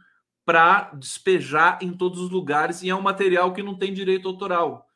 para 0.45 0.91
despejar 0.95 1.79
em 1.81 1.93
todos 1.93 2.21
os 2.21 2.31
lugares, 2.31 2.83
e 2.83 2.91
é 2.91 2.95
um 2.95 3.03
material 3.03 3.53
que 3.53 3.63
não 3.63 3.79
tem 3.79 3.95
direito 3.95 4.27
autoral. 4.29 4.87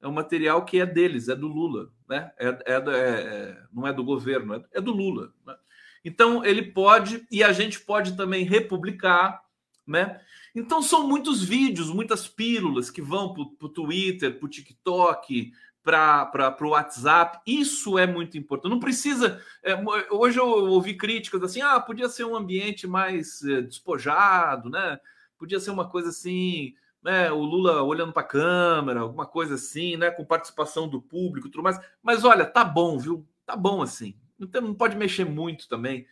É 0.00 0.06
um 0.06 0.12
material 0.12 0.64
que 0.64 0.78
é 0.78 0.86
deles, 0.86 1.28
é 1.28 1.34
do 1.34 1.48
Lula, 1.48 1.90
né? 2.08 2.30
É, 2.38 2.48
é, 2.48 2.74
é 2.74 3.62
não 3.72 3.86
é 3.86 3.92
do 3.92 4.04
governo, 4.04 4.54
é, 4.54 4.64
é 4.74 4.80
do 4.80 4.92
Lula. 4.92 5.32
Né? 5.46 5.56
Então 6.04 6.44
ele 6.44 6.62
pode, 6.62 7.26
e 7.30 7.42
a 7.42 7.52
gente 7.52 7.80
pode 7.80 8.16
também 8.16 8.44
republicar, 8.44 9.42
né? 9.86 10.20
Então 10.54 10.82
são 10.82 11.08
muitos 11.08 11.42
vídeos, 11.42 11.90
muitas 11.90 12.28
pílulas 12.28 12.90
que 12.90 13.02
vão 13.02 13.32
para 13.32 13.42
o 13.42 13.68
Twitter, 13.68 14.38
para 14.38 14.46
o 14.46 14.50
TikTok, 14.50 15.52
para 15.82 16.56
o 16.60 16.68
WhatsApp. 16.68 17.38
Isso 17.46 17.98
é 17.98 18.06
muito 18.06 18.36
importante. 18.36 18.70
Não 18.70 18.80
precisa. 18.80 19.42
É, 19.62 19.74
hoje 20.10 20.38
eu 20.38 20.46
ouvi 20.46 20.94
críticas 20.94 21.42
assim: 21.42 21.60
ah, 21.60 21.80
podia 21.80 22.08
ser 22.08 22.24
um 22.24 22.36
ambiente 22.36 22.86
mais 22.86 23.42
é, 23.42 23.62
despojado, 23.62 24.68
né? 24.68 24.98
Podia 25.38 25.60
ser 25.60 25.70
uma 25.70 25.88
coisa 25.88 26.10
assim. 26.10 26.74
Né, 27.00 27.30
o 27.30 27.38
Lula 27.38 27.80
olhando 27.84 28.12
para 28.12 28.22
a 28.22 28.26
câmera, 28.26 29.00
alguma 29.00 29.24
coisa 29.24 29.54
assim, 29.54 29.96
né, 29.96 30.10
com 30.10 30.24
participação 30.24 30.88
do 30.88 31.00
público 31.00 31.48
tudo 31.48 31.62
mais. 31.62 31.78
Mas 32.02 32.24
olha, 32.24 32.44
tá 32.44 32.64
bom, 32.64 32.98
viu? 32.98 33.24
Tá 33.46 33.54
bom 33.54 33.80
assim. 33.80 34.16
Então 34.38 34.60
não 34.60 34.74
pode 34.74 34.96
mexer 34.96 35.24
muito 35.24 35.68
também, 35.68 36.06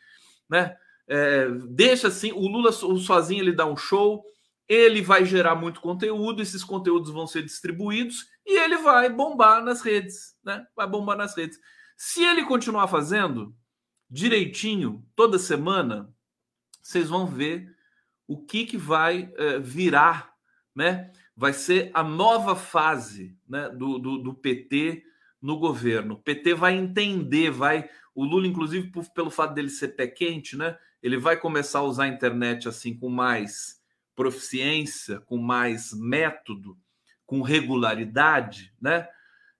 né? 0.48 0.76
É, 1.08 1.48
deixa 1.68 2.08
assim, 2.08 2.32
o 2.32 2.46
Lula 2.46 2.70
sozinho 2.72 3.42
ele 3.42 3.52
dá 3.52 3.66
um 3.66 3.76
show, 3.76 4.24
ele 4.68 5.00
vai 5.00 5.24
gerar 5.24 5.54
muito 5.54 5.80
conteúdo, 5.80 6.42
esses 6.42 6.64
conteúdos 6.64 7.10
vão 7.10 7.26
ser 7.26 7.42
distribuídos 7.42 8.26
e 8.44 8.58
ele 8.58 8.78
vai 8.78 9.08
bombar 9.08 9.62
nas 9.62 9.80
redes, 9.80 10.36
né? 10.44 10.66
Vai 10.74 10.88
bombar 10.88 11.16
nas 11.16 11.36
redes. 11.36 11.58
Se 11.96 12.24
ele 12.24 12.44
continuar 12.44 12.88
fazendo 12.88 13.54
direitinho 14.10 15.04
toda 15.14 15.38
semana, 15.38 16.12
vocês 16.82 17.08
vão 17.08 17.26
ver 17.26 17.74
o 18.26 18.44
que, 18.44 18.66
que 18.66 18.76
vai 18.76 19.32
é, 19.36 19.58
virar, 19.58 20.32
né? 20.74 21.12
Vai 21.36 21.52
ser 21.52 21.90
a 21.94 22.02
nova 22.02 22.56
fase 22.56 23.38
né, 23.48 23.68
do, 23.68 23.98
do, 23.98 24.18
do 24.18 24.34
PT 24.34 25.04
no 25.40 25.58
governo. 25.58 26.14
O 26.14 26.22
PT 26.22 26.54
vai 26.54 26.74
entender, 26.74 27.50
vai. 27.50 27.88
O 28.14 28.24
Lula, 28.24 28.46
inclusive, 28.46 28.90
por, 28.90 29.04
pelo 29.12 29.30
fato 29.30 29.54
dele 29.54 29.68
ser 29.68 29.88
pé 29.88 30.06
quente, 30.06 30.56
né? 30.56 30.76
Ele 31.02 31.18
vai 31.18 31.36
começar 31.36 31.80
a 31.80 31.84
usar 31.84 32.04
a 32.04 32.08
internet 32.08 32.68
assim 32.68 32.96
com 32.96 33.08
mais 33.08 33.80
proficiência, 34.16 35.20
com 35.20 35.36
mais 35.36 35.92
método, 35.92 36.76
com 37.26 37.42
regularidade, 37.42 38.72
né? 38.80 39.06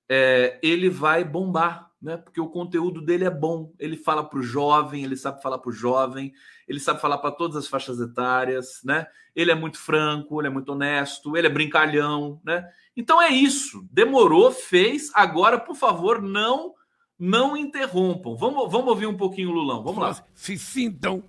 É, 0.09 0.59
ele 0.63 0.89
vai 0.89 1.23
bombar, 1.25 1.91
né? 2.01 2.17
Porque 2.17 2.41
o 2.41 2.49
conteúdo 2.49 3.03
dele 3.03 3.25
é 3.25 3.31
bom. 3.31 3.73
Ele 3.79 3.97
fala 3.97 4.25
para 4.25 4.39
o 4.39 4.43
jovem, 4.43 5.05
ele 5.05 5.17
sabe 5.17 5.43
falar 5.43 5.59
para 5.59 5.69
o 5.69 5.73
jovem, 5.73 6.33
ele 6.67 6.81
sabe 6.81 7.01
falar 7.01 7.19
para 7.19 7.33
todas 7.33 7.57
as 7.57 7.69
faixas 7.69 8.01
etárias, 8.01 8.81
né? 8.83 9.07
Ele 9.35 9.51
é 9.51 9.55
muito 9.55 9.79
franco, 9.79 10.41
ele 10.41 10.49
é 10.49 10.51
muito 10.51 10.73
honesto, 10.73 11.37
ele 11.37 11.47
é 11.47 11.51
brincalhão, 11.51 12.41
né? 12.45 12.69
Então 12.97 13.21
é 13.21 13.29
isso. 13.29 13.87
Demorou, 13.93 14.51
fez. 14.51 15.11
Agora, 15.15 15.59
por 15.61 15.77
favor, 15.77 16.23
não 16.23 16.75
não 17.19 17.57
interrompam. 17.57 18.37
Vamos, 18.37 18.71
vamos 18.71 18.89
ouvir 18.89 19.07
um 19.07 19.17
pouquinho 19.17 19.51
o 19.51 19.53
Lulão. 19.53 19.83
Vamos 19.83 20.01
lá. 20.01 20.27
Se 20.35 20.59
sintam 20.59 21.25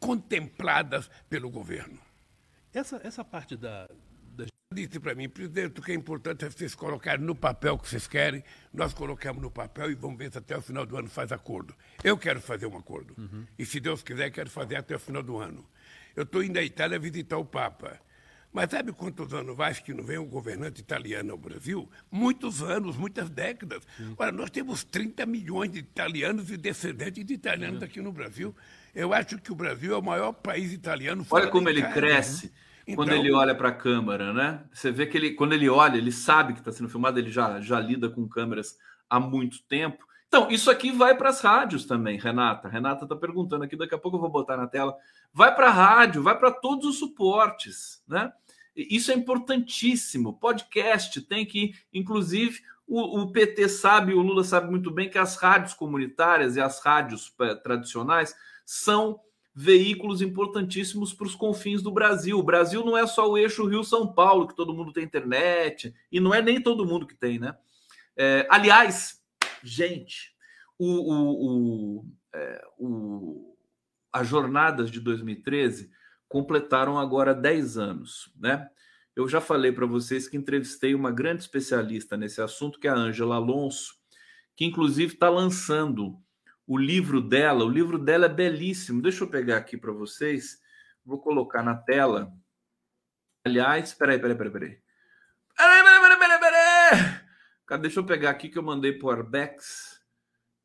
contempladas 0.00 1.10
pelo 1.28 1.50
governo. 1.50 2.05
Essa, 2.76 3.00
essa 3.02 3.24
parte 3.24 3.56
da, 3.56 3.88
da... 4.36 4.44
Disse 4.70 5.00
para 5.00 5.14
mim, 5.14 5.30
presidente, 5.30 5.80
o 5.80 5.82
que 5.82 5.92
é 5.92 5.94
importante 5.94 6.44
é 6.44 6.50
vocês 6.50 6.74
colocarem 6.74 7.24
no 7.24 7.34
papel 7.34 7.72
o 7.72 7.78
que 7.78 7.88
vocês 7.88 8.06
querem. 8.06 8.44
Nós 8.70 8.92
colocamos 8.92 9.40
no 9.40 9.50
papel 9.50 9.90
e 9.90 9.94
vamos 9.94 10.18
ver 10.18 10.30
se 10.30 10.36
até 10.36 10.58
o 10.58 10.60
final 10.60 10.84
do 10.84 10.94
ano 10.94 11.08
faz 11.08 11.32
acordo. 11.32 11.74
Eu 12.04 12.18
quero 12.18 12.38
fazer 12.38 12.66
um 12.66 12.76
acordo. 12.76 13.14
Uhum. 13.16 13.46
E 13.58 13.64
se 13.64 13.80
Deus 13.80 14.02
quiser, 14.02 14.30
quero 14.30 14.50
fazer 14.50 14.76
até 14.76 14.94
o 14.94 14.98
final 14.98 15.22
do 15.22 15.38
ano. 15.38 15.66
Eu 16.14 16.24
estou 16.24 16.44
indo 16.44 16.58
à 16.58 16.62
Itália 16.62 16.98
visitar 16.98 17.38
o 17.38 17.46
Papa. 17.46 17.98
Mas 18.52 18.70
sabe 18.70 18.92
quantos 18.92 19.32
anos 19.32 19.56
faz 19.56 19.80
que 19.80 19.94
não 19.94 20.04
vem 20.04 20.18
um 20.18 20.26
governante 20.26 20.80
italiano 20.80 21.32
ao 21.32 21.38
Brasil? 21.38 21.90
Muitos 22.10 22.62
anos, 22.62 22.96
muitas 22.96 23.30
décadas. 23.30 23.82
Sim. 23.96 24.14
Olha, 24.18 24.32
nós 24.32 24.50
temos 24.50 24.84
30 24.84 25.24
milhões 25.24 25.70
de 25.72 25.78
italianos 25.78 26.50
e 26.50 26.58
descendentes 26.58 27.24
de 27.24 27.32
italianos 27.32 27.82
aqui 27.82 28.02
no 28.02 28.12
Brasil. 28.12 28.54
Eu 28.94 29.14
acho 29.14 29.38
que 29.38 29.50
o 29.50 29.54
Brasil 29.54 29.94
é 29.94 29.98
o 29.98 30.02
maior 30.02 30.32
país 30.32 30.72
italiano. 30.72 31.26
Olha 31.30 31.48
como 31.48 31.68
ele 31.70 31.82
cresce. 31.82 32.46
Né? 32.46 32.52
Então, 32.86 33.04
quando 33.04 33.12
ele 33.12 33.32
olha 33.32 33.54
para 33.54 33.70
a 33.70 33.74
câmera, 33.74 34.32
né? 34.32 34.64
Você 34.72 34.92
vê 34.92 35.06
que 35.06 35.16
ele, 35.16 35.32
quando 35.32 35.52
ele 35.52 35.68
olha, 35.68 35.96
ele 35.96 36.12
sabe 36.12 36.52
que 36.52 36.60
está 36.60 36.70
sendo 36.70 36.88
filmado, 36.88 37.18
ele 37.18 37.30
já, 37.30 37.60
já 37.60 37.80
lida 37.80 38.08
com 38.08 38.28
câmeras 38.28 38.78
há 39.10 39.18
muito 39.18 39.62
tempo. 39.64 40.06
Então, 40.28 40.50
isso 40.50 40.70
aqui 40.70 40.92
vai 40.92 41.16
para 41.16 41.30
as 41.30 41.40
rádios 41.40 41.84
também, 41.84 42.18
Renata. 42.18 42.68
Renata 42.68 43.04
está 43.04 43.16
perguntando 43.16 43.64
aqui, 43.64 43.76
daqui 43.76 43.94
a 43.94 43.98
pouco 43.98 44.16
eu 44.16 44.20
vou 44.20 44.30
botar 44.30 44.56
na 44.56 44.66
tela. 44.66 44.94
Vai 45.32 45.54
para 45.54 45.68
a 45.68 45.72
rádio, 45.72 46.22
vai 46.22 46.38
para 46.38 46.50
todos 46.50 46.86
os 46.86 46.98
suportes, 46.98 48.02
né? 48.06 48.32
Isso 48.76 49.10
é 49.10 49.14
importantíssimo. 49.14 50.38
Podcast 50.38 51.20
tem 51.22 51.46
que, 51.46 51.72
inclusive, 51.92 52.60
o, 52.86 53.22
o, 53.22 53.32
PT 53.32 53.68
sabe, 53.68 54.12
o 54.12 54.20
Lula 54.20 54.44
sabe 54.44 54.70
muito 54.70 54.90
bem 54.90 55.08
que 55.08 55.18
as 55.18 55.36
rádios 55.36 55.74
comunitárias 55.74 56.56
e 56.56 56.60
as 56.60 56.80
rádios 56.80 57.34
eh, 57.40 57.54
tradicionais 57.54 58.34
são 58.64 59.18
veículos 59.58 60.20
importantíssimos 60.20 61.14
para 61.14 61.26
os 61.26 61.34
confins 61.34 61.80
do 61.80 61.90
Brasil. 61.90 62.38
O 62.38 62.42
Brasil 62.42 62.84
não 62.84 62.94
é 62.94 63.06
só 63.06 63.26
o 63.26 63.38
eixo 63.38 63.66
Rio-São 63.66 64.12
Paulo, 64.12 64.46
que 64.46 64.54
todo 64.54 64.74
mundo 64.74 64.92
tem 64.92 65.02
internet, 65.02 65.94
e 66.12 66.20
não 66.20 66.34
é 66.34 66.42
nem 66.42 66.60
todo 66.60 66.84
mundo 66.84 67.06
que 67.06 67.14
tem, 67.14 67.38
né? 67.38 67.56
É, 68.14 68.46
aliás, 68.50 69.18
gente, 69.62 70.34
o, 70.78 70.86
o, 70.86 72.00
o, 72.00 72.06
é, 72.34 72.64
o, 72.78 73.56
as 74.12 74.28
jornadas 74.28 74.90
de 74.90 75.00
2013 75.00 75.90
completaram 76.28 76.98
agora 76.98 77.34
10 77.34 77.78
anos, 77.78 78.30
né? 78.38 78.68
Eu 79.14 79.26
já 79.26 79.40
falei 79.40 79.72
para 79.72 79.86
vocês 79.86 80.28
que 80.28 80.36
entrevistei 80.36 80.94
uma 80.94 81.10
grande 81.10 81.40
especialista 81.40 82.14
nesse 82.14 82.42
assunto, 82.42 82.78
que 82.78 82.86
é 82.86 82.90
a 82.90 82.94
Ângela 82.94 83.36
Alonso, 83.36 83.94
que 84.54 84.66
inclusive 84.66 85.14
está 85.14 85.30
lançando 85.30 86.22
o 86.66 86.76
livro 86.76 87.20
dela. 87.20 87.64
O 87.64 87.68
livro 87.68 87.98
dela 87.98 88.26
é 88.26 88.28
belíssimo. 88.28 89.00
Deixa 89.00 89.24
eu 89.24 89.28
pegar 89.28 89.58
aqui 89.58 89.76
para 89.76 89.92
vocês. 89.92 90.60
Vou 91.04 91.20
colocar 91.20 91.62
na 91.62 91.76
tela. 91.76 92.32
Aliás, 93.44 93.94
peraí, 93.94 94.18
peraí, 94.18 94.36
peraí, 94.36 94.52
peraí. 94.52 94.78
Peraí, 95.56 95.82
peraí, 95.82 96.18
peraí, 96.18 96.40
peraí. 96.40 97.20
Cara, 97.64 97.80
deixa 97.80 98.00
eu 98.00 98.04
pegar 98.04 98.30
aqui 98.30 98.48
que 98.48 98.58
eu 98.58 98.62
mandei 98.62 98.92
para 98.92 99.06
o 99.06 99.10
Arbex. 99.10 100.00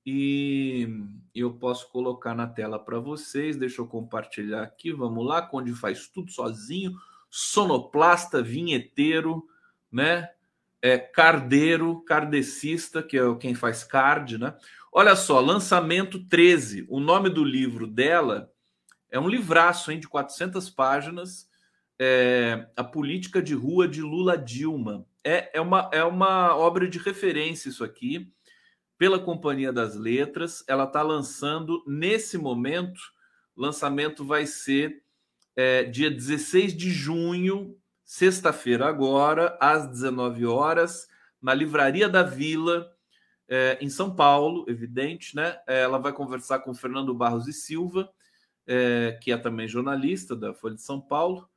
e 0.03 0.87
eu 1.35 1.53
posso 1.53 1.91
colocar 1.91 2.33
na 2.33 2.47
tela 2.47 2.83
para 2.83 2.99
vocês. 2.99 3.55
Deixa 3.55 3.81
eu 3.81 3.87
compartilhar 3.87 4.63
aqui. 4.63 4.91
Vamos 4.91 5.25
lá, 5.25 5.43
Conde 5.43 5.73
faz 5.73 6.07
tudo 6.07 6.31
sozinho, 6.31 6.93
sonoplasta, 7.29 8.41
vinheteiro, 8.41 9.47
né? 9.91 10.29
É, 10.81 10.97
cardeiro, 10.97 12.01
cardecista, 12.01 13.03
que 13.03 13.15
é 13.15 13.35
quem 13.35 13.53
faz 13.53 13.83
card, 13.83 14.39
né? 14.39 14.57
Olha 14.93 15.15
só, 15.15 15.39
lançamento 15.39 16.19
13. 16.27 16.85
O 16.89 16.99
nome 16.99 17.29
do 17.29 17.45
livro 17.45 17.87
dela 17.87 18.51
é 19.09 19.17
um 19.17 19.29
livraço 19.29 19.89
hein, 19.89 19.97
de 19.97 20.07
400 20.07 20.69
páginas. 20.69 21.49
É, 21.97 22.67
a 22.75 22.83
política 22.83 23.41
de 23.41 23.53
rua 23.53 23.87
de 23.87 24.01
Lula 24.01 24.37
Dilma. 24.37 25.05
É, 25.23 25.57
é, 25.57 25.61
uma, 25.61 25.89
é 25.93 26.03
uma 26.03 26.57
obra 26.57 26.89
de 26.89 26.99
referência 26.99 27.69
isso 27.69 27.85
aqui, 27.85 28.33
pela 28.97 29.17
Companhia 29.17 29.71
das 29.71 29.95
Letras. 29.95 30.61
Ela 30.67 30.83
está 30.83 31.01
lançando 31.01 31.81
nesse 31.87 32.37
momento. 32.37 32.99
O 33.55 33.61
lançamento 33.61 34.25
vai 34.25 34.45
ser 34.45 35.03
é, 35.55 35.85
dia 35.85 36.11
16 36.11 36.75
de 36.75 36.91
junho, 36.91 37.77
sexta-feira, 38.03 38.87
agora, 38.87 39.57
às 39.61 39.87
19 39.87 40.45
horas, 40.45 41.07
na 41.41 41.53
Livraria 41.53 42.09
da 42.09 42.23
Vila, 42.23 42.91
é, 43.51 43.77
em 43.81 43.89
São 43.89 44.15
Paulo, 44.15 44.63
evidente, 44.69 45.35
né? 45.35 45.57
É, 45.67 45.81
ela 45.81 45.97
vai 45.97 46.13
conversar 46.13 46.59
com 46.59 46.73
Fernando 46.73 47.13
Barros 47.13 47.49
e 47.49 47.53
Silva, 47.53 48.09
é, 48.65 49.19
que 49.21 49.29
é 49.29 49.37
também 49.37 49.67
jornalista 49.67 50.37
da 50.37 50.53
Folha 50.53 50.75
de 50.75 50.81
São 50.81 51.01
Paulo, 51.01 51.49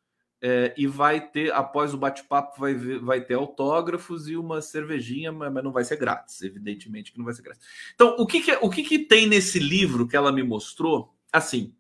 é, 0.43 0.75
e 0.77 0.89
vai 0.89 1.21
ter, 1.31 1.53
após 1.53 1.95
o 1.95 1.97
bate-papo, 1.97 2.59
vai, 2.59 2.75
vai 2.75 3.21
ter 3.21 3.35
autógrafos 3.35 4.29
e 4.29 4.37
uma 4.37 4.61
cervejinha, 4.61 5.31
mas 5.31 5.63
não 5.63 5.71
vai 5.71 5.85
ser 5.85 5.97
grátis, 5.97 6.43
evidentemente 6.43 7.13
que 7.13 7.19
não 7.19 7.25
vai 7.25 7.33
ser 7.33 7.43
grátis. 7.43 7.65
Então, 7.95 8.17
o 8.19 8.27
que, 8.27 8.41
que 8.41 8.53
o 8.61 8.69
que, 8.69 8.83
que 8.83 8.99
tem 8.99 9.29
nesse 9.29 9.61
livro 9.61 10.09
que 10.09 10.17
ela 10.17 10.33
me 10.33 10.43
mostrou? 10.43 11.15
Assim, 11.33 11.77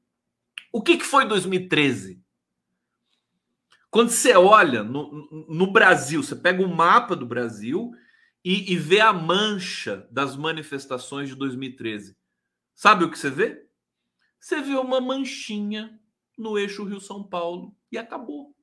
o 0.73 0.81
que, 0.81 0.97
que 0.97 1.05
foi 1.05 1.27
2013? 1.27 2.23
Quando 3.91 4.11
você 4.11 4.35
olha 4.37 4.85
no, 4.85 5.29
no 5.49 5.73
Brasil, 5.73 6.23
você 6.23 6.37
pega 6.37 6.63
o 6.63 6.67
um 6.67 6.75
mapa 6.75 7.17
do 7.17 7.27
Brasil 7.27 7.93
e, 8.45 8.73
e 8.73 8.77
vê 8.77 9.01
a 9.01 9.13
mancha 9.13 10.07
das 10.11 10.37
manifestações 10.37 11.31
de 11.31 11.35
2013. 11.35 12.17
Sabe 12.75 13.05
o 13.05 13.11
que 13.11 13.19
você 13.19 13.31
vê? 13.31 13.67
Você 14.39 14.61
vê 14.61 14.75
uma 14.75 15.01
manchinha 15.01 15.99
no 16.37 16.59
eixo 16.59 16.85
Rio-São 16.85 17.25
Paulo 17.25 17.75
e 17.91 17.97
acabou. 17.97 18.55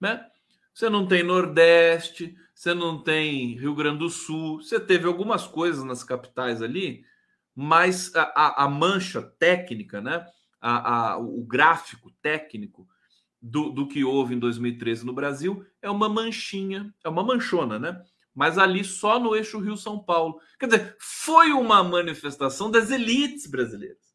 Né? 0.00 0.28
Você 0.74 0.88
não 0.90 1.06
tem 1.06 1.22
Nordeste, 1.22 2.36
você 2.54 2.74
não 2.74 3.02
tem 3.02 3.56
Rio 3.56 3.74
Grande 3.74 3.98
do 3.98 4.10
Sul, 4.10 4.60
você 4.60 4.80
teve 4.80 5.06
algumas 5.06 5.46
coisas 5.46 5.84
nas 5.84 6.02
capitais 6.02 6.60
ali, 6.60 7.04
mas 7.54 8.14
a, 8.16 8.22
a, 8.34 8.64
a 8.64 8.68
mancha 8.68 9.22
técnica, 9.22 10.00
né? 10.00 10.26
A, 10.60 11.12
a, 11.12 11.18
o 11.18 11.44
gráfico 11.44 12.10
técnico 12.20 12.88
do, 13.40 13.70
do 13.70 13.86
que 13.86 14.04
houve 14.04 14.34
em 14.34 14.38
2013 14.38 15.06
no 15.06 15.12
Brasil 15.12 15.64
é 15.80 15.90
uma 15.90 16.08
manchinha, 16.08 16.92
é 17.04 17.08
uma 17.08 17.22
manchona, 17.22 17.78
né? 17.78 18.02
Mas 18.34 18.58
ali 18.58 18.84
só 18.84 19.18
no 19.18 19.34
eixo 19.34 19.58
Rio-São 19.58 19.98
Paulo. 19.98 20.40
Quer 20.58 20.66
dizer, 20.66 20.96
foi 20.98 21.52
uma 21.52 21.82
manifestação 21.82 22.70
das 22.70 22.90
elites 22.90 23.46
brasileiras, 23.46 24.14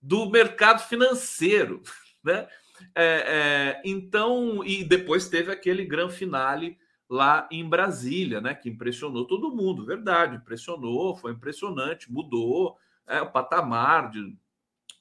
do 0.00 0.28
mercado 0.30 0.80
financeiro, 0.80 1.82
né? 2.22 2.48
É, 2.94 3.76
é, 3.76 3.82
então, 3.84 4.64
e 4.64 4.82
depois 4.82 5.28
teve 5.28 5.52
aquele 5.52 5.84
grande 5.84 6.14
finale 6.14 6.78
lá 7.08 7.46
em 7.50 7.68
Brasília, 7.68 8.40
né? 8.40 8.54
Que 8.54 8.70
impressionou 8.70 9.26
todo 9.26 9.54
mundo, 9.54 9.84
verdade, 9.84 10.36
impressionou, 10.36 11.16
foi 11.16 11.32
impressionante, 11.32 12.10
mudou 12.10 12.78
é, 13.06 13.20
o 13.20 13.30
patamar 13.30 14.10
de 14.10 14.34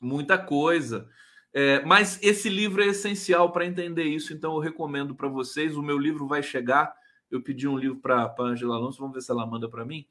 muita 0.01 0.37
coisa. 0.37 1.09
É, 1.53 1.83
mas 1.83 2.19
esse 2.21 2.47
livro 2.47 2.81
é 2.83 2.87
essencial 2.87 3.51
para 3.51 3.65
entender 3.65 4.03
isso, 4.03 4.33
então 4.33 4.53
eu 4.53 4.59
recomendo 4.59 5.15
para 5.15 5.27
vocês. 5.27 5.75
O 5.75 5.81
meu 5.81 5.97
livro 5.97 6.27
vai 6.27 6.43
chegar. 6.43 6.93
Eu 7.29 7.41
pedi 7.41 7.67
um 7.67 7.77
livro 7.77 7.97
para 7.97 8.23
a 8.23 8.41
Angela 8.41 8.75
Alonso, 8.75 8.99
vamos 8.99 9.13
ver 9.13 9.21
se 9.21 9.31
ela 9.31 9.45
manda 9.45 9.69
para 9.69 9.85
mim. 9.85 10.05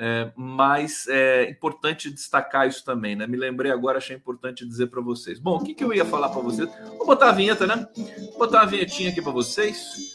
É, 0.00 0.30
mas 0.36 1.08
é 1.08 1.50
importante 1.50 2.08
destacar 2.08 2.68
isso 2.68 2.84
também, 2.84 3.16
né? 3.16 3.26
Me 3.26 3.36
lembrei 3.36 3.72
agora, 3.72 3.98
achei 3.98 4.14
importante 4.14 4.64
dizer 4.64 4.86
para 4.86 5.00
vocês. 5.00 5.40
Bom, 5.40 5.56
o 5.56 5.64
que, 5.64 5.74
que 5.74 5.82
eu 5.82 5.92
ia 5.92 6.04
falar 6.04 6.28
para 6.28 6.40
vocês? 6.40 6.70
Vou 6.96 7.04
botar 7.04 7.30
a 7.30 7.32
vinheta, 7.32 7.66
né? 7.66 7.88
Vou 8.30 8.38
botar 8.38 8.60
uma 8.60 8.66
vinhetinha 8.66 9.10
aqui 9.10 9.20
para 9.20 9.32
vocês. 9.32 10.14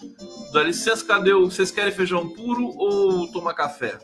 Dá 0.54 0.64
licença, 0.64 1.06
cadê 1.06 1.34
o. 1.34 1.52
Vocês 1.52 1.70
querem 1.70 1.92
feijão 1.92 2.30
puro 2.30 2.66
ou 2.78 3.30
tomar 3.32 3.54
café? 3.56 3.98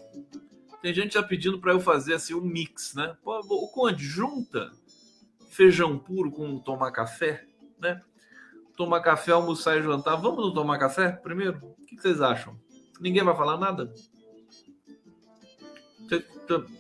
Tem 0.82 0.94
gente 0.94 1.14
já 1.14 1.24
pedindo 1.24 1.60
para 1.60 1.72
eu 1.72 1.80
fazer 1.80 2.16
assim 2.16 2.34
um 2.34 2.42
mix, 2.42 2.94
né? 2.94 3.16
Pô, 3.24 3.40
o 3.40 3.68
Conde, 3.70 4.04
junta 4.04 4.72
feijão 5.60 6.00
puro 6.00 6.32
com 6.32 6.58
tomar 6.58 6.90
café, 6.90 7.44
né? 7.78 8.00
Tomar 8.78 9.02
café, 9.02 9.34
almoçar 9.34 9.78
e 9.78 9.84
jantar. 9.84 10.16
Vamos 10.16 10.54
tomar 10.54 10.80
café 10.80 11.12
primeiro? 11.12 11.60
O 11.78 11.86
que 11.86 12.00
vocês 12.00 12.22
acham? 12.22 12.58
Ninguém 13.02 13.26
vai 13.26 13.36
falar 13.36 13.58
nada? 13.58 13.94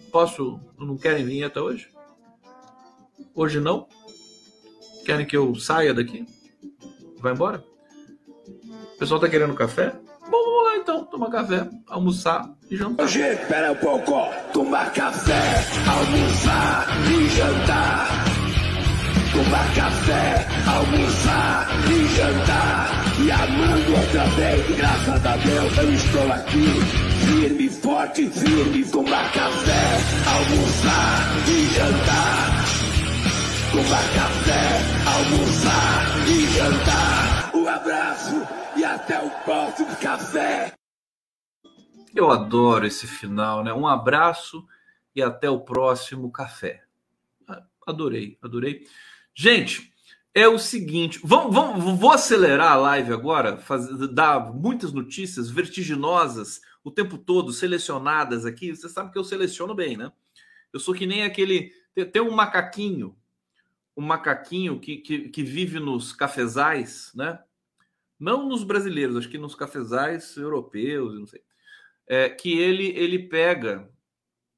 Posso? 0.09 0.61
Não 0.77 0.97
querem 0.97 1.25
vinheta 1.25 1.61
hoje? 1.61 1.89
Hoje 3.35 3.59
não? 3.59 3.85
Querem 5.05 5.25
que 5.25 5.35
eu 5.35 5.53
saia 5.55 5.93
daqui? 5.93 6.25
Vai 7.19 7.33
embora? 7.33 7.61
O 8.93 8.97
pessoal 8.97 9.19
tá 9.19 9.27
querendo 9.27 9.55
café? 9.55 9.89
Bom, 10.21 10.41
vamos 10.41 10.63
lá 10.63 10.77
então, 10.77 11.03
tomar 11.03 11.29
café, 11.29 11.69
almoçar 11.85 12.49
e 12.71 12.77
jantar. 12.77 13.03
Hoje, 13.03 13.19
espera 13.19 13.73
um 13.73 13.75
pouco, 13.75 14.13
tomar 14.53 14.93
café, 14.93 15.65
almoçar 15.85 16.87
e 17.11 17.27
jantar 17.27 18.28
tomar 19.43 19.73
café, 19.73 20.47
almoçar 20.67 21.67
e 21.89 22.07
jantar. 22.15 22.89
E 23.23 23.31
amando 23.31 23.95
outra 23.95 24.25
vez, 24.35 24.77
graças 24.77 25.25
a 25.25 25.37
Deus 25.37 25.77
eu 25.77 25.93
estou 25.93 26.31
aqui. 26.31 26.65
Firme, 27.25 27.69
forte, 27.69 28.29
firme, 28.29 28.83
tomar 28.91 29.31
café, 29.31 29.97
almoçar 30.27 31.47
e 31.47 31.65
jantar. 31.73 32.65
Tomar 33.71 34.13
café, 34.13 34.65
almoçar 35.15 36.27
e 36.27 36.47
jantar. 36.57 37.51
Um 37.55 37.67
abraço 37.67 38.47
e 38.75 38.83
até 38.83 39.19
o 39.21 39.29
próximo 39.45 39.95
café. 39.97 40.73
Eu 42.13 42.29
adoro 42.31 42.85
esse 42.85 43.07
final, 43.07 43.63
né? 43.63 43.71
Um 43.71 43.87
abraço 43.87 44.65
e 45.15 45.21
até 45.21 45.49
o 45.49 45.61
próximo 45.61 46.31
café. 46.31 46.83
Adorei, 47.87 48.37
adorei. 48.41 48.85
Gente, 49.41 49.93
é 50.33 50.49
o 50.49 50.59
seguinte, 50.59 51.17
vamos, 51.23 51.55
vamos, 51.55 51.97
vou 51.97 52.11
acelerar 52.11 52.73
a 52.73 52.75
live 52.75 53.13
agora, 53.13 53.55
fazer, 53.55 54.09
dar 54.09 54.53
muitas 54.53 54.91
notícias 54.91 55.49
vertiginosas 55.49 56.59
o 56.83 56.91
tempo 56.91 57.17
todo, 57.17 57.53
selecionadas 57.53 58.45
aqui. 58.45 58.75
Você 58.75 58.89
sabe 58.89 59.13
que 59.13 59.17
eu 59.17 59.23
seleciono 59.23 59.73
bem, 59.73 59.95
né? 59.95 60.11
Eu 60.73 60.79
sou 60.81 60.93
que 60.93 61.07
nem 61.07 61.23
aquele. 61.23 61.71
Tem, 62.11 62.21
um 62.21 62.31
macaquinho, 62.31 63.17
um 63.95 64.01
macaquinho 64.01 64.77
que, 64.77 64.97
que, 64.97 65.29
que 65.29 65.41
vive 65.41 65.79
nos 65.79 66.11
cafezais, 66.11 67.09
né? 67.15 67.41
Não 68.19 68.45
nos 68.45 68.65
brasileiros, 68.65 69.15
acho 69.15 69.29
que 69.29 69.37
nos 69.37 69.55
cafezais 69.55 70.35
europeus, 70.35 71.17
não 71.17 71.25
sei. 71.25 71.41
É, 72.05 72.27
que 72.27 72.59
ele, 72.59 72.87
ele 72.87 73.29
pega 73.29 73.89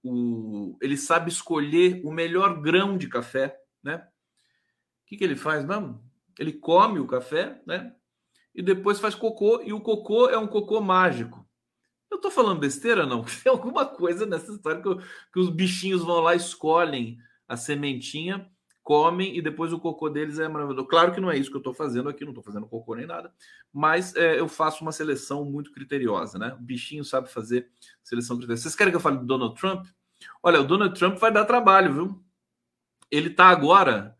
o. 0.03 0.75
Ele 0.81 0.97
sabe 0.97 1.29
escolher 1.29 2.01
o 2.03 2.11
melhor 2.11 2.59
grão 2.59 2.97
de 2.97 3.07
café, 3.07 3.55
né? 3.83 4.07
Que, 5.11 5.17
que 5.17 5.23
ele 5.25 5.35
faz 5.35 5.65
mesmo? 5.65 6.01
Ele 6.39 6.53
come 6.53 6.97
o 6.97 7.05
café, 7.05 7.61
né? 7.67 7.93
E 8.55 8.61
depois 8.61 8.99
faz 8.99 9.13
cocô, 9.13 9.61
e 9.61 9.73
o 9.73 9.81
cocô 9.81 10.29
é 10.29 10.37
um 10.37 10.47
cocô 10.47 10.79
mágico. 10.79 11.45
Eu 12.09 12.17
tô 12.17 12.31
falando 12.31 12.59
besteira, 12.59 13.05
não? 13.05 13.23
Tem 13.43 13.51
alguma 13.51 13.85
coisa 13.85 14.25
nessa 14.25 14.53
história 14.53 14.81
que, 14.81 14.95
que 15.33 15.39
os 15.39 15.49
bichinhos 15.49 16.01
vão 16.01 16.21
lá, 16.21 16.33
escolhem 16.33 17.17
a 17.45 17.57
sementinha, 17.57 18.49
comem 18.81 19.37
e 19.37 19.41
depois 19.41 19.73
o 19.73 19.79
cocô 19.79 20.09
deles 20.09 20.39
é 20.39 20.47
maravilhoso. 20.47 20.87
Claro 20.87 21.13
que 21.13 21.19
não 21.19 21.29
é 21.29 21.37
isso 21.37 21.51
que 21.51 21.57
eu 21.57 21.61
tô 21.61 21.73
fazendo 21.73 22.07
aqui, 22.07 22.23
não 22.23 22.33
tô 22.33 22.41
fazendo 22.41 22.67
cocô 22.67 22.95
nem 22.95 23.05
nada, 23.05 23.33
mas 23.71 24.15
é, 24.15 24.39
eu 24.39 24.47
faço 24.47 24.81
uma 24.81 24.93
seleção 24.93 25.43
muito 25.43 25.73
criteriosa, 25.73 26.39
né? 26.39 26.55
O 26.57 26.61
bichinho 26.63 27.03
sabe 27.03 27.29
fazer 27.29 27.69
seleção 28.01 28.37
criteriosa. 28.37 28.63
Vocês 28.63 28.75
querem 28.75 28.91
que 28.91 28.97
eu 28.97 29.01
fale 29.01 29.17
do 29.17 29.25
Donald 29.25 29.59
Trump? 29.59 29.85
Olha, 30.41 30.61
o 30.61 30.65
Donald 30.65 30.97
Trump 30.97 31.17
vai 31.17 31.31
dar 31.31 31.45
trabalho, 31.45 31.93
viu? 31.93 32.23
Ele 33.11 33.29
tá 33.29 33.47
agora 33.47 34.17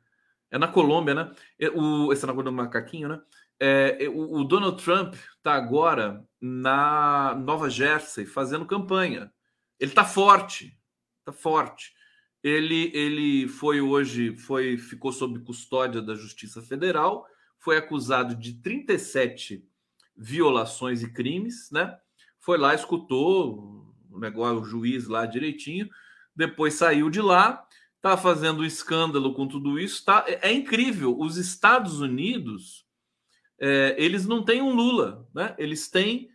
é 0.52 0.58
na 0.58 0.68
Colômbia, 0.68 1.16
né? 1.16 1.32
O, 1.74 2.12
esse 2.12 2.26
negócio 2.28 2.44
do 2.44 2.52
macaquinho, 2.52 3.08
né? 3.08 3.22
É, 3.60 4.10
o, 4.10 4.42
o 4.42 4.44
Donald 4.44 4.84
Trump 4.84 5.14
está 5.14 5.54
agora 5.54 6.26
na 6.40 7.34
Nova 7.36 7.70
Jersey 7.70 8.26
fazendo 8.26 8.66
campanha. 8.66 9.32
Ele 9.80 9.92
está 9.92 10.04
forte, 10.04 10.78
está 11.20 11.32
forte. 11.32 11.94
Ele, 12.44 12.92
ele 12.94 13.48
foi 13.48 13.80
hoje, 13.80 14.36
foi 14.36 14.78
ficou 14.78 15.12
sob 15.12 15.40
custódia 15.40 16.02
da 16.02 16.16
Justiça 16.16 16.62
Federal, 16.62 17.26
foi 17.60 17.78
acusado 17.78 18.36
de 18.36 18.54
37 18.62 19.64
violações 20.18 21.04
e 21.04 21.14
crimes, 21.14 21.70
né? 21.72 21.96
Foi 22.40 22.58
lá, 22.58 22.74
escutou 22.74 23.96
negócio, 24.20 24.60
o 24.60 24.64
juiz 24.64 25.08
lá 25.08 25.26
direitinho, 25.26 25.88
depois 26.36 26.74
saiu 26.74 27.10
de 27.10 27.22
lá, 27.22 27.66
está 28.02 28.18
fazendo 28.18 28.66
escândalo 28.66 29.34
com 29.36 29.48
tudo 29.48 29.80
isso. 29.80 30.04
Tá, 30.04 30.26
é, 30.28 30.50
é 30.50 30.52
incrível. 30.52 31.16
Os 31.18 31.38
Estados 31.38 32.02
Unidos, 32.02 32.84
é, 33.60 33.96
eles 33.98 34.26
não 34.26 34.44
têm 34.44 34.62
um 34.62 34.74
Lula, 34.74 35.30
né? 35.34 35.54
Eles 35.60 35.88
têm 35.88 36.32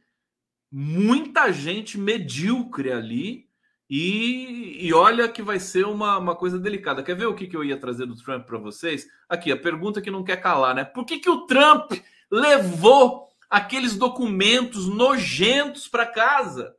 muita 0.71 1.53
gente 1.53 1.99
medíocre 1.99 2.93
ali. 2.93 3.47
E, 3.91 4.79
e 4.81 4.93
olha 4.93 5.29
que 5.29 5.43
vai 5.43 5.61
ser 5.61 5.87
uma, 5.87 6.19
uma 6.19 6.37
coisa 6.37 6.59
delicada. 6.59 7.03
Quer 7.03 7.17
ver 7.17 7.27
o 7.27 7.35
que, 7.35 7.47
que 7.47 7.57
eu 7.57 7.65
ia 7.65 7.79
trazer 7.79 8.07
do 8.07 8.17
Trump 8.17 8.47
para 8.47 8.59
vocês? 8.59 9.07
Aqui, 9.29 9.51
a 9.51 9.57
pergunta 9.57 10.01
que 10.01 10.11
não 10.11 10.25
quer 10.25 10.41
calar, 10.41 10.75
né? 10.75 10.85
Por 10.85 11.05
que, 11.05 11.19
que 11.19 11.31
o 11.31 11.47
Trump 11.47 11.93
levou 12.31 13.29
aqueles 13.51 13.97
documentos 13.97 14.89
nojentos 14.89 15.89
para 15.89 16.07
casa? 16.07 16.75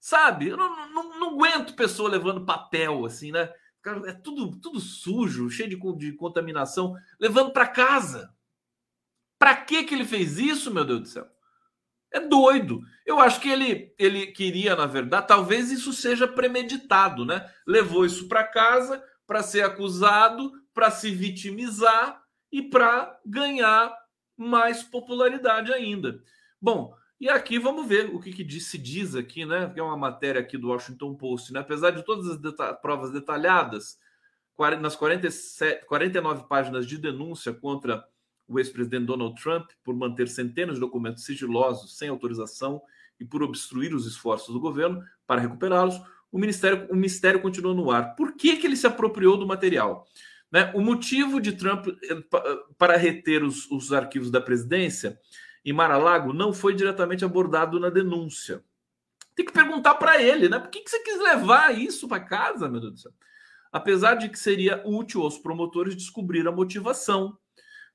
Sabe? 0.00 0.48
Eu 0.48 0.56
não, 0.56 0.88
não, 0.90 1.20
não, 1.20 1.30
aguento 1.34 1.74
pessoa 1.74 2.10
levando 2.10 2.44
papel 2.44 3.06
assim, 3.06 3.30
né? 3.30 3.50
É 4.06 4.12
tudo, 4.12 4.58
tudo 4.60 4.80
sujo, 4.80 5.50
cheio 5.50 5.68
de, 5.68 5.96
de 5.98 6.12
contaminação, 6.12 6.96
levando 7.18 7.52
para 7.52 7.66
casa. 7.66 8.32
Para 9.38 9.56
que 9.56 9.84
que 9.84 9.94
ele 9.94 10.04
fez 10.04 10.38
isso, 10.38 10.72
meu 10.72 10.84
Deus 10.84 11.00
do 11.00 11.08
céu? 11.08 11.28
É 12.12 12.20
doido. 12.20 12.80
Eu 13.04 13.18
acho 13.18 13.40
que 13.40 13.48
ele, 13.48 13.94
ele 13.98 14.28
queria, 14.28 14.76
na 14.76 14.86
verdade, 14.86 15.26
talvez 15.26 15.72
isso 15.72 15.92
seja 15.92 16.28
premeditado, 16.28 17.24
né? 17.24 17.50
Levou 17.66 18.04
isso 18.04 18.28
para 18.28 18.44
casa 18.44 19.02
para 19.26 19.42
ser 19.42 19.62
acusado, 19.64 20.52
para 20.74 20.90
se 20.90 21.10
vitimizar 21.10 22.22
e 22.50 22.62
para 22.62 23.18
ganhar 23.24 23.96
mais 24.36 24.82
popularidade 24.82 25.72
ainda. 25.72 26.22
Bom, 26.60 26.94
e 27.22 27.28
aqui 27.28 27.56
vamos 27.56 27.86
ver 27.86 28.12
o 28.12 28.18
que, 28.18 28.32
que 28.32 28.42
diz, 28.42 28.66
se 28.66 28.76
diz 28.76 29.14
aqui, 29.14 29.46
né? 29.46 29.70
Que 29.72 29.78
é 29.78 29.82
uma 29.82 29.96
matéria 29.96 30.40
aqui 30.40 30.58
do 30.58 30.70
Washington 30.70 31.14
Post, 31.14 31.52
né? 31.52 31.60
Apesar 31.60 31.92
de 31.92 32.04
todas 32.04 32.26
as 32.26 32.36
deta 32.36 32.74
provas 32.74 33.12
detalhadas, 33.12 33.96
nas 34.80 34.96
47, 34.96 35.86
49 35.86 36.48
páginas 36.48 36.84
de 36.84 36.98
denúncia 36.98 37.52
contra 37.52 38.04
o 38.48 38.58
ex-presidente 38.58 39.04
Donald 39.04 39.40
Trump 39.40 39.70
por 39.84 39.94
manter 39.94 40.26
centenas 40.26 40.74
de 40.74 40.80
documentos 40.80 41.24
sigilosos 41.24 41.96
sem 41.96 42.08
autorização 42.08 42.82
e 43.20 43.24
por 43.24 43.40
obstruir 43.40 43.94
os 43.94 44.04
esforços 44.04 44.52
do 44.52 44.58
governo 44.58 45.00
para 45.24 45.40
recuperá-los, 45.40 45.94
o 46.32 46.38
ministério, 46.40 46.88
o 46.90 46.96
mistério 46.96 47.40
continua 47.40 47.72
no 47.72 47.88
ar. 47.92 48.16
Por 48.16 48.34
que, 48.34 48.56
que 48.56 48.66
ele 48.66 48.74
se 48.74 48.88
apropriou 48.88 49.36
do 49.36 49.46
material? 49.46 50.08
Né? 50.50 50.72
O 50.74 50.80
motivo 50.80 51.40
de 51.40 51.52
Trump 51.52 51.86
eh, 51.86 52.22
para 52.76 52.96
reter 52.96 53.44
os, 53.44 53.70
os 53.70 53.92
arquivos 53.92 54.28
da 54.28 54.40
presidência 54.40 55.20
em 55.64 55.72
Mar-a-Lago 55.72 56.32
não 56.32 56.52
foi 56.52 56.74
diretamente 56.74 57.24
abordado 57.24 57.78
na 57.78 57.90
denúncia. 57.90 58.62
Tem 59.34 59.46
que 59.46 59.52
perguntar 59.52 59.94
para 59.94 60.20
ele, 60.20 60.48
né? 60.48 60.58
Por 60.58 60.70
que, 60.70 60.80
que 60.80 60.90
você 60.90 60.98
quis 61.00 61.18
levar 61.18 61.76
isso 61.78 62.06
para 62.08 62.20
casa, 62.20 62.68
meu 62.68 62.80
Deus 62.80 62.92
do 62.92 62.98
céu? 62.98 63.12
Apesar 63.70 64.16
de 64.16 64.28
que 64.28 64.38
seria 64.38 64.82
útil 64.84 65.22
aos 65.22 65.38
promotores 65.38 65.96
descobrir 65.96 66.46
a 66.46 66.52
motivação, 66.52 67.38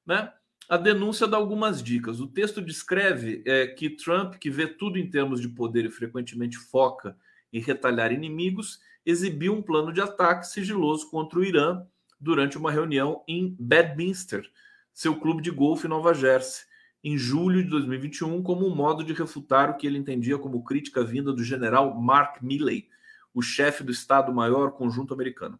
né? 0.05 0.31
A 0.69 0.75
denúncia 0.75 1.27
dá 1.27 1.37
algumas 1.37 1.81
dicas. 1.81 2.19
O 2.19 2.27
texto 2.27 2.61
descreve 2.61 3.41
é, 3.45 3.67
que 3.67 3.89
Trump, 3.89 4.35
que 4.35 4.49
vê 4.49 4.67
tudo 4.67 4.97
em 4.97 5.09
termos 5.09 5.39
de 5.39 5.47
poder 5.47 5.85
e 5.85 5.91
frequentemente 5.91 6.57
foca 6.57 7.15
em 7.53 7.61
retalhar 7.61 8.11
inimigos, 8.11 8.79
exibiu 9.05 9.53
um 9.53 9.61
plano 9.61 9.93
de 9.93 10.01
ataque 10.01 10.45
sigiloso 10.45 11.09
contra 11.09 11.39
o 11.39 11.45
Irã 11.45 11.85
durante 12.19 12.57
uma 12.57 12.69
reunião 12.69 13.23
em 13.27 13.55
Bedminster, 13.57 14.49
seu 14.93 15.15
clube 15.15 15.41
de 15.41 15.51
golfe 15.51 15.85
em 15.85 15.89
Nova 15.89 16.13
Jersey, 16.13 16.65
em 17.03 17.17
julho 17.17 17.63
de 17.63 17.69
2021 17.69 18.41
como 18.41 18.67
um 18.67 18.75
modo 18.75 19.03
de 19.03 19.13
refutar 19.13 19.69
o 19.69 19.77
que 19.77 19.87
ele 19.87 19.97
entendia 19.97 20.37
como 20.37 20.63
crítica 20.63 21.03
vinda 21.03 21.31
do 21.31 21.43
general 21.43 21.93
Mark 21.99 22.41
Milley, 22.41 22.89
o 23.33 23.41
chefe 23.41 23.83
do 23.83 23.91
Estado-Maior 23.91 24.71
Conjunto 24.71 25.13
Americano. 25.13 25.59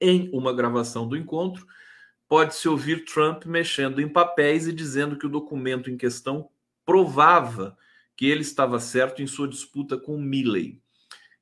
Em 0.00 0.30
uma 0.32 0.52
gravação 0.52 1.08
do 1.08 1.16
encontro, 1.16 1.66
pode-se 2.28 2.68
ouvir 2.68 3.04
Trump 3.04 3.44
mexendo 3.46 4.00
em 4.00 4.08
papéis 4.08 4.66
e 4.66 4.72
dizendo 4.72 5.16
que 5.16 5.26
o 5.26 5.30
documento 5.30 5.90
em 5.90 5.96
questão 5.96 6.48
provava 6.84 7.76
que 8.16 8.26
ele 8.26 8.42
estava 8.42 8.80
certo 8.80 9.22
em 9.22 9.26
sua 9.26 9.48
disputa 9.48 9.96
com 9.96 10.18
Milley. 10.18 10.82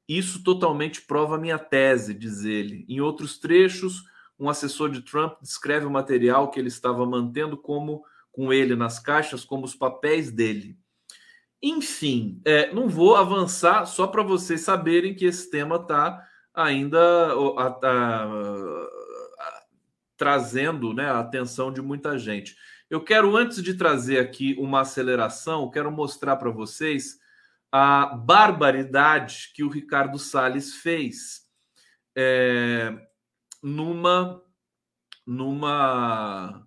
Isso 0.09 0.43
totalmente 0.43 1.03
prova 1.03 1.39
minha 1.39 1.59
tese, 1.59 2.14
diz 2.14 2.45
ele. 2.45 2.85
Em 2.89 3.01
outros 3.01 3.39
trechos, 3.39 4.05
um 4.39 4.49
assessor 4.49 4.91
de 4.91 5.01
Trump 5.01 5.41
descreve 5.41 5.87
o 5.87 5.91
material 5.91 6.51
que 6.51 6.61
ele 6.61 6.69
estava 6.69 7.05
mantendo 7.05 7.57
como 7.57 8.05
com 8.37 8.53
ele 8.53 8.76
nas 8.76 8.99
caixas 8.99 9.45
como 9.45 9.64
os 9.64 9.74
papéis 9.74 10.30
dele. 10.30 10.78
Enfim, 11.62 12.41
é, 12.45 12.72
não 12.72 12.87
vou 12.87 13.16
avançar 13.16 13.87
só 13.87 14.07
para 14.07 14.22
vocês 14.22 14.61
saberem 14.61 15.14
que 15.14 15.24
esse 15.24 15.51
tema 15.51 15.76
está 15.76 16.22
ainda 16.53 16.99
a, 16.99 17.66
a, 17.66 18.24
a, 18.24 19.62
trazendo 20.18 20.93
né, 20.93 21.07
a 21.07 21.20
atenção 21.20 21.72
de 21.72 21.80
muita 21.80 22.18
gente. 22.18 22.55
Eu 22.91 23.03
quero, 23.03 23.34
antes 23.34 23.62
de 23.62 23.74
trazer 23.74 24.18
aqui 24.18 24.55
uma 24.59 24.82
aceleração, 24.82 25.70
quero 25.70 25.91
mostrar 25.91 26.37
para 26.37 26.51
vocês 26.51 27.18
a 27.72 28.07
barbaridade 28.07 29.51
que 29.55 29.64
o 29.64 29.68
Ricardo 29.70 30.18
Salles 30.18 30.74
fez 30.74 31.47
é, 32.14 32.95
numa 33.62 34.43
numa 35.26 36.66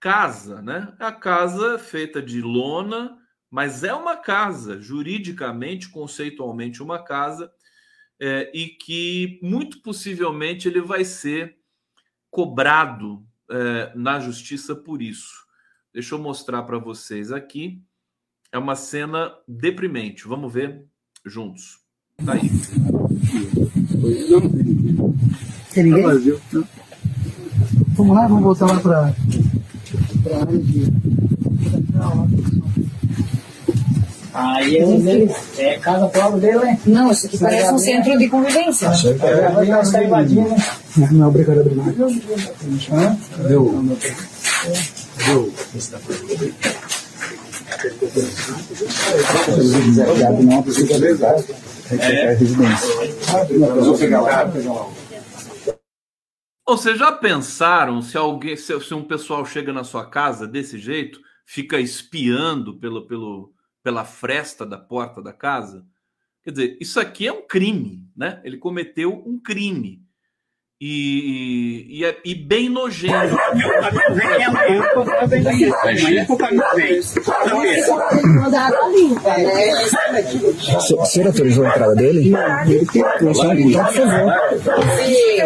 casa, 0.00 0.62
né? 0.62 0.94
A 0.98 1.12
casa 1.12 1.78
feita 1.78 2.22
de 2.22 2.40
lona, 2.40 3.18
mas 3.50 3.82
é 3.82 3.92
uma 3.94 4.16
casa, 4.16 4.80
juridicamente, 4.80 5.88
conceitualmente, 5.88 6.82
uma 6.82 7.02
casa, 7.02 7.50
é, 8.20 8.50
e 8.54 8.68
que 8.68 9.38
muito 9.42 9.80
possivelmente 9.82 10.68
ele 10.68 10.80
vai 10.80 11.04
ser 11.04 11.56
cobrado 12.30 13.24
é, 13.50 13.92
na 13.94 14.20
justiça 14.20 14.74
por 14.74 15.00
isso. 15.00 15.46
Deixa 15.92 16.14
eu 16.14 16.18
mostrar 16.18 16.62
para 16.62 16.78
vocês 16.78 17.32
aqui. 17.32 17.82
É 18.52 18.58
uma 18.58 18.76
cena 18.76 19.34
deprimente. 19.46 20.26
Vamos 20.26 20.52
ver 20.52 20.84
juntos. 21.24 21.80
Tá 22.24 22.32
aí. 22.32 22.50
Tem 25.72 25.84
ninguém? 25.84 26.04
Vamos 27.94 28.16
lá, 28.16 28.26
vamos 28.26 28.42
voltar 28.42 28.66
lá 28.66 28.80
para 28.80 29.14
Aí 34.34 34.76
é, 34.76 35.64
é 35.64 35.78
casa 35.78 36.06
própria 36.06 36.40
dele, 36.40 36.58
né? 36.58 36.78
Não, 36.86 37.10
isso 37.10 37.26
aqui 37.26 37.38
parece 37.38 37.72
um 37.72 37.78
centro 37.78 38.16
de 38.16 38.28
convivência. 38.28 38.88
Achei 38.88 39.14
que 39.14 39.26
era. 39.26 39.50
Vai 39.50 39.82
estar 39.82 40.04
invadindo, 40.04 40.48
né? 40.48 40.56
Não, 41.10 41.28
obrigado, 41.28 41.60
obrigado. 41.60 41.92
Cadê 43.36 43.56
o. 43.56 43.98
Cadê 45.18 45.34
o. 45.34 45.52
Se 49.60 49.82
quiser 49.82 50.26
abrir, 50.26 50.44
não 50.44 50.62
precisa 50.62 50.94
abrir. 50.94 51.18
É 51.90 52.34
residência. 52.34 52.88
Vou 53.82 53.98
pegar 53.98 54.20
lá. 54.20 54.44
Vou 54.44 54.52
pegar 54.52 54.72
lá. 54.72 54.86
Vocês 56.68 56.98
já 56.98 57.10
pensaram 57.10 58.02
se 58.02 58.18
alguém, 58.18 58.54
se, 58.54 58.78
se, 58.78 58.92
um 58.92 59.02
pessoal 59.02 59.42
chega 59.46 59.72
na 59.72 59.84
sua 59.84 60.04
casa 60.04 60.46
desse 60.46 60.78
jeito, 60.78 61.18
fica 61.46 61.80
espiando 61.80 62.78
pelo, 62.78 63.06
pelo, 63.06 63.54
pela 63.82 64.04
fresta 64.04 64.66
da 64.66 64.76
porta 64.76 65.22
da 65.22 65.32
casa? 65.32 65.86
Quer 66.42 66.50
dizer, 66.50 66.78
isso 66.78 67.00
aqui 67.00 67.26
é 67.26 67.32
um 67.32 67.46
crime, 67.46 68.06
né? 68.14 68.42
Ele 68.44 68.58
cometeu 68.58 69.14
um 69.26 69.40
crime 69.40 70.06
e, 70.80 71.86
e, 71.88 72.04
é, 72.04 72.16
e 72.24 72.36
bem 72.36 72.68
nojento. 72.68 73.36
O 80.96 81.04
senhor 81.04 81.26
autorizou 81.26 81.64
a 81.64 81.68
entrada 81.68 81.94
dele? 81.96 82.28
Então, 82.28 83.04
por 83.18 83.34
favor. 83.34 84.32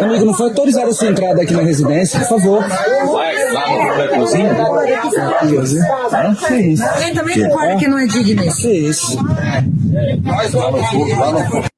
Amigo, 0.03 0.25
não 0.25 0.33
foi 0.35 0.49
autorizada 0.49 0.89
a 0.89 0.93
sua 0.93 1.07
entrada 1.07 1.41
aqui 1.41 1.53
na 1.53 1.63
residência, 1.63 2.19
por 2.19 2.29
favor. 2.29 2.63
Vai 2.67 3.51
lá 3.53 3.97
na 3.97 4.07
cozinha. 4.09 4.55
Alguém 6.93 7.13
também 7.15 7.49
concorda 7.49 7.75
que 7.77 7.87
não 7.87 7.97
é 7.97 8.05
digno 8.05 8.43
isso? 8.45 8.61
Que 8.61 8.71
isso? 8.71 9.17
Nós 10.23 10.51
vamos 10.51 10.81
lá 11.17 11.31
no 11.31 11.72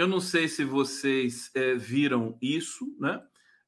eu 0.00 0.08
não 0.08 0.18
sei 0.18 0.48
se 0.48 0.64
vocês 0.64 1.50
é, 1.54 1.74
viram 1.74 2.38
isso, 2.40 2.96
né? 2.98 3.22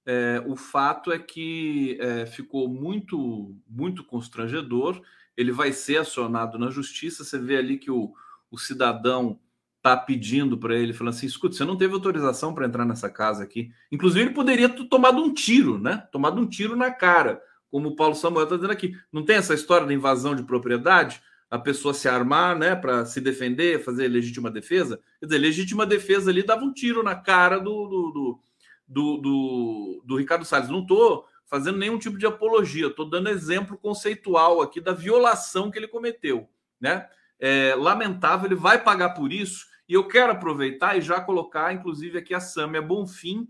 É, 0.05 0.43
o 0.47 0.57
fato 0.57 1.13
é 1.13 1.19
que 1.19 1.99
é, 2.01 2.25
ficou 2.25 2.69
muito, 2.69 3.55
muito 3.69 4.03
constrangedor. 4.03 5.01
Ele 5.37 5.53
vai 5.53 5.73
ser 5.73 5.99
acionado 5.99 6.59
na 6.59 6.71
justiça. 6.71 7.23
Você 7.23 7.39
vê 7.39 7.59
ali 7.59 7.77
que 7.79 7.91
o, 7.91 8.15
o 8.51 8.57
cidadão 8.57 9.39
está 9.77 9.95
pedindo 9.95 10.57
para 10.57 10.75
ele, 10.75 10.95
falando 10.95 11.15
assim: 11.15 11.27
escuta, 11.27 11.55
você 11.55 11.67
não 11.67 11.77
teve 11.77 11.93
autorização 11.93 12.55
para 12.55 12.67
entrar 12.67 12.87
nessa 12.87 13.11
casa 13.11 13.45
aqui. 13.45 13.71
Inclusive, 13.91 14.25
ele 14.25 14.35
poderia 14.35 14.71
ter 14.71 14.85
tomado 14.85 15.23
um 15.23 15.35
tiro, 15.35 15.79
né? 15.79 16.09
Tomado 16.11 16.41
um 16.41 16.49
tiro 16.49 16.75
na 16.75 16.91
cara, 16.91 17.43
como 17.71 17.91
o 17.91 17.97
Paulo 17.97 18.15
Samuel 18.15 18.45
está 18.45 18.57
dizendo 18.57 18.73
aqui. 18.73 18.97
Não 19.13 19.23
tem 19.23 19.37
essa 19.37 19.53
história 19.53 19.87
da 19.87 19.93
invasão 19.93 20.35
de 20.35 20.45
propriedade? 20.45 21.23
A 21.53 21.59
pessoa 21.59 21.93
se 21.93 22.09
armar, 22.09 22.59
né, 22.59 22.75
para 22.75 23.05
se 23.05 23.21
defender, 23.21 23.85
fazer 23.85 24.09
legítima 24.09 24.51
defesa. 24.51 24.99
Quer 25.21 25.27
dizer, 25.27 25.39
legítima 25.39 25.85
defesa 25.85 26.31
ali 26.31 26.43
dava 26.43 26.65
um 26.65 26.73
tiro 26.73 27.03
na 27.03 27.15
cara 27.15 27.59
do, 27.59 27.87
do, 27.87 28.41
do, 28.89 29.17
do, 29.19 30.03
do 30.03 30.17
Ricardo 30.17 30.47
Salles. 30.47 30.71
Não 30.71 30.81
estou 30.81 31.27
fazendo 31.45 31.77
nenhum 31.77 31.99
tipo 31.99 32.17
de 32.17 32.25
apologia, 32.25 32.87
estou 32.87 33.07
dando 33.07 33.29
exemplo 33.29 33.77
conceitual 33.77 34.63
aqui 34.63 34.81
da 34.81 34.95
violação 34.95 35.71
que 35.71 35.79
ele 35.79 35.89
cometeu, 35.89 36.49
né? 36.81 37.07
É, 37.39 37.75
lamentável, 37.75 38.47
ele 38.47 38.55
vai 38.55 38.83
pagar 38.83 39.11
por 39.11 39.31
isso. 39.31 39.67
E 39.87 39.93
eu 39.93 40.09
quero 40.09 40.33
aproveitar 40.33 40.97
e 40.97 41.03
já 41.03 41.21
colocar, 41.21 41.71
inclusive, 41.75 42.17
aqui 42.17 42.33
a 42.33 42.41
Sâmia 42.41 42.81
Bonfim, 42.81 43.47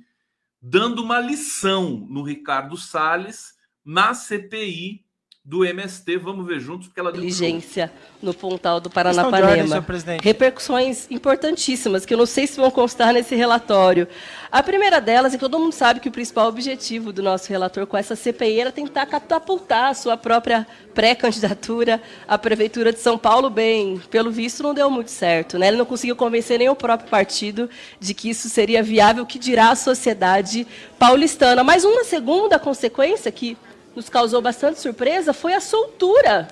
dando 0.61 1.05
uma 1.05 1.20
lição 1.20 2.05
no 2.11 2.24
Ricardo 2.24 2.76
Salles 2.76 3.55
na 3.84 4.12
CPI 4.12 5.05
do 5.45 5.64
MST. 5.64 6.18
Vamos 6.18 6.47
ver 6.47 6.61
juntos, 6.61 6.86
porque 6.86 7.01
ela 7.01 7.11
Inteligência 7.11 7.93
no 8.22 8.32
Pontal 8.32 8.80
do 8.80 8.88
Paranapanema. 8.88 9.84
Repercussões 10.22 11.11
importantíssimas, 11.11 12.07
que 12.07 12.14
eu 12.14 12.18
não 12.18 12.26
sei 12.26 12.47
se 12.47 12.61
vão 12.61 12.70
constar 12.70 13.12
nesse 13.12 13.34
relatório. 13.34 14.07
A 14.51 14.62
primeira 14.62 15.01
delas 15.01 15.34
é 15.34 15.36
que 15.36 15.40
todo 15.40 15.59
mundo 15.59 15.72
sabe 15.72 15.99
que 15.99 16.09
o 16.09 16.12
principal 16.12 16.49
objetivo 16.49 17.12
do 17.12 17.22
nosso 17.22 17.49
relator 17.49 17.86
com 17.86 17.97
essa 17.97 18.14
CPI 18.14 18.61
era 18.61 18.70
tentar 18.70 19.07
catapultar 19.07 19.90
a 19.90 19.95
sua 19.95 20.16
própria 20.16 20.66
pré-candidatura 20.95 22.01
à 22.28 22.38
Prefeitura 22.38 22.93
de 22.93 23.01
São 23.01 23.18
Paulo. 23.18 23.51
Bem, 23.51 24.01
pelo 24.11 24.30
visto, 24.30 24.62
não 24.62 24.72
deu 24.72 24.88
muito 24.88 25.11
certo. 25.11 25.59
Né? 25.59 25.68
Ele 25.68 25.76
não 25.76 25.86
conseguiu 25.86 26.14
convencer 26.14 26.59
nem 26.59 26.68
o 26.68 26.76
próprio 26.76 27.11
partido 27.11 27.68
de 27.99 28.14
que 28.14 28.30
isso 28.30 28.49
seria 28.49 28.82
viável, 28.82 29.26
que 29.26 29.40
dirá 29.40 29.70
a 29.70 29.76
sociedade 29.76 30.66
paulistana. 30.99 31.64
Mas 31.64 31.82
uma 31.82 32.05
segunda 32.05 32.61
consequência 32.61 33.32
que 33.32 33.57
nos 33.95 34.09
causou 34.09 34.40
bastante 34.40 34.80
surpresa 34.80 35.32
foi 35.32 35.53
a 35.55 35.61
soltura 35.61 36.49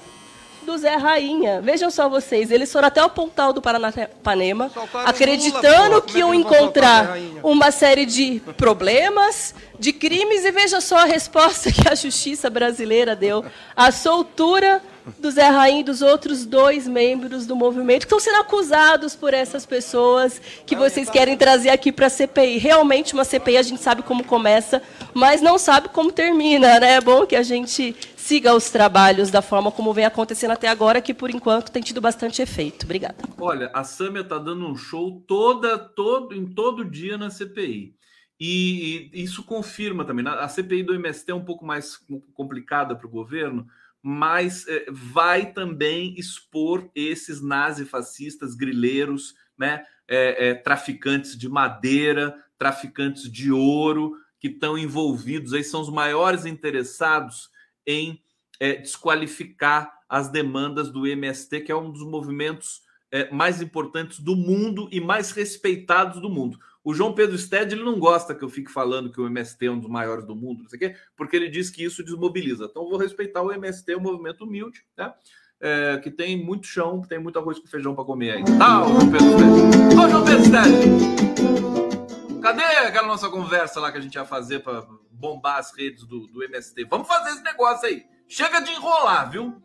do 0.64 0.76
Zé 0.76 0.95
Rainha. 0.97 1.61
Vejam 1.61 1.91
só 1.91 2.09
vocês, 2.09 2.51
eles 2.51 2.70
foram 2.70 2.88
até 2.88 3.03
o 3.03 3.09
Pontal 3.09 3.53
do 3.53 3.62
Paranapanema, 3.62 4.70
acreditando 5.07 5.97
Lula, 5.97 6.03
que 6.03 6.18
iam 6.18 6.34
encontrar 6.34 7.16
uma 7.43 7.70
série 7.70 8.05
de 8.05 8.41
problemas, 8.57 9.55
de 9.78 9.93
crimes, 9.93 10.45
e 10.45 10.53
veja 10.53 10.80
só 10.80 10.99
a 10.99 11.05
resposta 11.05 11.72
que 11.72 11.88
a 11.88 11.95
justiça 11.95 12.51
brasileira 12.51 13.16
deu. 13.16 13.45
A 13.74 13.91
soltura 13.91 14.82
do 15.18 15.30
Zé 15.30 15.48
Rainha 15.48 15.80
e 15.80 15.84
dos 15.84 16.02
outros 16.02 16.44
dois 16.44 16.86
membros 16.86 17.46
do 17.46 17.56
movimento 17.56 18.00
que 18.00 18.06
estão 18.06 18.20
sendo 18.20 18.40
acusados 18.40 19.14
por 19.14 19.34
essas 19.34 19.66
pessoas 19.66 20.40
que 20.66 20.76
vocês 20.76 21.08
querem 21.11 21.36
trazer 21.36 21.70
aqui 21.70 21.90
para 21.90 22.06
a 22.06 22.11
CPI. 22.11 22.58
Realmente, 22.58 23.14
uma 23.14 23.24
CPI 23.24 23.56
a 23.56 23.62
gente 23.62 23.80
sabe 23.80 24.02
como 24.02 24.24
começa, 24.24 24.82
mas 25.14 25.40
não 25.40 25.58
sabe 25.58 25.88
como 25.88 26.12
termina. 26.12 26.80
Né? 26.80 26.94
É 26.94 27.00
bom 27.00 27.26
que 27.26 27.36
a 27.36 27.42
gente 27.42 27.94
siga 28.16 28.54
os 28.54 28.70
trabalhos 28.70 29.30
da 29.30 29.42
forma 29.42 29.72
como 29.72 29.92
vem 29.92 30.04
acontecendo 30.04 30.52
até 30.52 30.68
agora, 30.68 31.00
que 31.00 31.14
por 31.14 31.30
enquanto 31.30 31.72
tem 31.72 31.82
tido 31.82 32.00
bastante 32.00 32.42
efeito. 32.42 32.84
Obrigada. 32.84 33.16
Olha, 33.38 33.70
a 33.74 33.82
Sâmia 33.82 34.20
está 34.20 34.38
dando 34.38 34.66
um 34.66 34.76
show 34.76 35.22
toda, 35.26 35.78
todo, 35.78 36.34
em 36.34 36.46
todo 36.46 36.84
dia 36.84 37.18
na 37.18 37.30
CPI. 37.30 37.94
E, 38.40 39.11
e 39.12 39.22
isso 39.22 39.42
confirma 39.42 40.04
também. 40.04 40.26
A 40.26 40.48
CPI 40.48 40.82
do 40.82 40.94
MST 40.94 41.30
é 41.30 41.34
um 41.34 41.44
pouco 41.44 41.64
mais 41.64 41.98
complicada 42.32 42.96
para 42.96 43.06
o 43.06 43.11
governo, 43.11 43.66
mas 44.03 44.66
é, 44.66 44.86
vai 44.90 45.53
também 45.53 46.14
expor 46.18 46.90
esses 46.94 47.40
nazifascistas 47.40 48.55
grileiros, 48.55 49.34
né, 49.59 49.84
é, 50.09 50.48
é, 50.48 50.55
traficantes 50.55 51.36
de 51.36 51.48
madeira, 51.48 52.34
traficantes 52.59 53.30
de 53.30 53.53
ouro, 53.53 54.16
que 54.38 54.48
estão 54.48 54.78
envolvidos, 54.78 55.53
aí 55.53 55.62
são 55.62 55.82
os 55.82 55.90
maiores 55.90 56.46
interessados 56.46 57.51
em 57.86 58.22
é, 58.59 58.76
desqualificar 58.76 59.92
as 60.09 60.28
demandas 60.28 60.90
do 60.90 61.07
MST, 61.07 61.61
que 61.61 61.70
é 61.70 61.76
um 61.76 61.90
dos 61.90 62.03
movimentos 62.03 62.82
é, 63.11 63.30
mais 63.30 63.61
importantes 63.61 64.18
do 64.18 64.34
mundo 64.34 64.88
e 64.90 65.01
mais 65.01 65.30
respeitados 65.32 66.20
do 66.20 66.30
mundo. 66.30 66.59
O 66.83 66.95
João 66.95 67.14
Pedro 67.14 67.37
Sted 67.37 67.74
ele 67.74 67.85
não 67.85 67.99
gosta 67.99 68.35
que 68.35 68.43
eu 68.43 68.49
fique 68.49 68.70
falando 68.70 69.12
que 69.12 69.20
o 69.20 69.26
MST 69.26 69.66
é 69.66 69.70
um 69.70 69.78
dos 69.78 69.91
maiores 69.91 70.24
do 70.24 70.35
mundo, 70.35 70.62
não 70.62 70.68
sei 70.68 70.78
o 70.78 70.81
quê, 70.81 70.97
porque 71.14 71.37
ele 71.37 71.51
diz 71.51 71.68
que 71.68 71.85
isso 71.85 72.03
desmobiliza. 72.03 72.64
Então, 72.64 72.89
vou 72.89 72.99
respeitar 72.99 73.43
o 73.43 73.53
MST, 73.53 73.95
um 73.97 74.01
movimento 74.01 74.45
humilde, 74.45 74.83
né? 74.97 75.12
É, 75.61 75.99
que 75.99 76.11
tem 76.11 76.43
muito 76.43 76.66
chão, 76.66 77.03
que 77.03 77.09
tem 77.09 77.18
muito 77.18 77.39
arroz 77.39 77.59
com 77.59 77.66
feijão 77.66 77.95
para 77.95 78.05
comer 78.05 78.31
aí. 78.31 78.45
Tá, 78.45 78.83
João 78.83 79.11
Pedro 79.11 79.28
Sted. 79.28 79.95
Ô, 79.95 80.09
João 80.09 80.24
Pedro 80.24 80.45
Sted! 80.45 82.41
Cadê 82.41 82.62
aquela 82.62 83.07
nossa 83.07 83.28
conversa 83.28 83.78
lá 83.78 83.93
que 83.93 83.99
a 83.99 84.01
gente 84.01 84.14
ia 84.14 84.24
fazer 84.24 84.61
para 84.61 84.87
bombar 85.11 85.59
as 85.59 85.76
redes 85.76 86.05
do, 86.05 86.26
do 86.28 86.43
MST? 86.43 86.85
Vamos 86.85 87.07
fazer 87.07 87.28
esse 87.33 87.43
negócio 87.43 87.87
aí. 87.87 88.07
Chega 88.26 88.61
de 88.61 88.70
enrolar, 88.70 89.31
viu? 89.31 89.62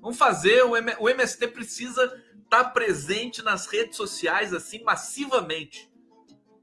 Vamos 0.00 0.16
fazer. 0.16 0.62
O, 0.62 0.76
M, 0.76 0.94
o 1.00 1.08
MST 1.08 1.48
precisa 1.48 2.04
estar 2.04 2.62
tá 2.62 2.70
presente 2.70 3.42
nas 3.42 3.66
redes 3.66 3.96
sociais 3.96 4.54
assim 4.54 4.84
massivamente 4.84 5.91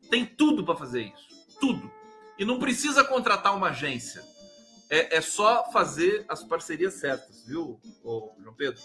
tem 0.10 0.26
tudo 0.26 0.64
para 0.64 0.76
fazer 0.76 1.03
isso. 1.03 1.30
Tudo. 1.60 1.91
E 2.38 2.45
não 2.45 2.60
precisa 2.60 3.03
contratar 3.03 3.55
uma 3.55 3.70
agência. 3.70 4.24
É, 4.89 5.18
é 5.18 5.22
só 5.22 5.70
fazer 5.72 6.26
as 6.28 6.43
parcerias 6.43 6.95
certas, 6.95 7.45
viu, 7.45 7.80
ô, 8.03 8.32
João 8.41 8.55
Pedro? 8.55 8.82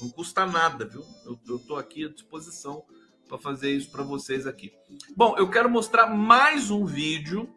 Não 0.00 0.08
custa 0.10 0.46
nada, 0.46 0.84
viu? 0.84 1.04
Eu 1.24 1.56
estou 1.56 1.76
aqui 1.76 2.04
à 2.04 2.08
disposição 2.08 2.84
para 3.28 3.38
fazer 3.38 3.72
isso 3.72 3.90
para 3.90 4.04
vocês 4.04 4.46
aqui. 4.46 4.72
Bom, 5.16 5.36
eu 5.36 5.50
quero 5.50 5.68
mostrar 5.68 6.06
mais 6.06 6.70
um 6.70 6.84
vídeo 6.84 7.52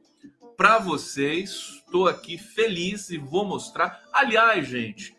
para 0.58 0.80
vocês. 0.80 1.82
Estou 1.86 2.08
aqui 2.08 2.38
feliz 2.38 3.10
e 3.10 3.18
vou 3.18 3.46
mostrar. 3.46 4.04
Aliás, 4.12 4.68
gente, 4.68 5.16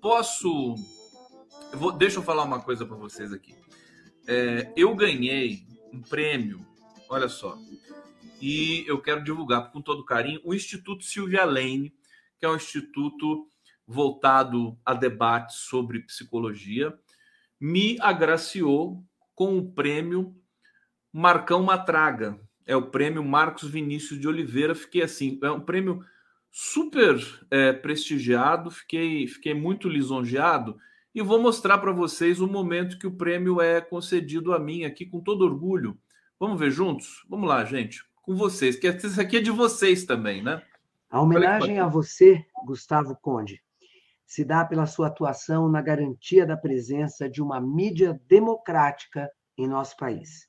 posso. 0.00 0.74
Eu 1.72 1.78
vou... 1.78 1.92
Deixa 1.92 2.18
eu 2.18 2.22
falar 2.22 2.44
uma 2.44 2.60
coisa 2.60 2.84
para 2.84 2.96
vocês 2.96 3.32
aqui. 3.32 3.54
É, 4.28 4.70
eu 4.76 4.94
ganhei 4.94 5.66
um 5.92 6.02
prêmio 6.02 6.66
Olha 7.08 7.28
só. 7.28 7.56
E 8.40 8.84
eu 8.86 9.00
quero 9.00 9.24
divulgar 9.24 9.70
com 9.70 9.80
todo 9.80 10.04
carinho 10.04 10.40
o 10.44 10.54
Instituto 10.54 11.04
Silvia 11.04 11.44
Lane, 11.44 11.94
que 12.38 12.44
é 12.44 12.48
um 12.48 12.56
instituto 12.56 13.48
voltado 13.86 14.78
a 14.84 14.92
debates 14.92 15.56
sobre 15.56 16.00
psicologia, 16.00 16.92
me 17.60 17.96
agraciou 18.00 19.04
com 19.34 19.56
o 19.56 19.72
prêmio 19.72 20.36
Marcão 21.12 21.62
Matraga. 21.62 22.38
É 22.66 22.74
o 22.74 22.90
prêmio 22.90 23.24
Marcos 23.24 23.70
Vinícius 23.70 24.20
de 24.20 24.26
Oliveira. 24.26 24.74
Fiquei 24.74 25.02
assim, 25.02 25.38
é 25.42 25.50
um 25.50 25.60
prêmio 25.60 26.04
super 26.50 27.16
é, 27.50 27.72
prestigiado, 27.72 28.70
fiquei, 28.70 29.26
fiquei 29.28 29.54
muito 29.54 29.88
lisonjeado 29.88 30.76
e 31.14 31.22
vou 31.22 31.40
mostrar 31.40 31.78
para 31.78 31.92
vocês 31.92 32.40
o 32.40 32.46
momento 32.46 32.98
que 32.98 33.06
o 33.06 33.16
prêmio 33.16 33.60
é 33.60 33.80
concedido 33.80 34.52
a 34.52 34.58
mim 34.58 34.84
aqui 34.84 35.06
com 35.06 35.20
todo 35.20 35.44
orgulho. 35.44 35.98
Vamos 36.38 36.60
ver 36.60 36.70
juntos? 36.70 37.24
Vamos 37.30 37.48
lá, 37.48 37.64
gente, 37.64 38.04
com 38.22 38.36
vocês, 38.36 38.76
que 38.76 38.86
isso 38.86 39.18
aqui 39.18 39.38
é 39.38 39.40
de 39.40 39.50
vocês 39.50 40.04
também, 40.04 40.42
né? 40.42 40.62
A 41.08 41.22
homenagem 41.22 41.80
a 41.80 41.86
você, 41.86 42.44
Gustavo 42.66 43.16
Conde, 43.22 43.62
se 44.26 44.44
dá 44.44 44.62
pela 44.62 44.84
sua 44.84 45.06
atuação 45.06 45.66
na 45.66 45.80
garantia 45.80 46.44
da 46.44 46.54
presença 46.54 47.26
de 47.26 47.40
uma 47.40 47.58
mídia 47.58 48.20
democrática 48.28 49.30
em 49.56 49.66
nosso 49.66 49.96
país. 49.96 50.46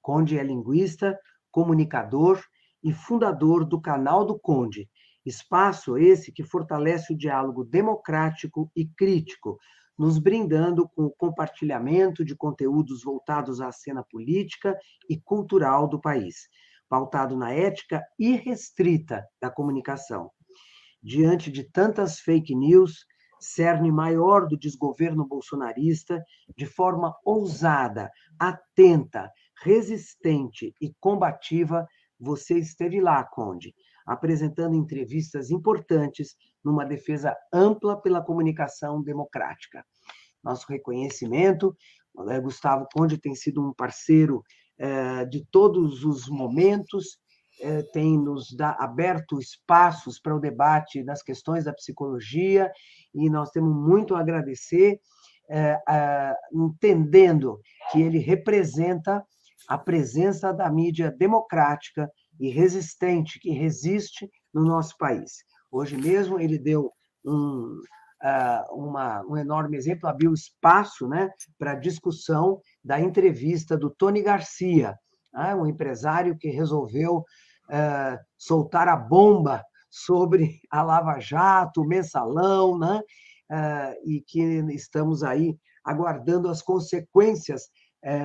Conde 0.00 0.38
é 0.38 0.42
linguista, 0.42 1.18
comunicador 1.50 2.42
e 2.82 2.90
fundador 2.90 3.66
do 3.66 3.78
Canal 3.78 4.24
do 4.24 4.38
Conde, 4.38 4.88
espaço 5.26 5.98
esse 5.98 6.32
que 6.32 6.44
fortalece 6.44 7.12
o 7.12 7.16
diálogo 7.16 7.62
democrático 7.62 8.72
e 8.74 8.86
crítico 8.86 9.58
nos 10.00 10.18
brindando 10.18 10.88
com 10.88 11.04
o 11.04 11.10
compartilhamento 11.10 12.24
de 12.24 12.34
conteúdos 12.34 13.04
voltados 13.04 13.60
à 13.60 13.70
cena 13.70 14.02
política 14.02 14.74
e 15.06 15.20
cultural 15.20 15.86
do 15.86 16.00
país, 16.00 16.48
pautado 16.88 17.36
na 17.36 17.52
ética 17.52 18.02
irrestrita 18.18 19.22
da 19.38 19.50
comunicação. 19.50 20.30
Diante 21.02 21.52
de 21.52 21.64
tantas 21.64 22.18
fake 22.18 22.54
news, 22.54 23.04
cerne 23.38 23.92
maior 23.92 24.48
do 24.48 24.56
desgoverno 24.56 25.28
bolsonarista, 25.28 26.24
de 26.56 26.64
forma 26.64 27.14
ousada, 27.22 28.10
atenta, 28.38 29.30
resistente 29.62 30.74
e 30.80 30.94
combativa, 30.98 31.86
você 32.18 32.58
esteve 32.58 33.02
lá, 33.02 33.22
Conde, 33.22 33.74
apresentando 34.10 34.74
entrevistas 34.74 35.52
importantes 35.52 36.34
numa 36.64 36.84
defesa 36.84 37.32
ampla 37.52 37.96
pela 37.96 38.20
comunicação 38.20 39.00
democrática. 39.00 39.86
Nosso 40.42 40.66
reconhecimento, 40.68 41.76
né, 42.26 42.40
Gustavo 42.40 42.88
Conde 42.92 43.18
tem 43.18 43.36
sido 43.36 43.64
um 43.64 43.72
parceiro 43.72 44.42
eh, 44.76 45.24
de 45.26 45.46
todos 45.52 46.04
os 46.04 46.28
momentos, 46.28 47.20
eh, 47.62 47.84
tem 47.92 48.18
nos 48.18 48.52
aberto 48.78 49.38
espaços 49.38 50.18
para 50.18 50.34
o 50.34 50.40
debate 50.40 51.04
das 51.04 51.22
questões 51.22 51.64
da 51.64 51.72
psicologia, 51.72 52.68
e 53.14 53.30
nós 53.30 53.50
temos 53.50 53.72
muito 53.72 54.16
a 54.16 54.20
agradecer, 54.20 54.98
eh, 55.48 56.34
entendendo 56.52 57.60
que 57.92 58.02
ele 58.02 58.18
representa 58.18 59.24
a 59.68 59.78
presença 59.78 60.52
da 60.52 60.68
mídia 60.68 61.12
democrática 61.16 62.10
e 62.40 62.48
resistente, 62.48 63.38
que 63.38 63.50
resiste 63.50 64.28
no 64.52 64.64
nosso 64.64 64.96
país. 64.96 65.44
Hoje 65.70 65.96
mesmo 65.96 66.40
ele 66.40 66.58
deu 66.58 66.90
um, 67.24 67.80
uh, 68.22 68.74
uma, 68.74 69.22
um 69.26 69.36
enorme 69.36 69.76
exemplo, 69.76 70.08
abriu 70.08 70.32
espaço 70.32 71.06
né, 71.06 71.30
para 71.58 71.74
discussão 71.74 72.60
da 72.82 72.98
entrevista 72.98 73.76
do 73.76 73.90
Tony 73.90 74.22
Garcia, 74.22 74.96
né, 75.32 75.54
um 75.54 75.66
empresário 75.66 76.36
que 76.36 76.48
resolveu 76.48 77.18
uh, 77.18 78.18
soltar 78.38 78.88
a 78.88 78.96
bomba 78.96 79.62
sobre 79.90 80.60
a 80.70 80.82
Lava 80.82 81.20
Jato, 81.20 81.82
o 81.82 81.86
mensalão, 81.86 82.78
né, 82.78 83.00
uh, 83.50 84.08
e 84.10 84.22
que 84.26 84.40
estamos 84.72 85.22
aí 85.22 85.56
aguardando 85.84 86.48
as 86.48 86.62
consequências 86.62 87.64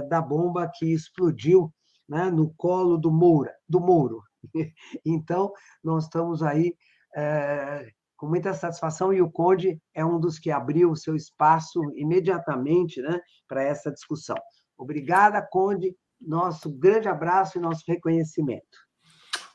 da 0.07 0.22
bomba 0.22 0.72
que 0.74 0.93
explodiu 0.93 1.70
né, 2.08 2.30
no 2.30 2.53
colo 2.56 2.97
do 2.97 3.12
Moura, 3.12 3.53
do 3.68 3.80
Mouro. 3.80 4.22
Então, 5.06 5.51
nós 5.84 6.06
estamos 6.06 6.43
aí 6.43 6.76
é, 7.16 7.89
com 8.16 8.28
muita 8.28 8.53
satisfação 8.53 9.14
e 9.14 9.22
o 9.22 9.32
Conde 9.32 9.82
é 9.93 10.06
um 10.06 10.20
dos 10.20 10.39
que 10.39 10.51
abriu 10.51 10.91
o 10.91 10.95
seu 10.95 11.16
espaço 11.16 11.82
imediatamente 11.95 13.01
né, 13.01 13.20
para 13.47 13.64
essa 13.64 13.91
discussão. 13.91 14.38
Obrigada, 14.78 15.41
Conde. 15.41 15.95
Nosso 16.20 16.70
grande 16.70 17.08
abraço 17.08 17.58
e 17.58 17.62
nosso 17.62 17.84
reconhecimento. 17.88 18.86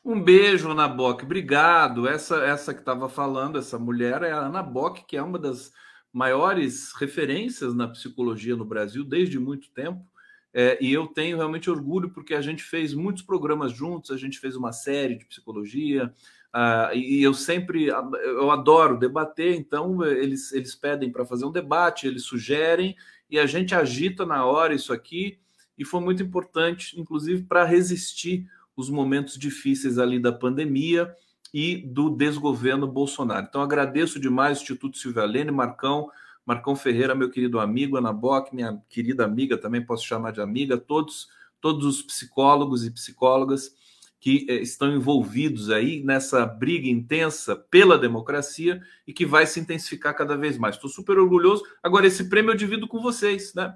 Um 0.05 0.23
beijo, 0.23 0.71
Ana 0.71 0.89
Bock. 0.89 1.25
Obrigado. 1.25 2.09
Essa, 2.09 2.37
essa 2.45 2.73
que 2.73 2.81
estava 2.81 3.09
falando, 3.09 3.59
essa 3.59 3.79
mulher 3.79 4.23
é 4.23 4.33
a 4.33 4.39
Ana 4.39 4.63
Bock, 4.63 5.05
que 5.07 5.17
é 5.17 5.23
uma 5.23 5.39
das 5.39 5.73
maiores 6.13 6.93
referências 6.95 7.75
na 7.75 7.87
psicologia 7.89 8.57
no 8.57 8.65
Brasil 8.65 9.05
desde 9.05 9.39
muito 9.39 9.71
tempo. 9.73 10.05
É, 10.53 10.77
e 10.81 10.93
eu 10.93 11.07
tenho 11.07 11.37
realmente 11.37 11.71
orgulho 11.71 12.11
porque 12.11 12.35
a 12.35 12.41
gente 12.41 12.63
fez 12.63 12.93
muitos 12.93 13.23
programas 13.23 13.73
juntos, 13.73 14.11
a 14.11 14.17
gente 14.17 14.39
fez 14.39 14.57
uma 14.57 14.73
série 14.73 15.15
de 15.15 15.25
psicologia, 15.25 16.13
uh, 16.53 16.95
e 16.95 17.23
eu 17.23 17.33
sempre 17.33 17.87
eu 17.87 18.51
adoro 18.51 18.99
debater, 18.99 19.55
então 19.55 20.05
eles, 20.05 20.53
eles 20.53 20.75
pedem 20.75 21.11
para 21.11 21.25
fazer 21.25 21.45
um 21.45 21.53
debate, 21.53 22.07
eles 22.07 22.25
sugerem, 22.25 22.97
e 23.31 23.39
a 23.39 23.47
gente 23.47 23.75
agita 23.75 24.27
na 24.27 24.45
hora 24.45 24.75
isso 24.75 24.93
aqui, 24.93 25.39
e 25.79 25.85
foi 25.85 26.01
muito 26.01 26.23
importante, 26.23 27.01
inclusive, 27.01 27.45
para 27.45 27.65
resistir 27.65 28.47
os 28.77 28.91
momentos 28.91 29.39
difíceis 29.39 29.99
ali 29.99 30.19
da 30.19 30.33
pandemia 30.33 31.15
e 31.55 31.77
do 31.77 32.11
desgoverno 32.11 32.87
Bolsonaro. 32.87 33.47
Então 33.49 33.63
agradeço 33.63 34.19
demais 34.19 34.59
o 34.59 34.63
Instituto 34.63 34.99
Silvia 34.99 35.25
Lene, 35.25 35.51
Marcão, 35.51 36.11
Marcão 36.51 36.75
Ferreira, 36.75 37.15
meu 37.15 37.31
querido 37.31 37.61
amigo, 37.61 37.97
Ana 37.97 38.13
Bock, 38.13 38.53
minha 38.53 38.83
querida 38.89 39.25
amiga, 39.25 39.57
também 39.57 39.87
posso 39.87 40.05
chamar 40.05 40.33
de 40.33 40.41
amiga, 40.41 40.77
todos, 40.77 41.29
todos 41.61 41.87
os 41.87 42.03
psicólogos 42.03 42.85
e 42.85 42.91
psicólogas 42.91 43.73
que 44.19 44.47
eh, 44.51 44.57
estão 44.57 44.93
envolvidos 44.93 45.71
aí 45.71 46.03
nessa 46.03 46.45
briga 46.45 46.89
intensa 46.89 47.55
pela 47.55 47.97
democracia 47.97 48.83
e 49.07 49.13
que 49.13 49.25
vai 49.25 49.47
se 49.47 49.61
intensificar 49.61 50.13
cada 50.17 50.37
vez 50.37 50.59
mais. 50.59 50.75
Estou 50.75 50.91
super 50.91 51.21
orgulhoso. 51.21 51.63
Agora, 51.81 52.09
esse 52.09 52.29
prêmio 52.29 52.51
eu 52.51 52.57
divido 52.57 52.89
com 52.89 53.01
vocês, 53.01 53.55
né? 53.55 53.73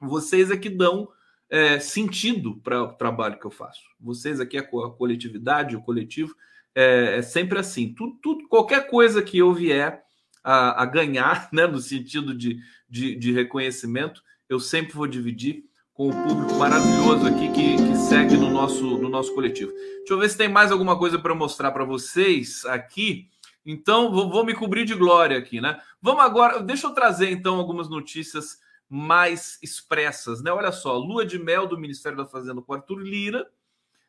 Vocês 0.00 0.52
é 0.52 0.56
que 0.56 0.70
dão 0.70 1.08
é, 1.50 1.80
sentido 1.80 2.60
para 2.62 2.80
o 2.80 2.92
trabalho 2.92 3.40
que 3.40 3.44
eu 3.44 3.50
faço. 3.50 3.82
Vocês 3.98 4.38
aqui, 4.38 4.56
a, 4.56 4.60
a 4.60 4.90
coletividade, 4.90 5.74
o 5.74 5.82
coletivo, 5.82 6.32
é, 6.76 7.16
é 7.18 7.22
sempre 7.22 7.58
assim. 7.58 7.92
Tudo, 7.92 8.16
tudo, 8.22 8.48
qualquer 8.48 8.88
coisa 8.88 9.20
que 9.20 9.36
eu 9.36 9.52
vier 9.52 10.03
a, 10.44 10.82
a 10.82 10.86
ganhar, 10.86 11.48
né, 11.52 11.66
no 11.66 11.78
sentido 11.78 12.34
de, 12.34 12.60
de, 12.88 13.16
de, 13.16 13.32
reconhecimento, 13.32 14.22
eu 14.48 14.60
sempre 14.60 14.94
vou 14.94 15.06
dividir 15.06 15.64
com 15.94 16.10
o 16.10 16.12
público 16.12 16.54
maravilhoso 16.54 17.26
aqui 17.26 17.50
que, 17.52 17.76
que 17.76 17.96
segue 17.96 18.36
no 18.36 18.50
nosso, 18.50 18.98
no 18.98 19.08
nosso 19.08 19.34
coletivo. 19.34 19.72
Deixa 19.72 20.12
eu 20.12 20.18
ver 20.18 20.28
se 20.28 20.36
tem 20.36 20.48
mais 20.48 20.70
alguma 20.70 20.98
coisa 20.98 21.18
para 21.18 21.34
mostrar 21.34 21.70
para 21.70 21.84
vocês 21.84 22.64
aqui. 22.66 23.28
Então, 23.64 24.12
vou, 24.12 24.28
vou, 24.28 24.44
me 24.44 24.52
cobrir 24.52 24.84
de 24.84 24.94
glória 24.94 25.38
aqui, 25.38 25.60
né? 25.60 25.80
Vamos 26.02 26.22
agora, 26.22 26.60
deixa 26.60 26.86
eu 26.86 26.92
trazer 26.92 27.30
então 27.30 27.56
algumas 27.56 27.88
notícias 27.88 28.58
mais 28.88 29.58
expressas, 29.62 30.42
né? 30.42 30.52
Olha 30.52 30.72
só, 30.72 30.98
lua 30.98 31.24
de 31.24 31.38
mel 31.38 31.66
do 31.66 31.78
Ministério 31.78 32.18
da 32.18 32.26
Fazenda 32.26 32.60
com 32.60 32.74
Arthur 32.74 32.98
Lira. 32.98 33.46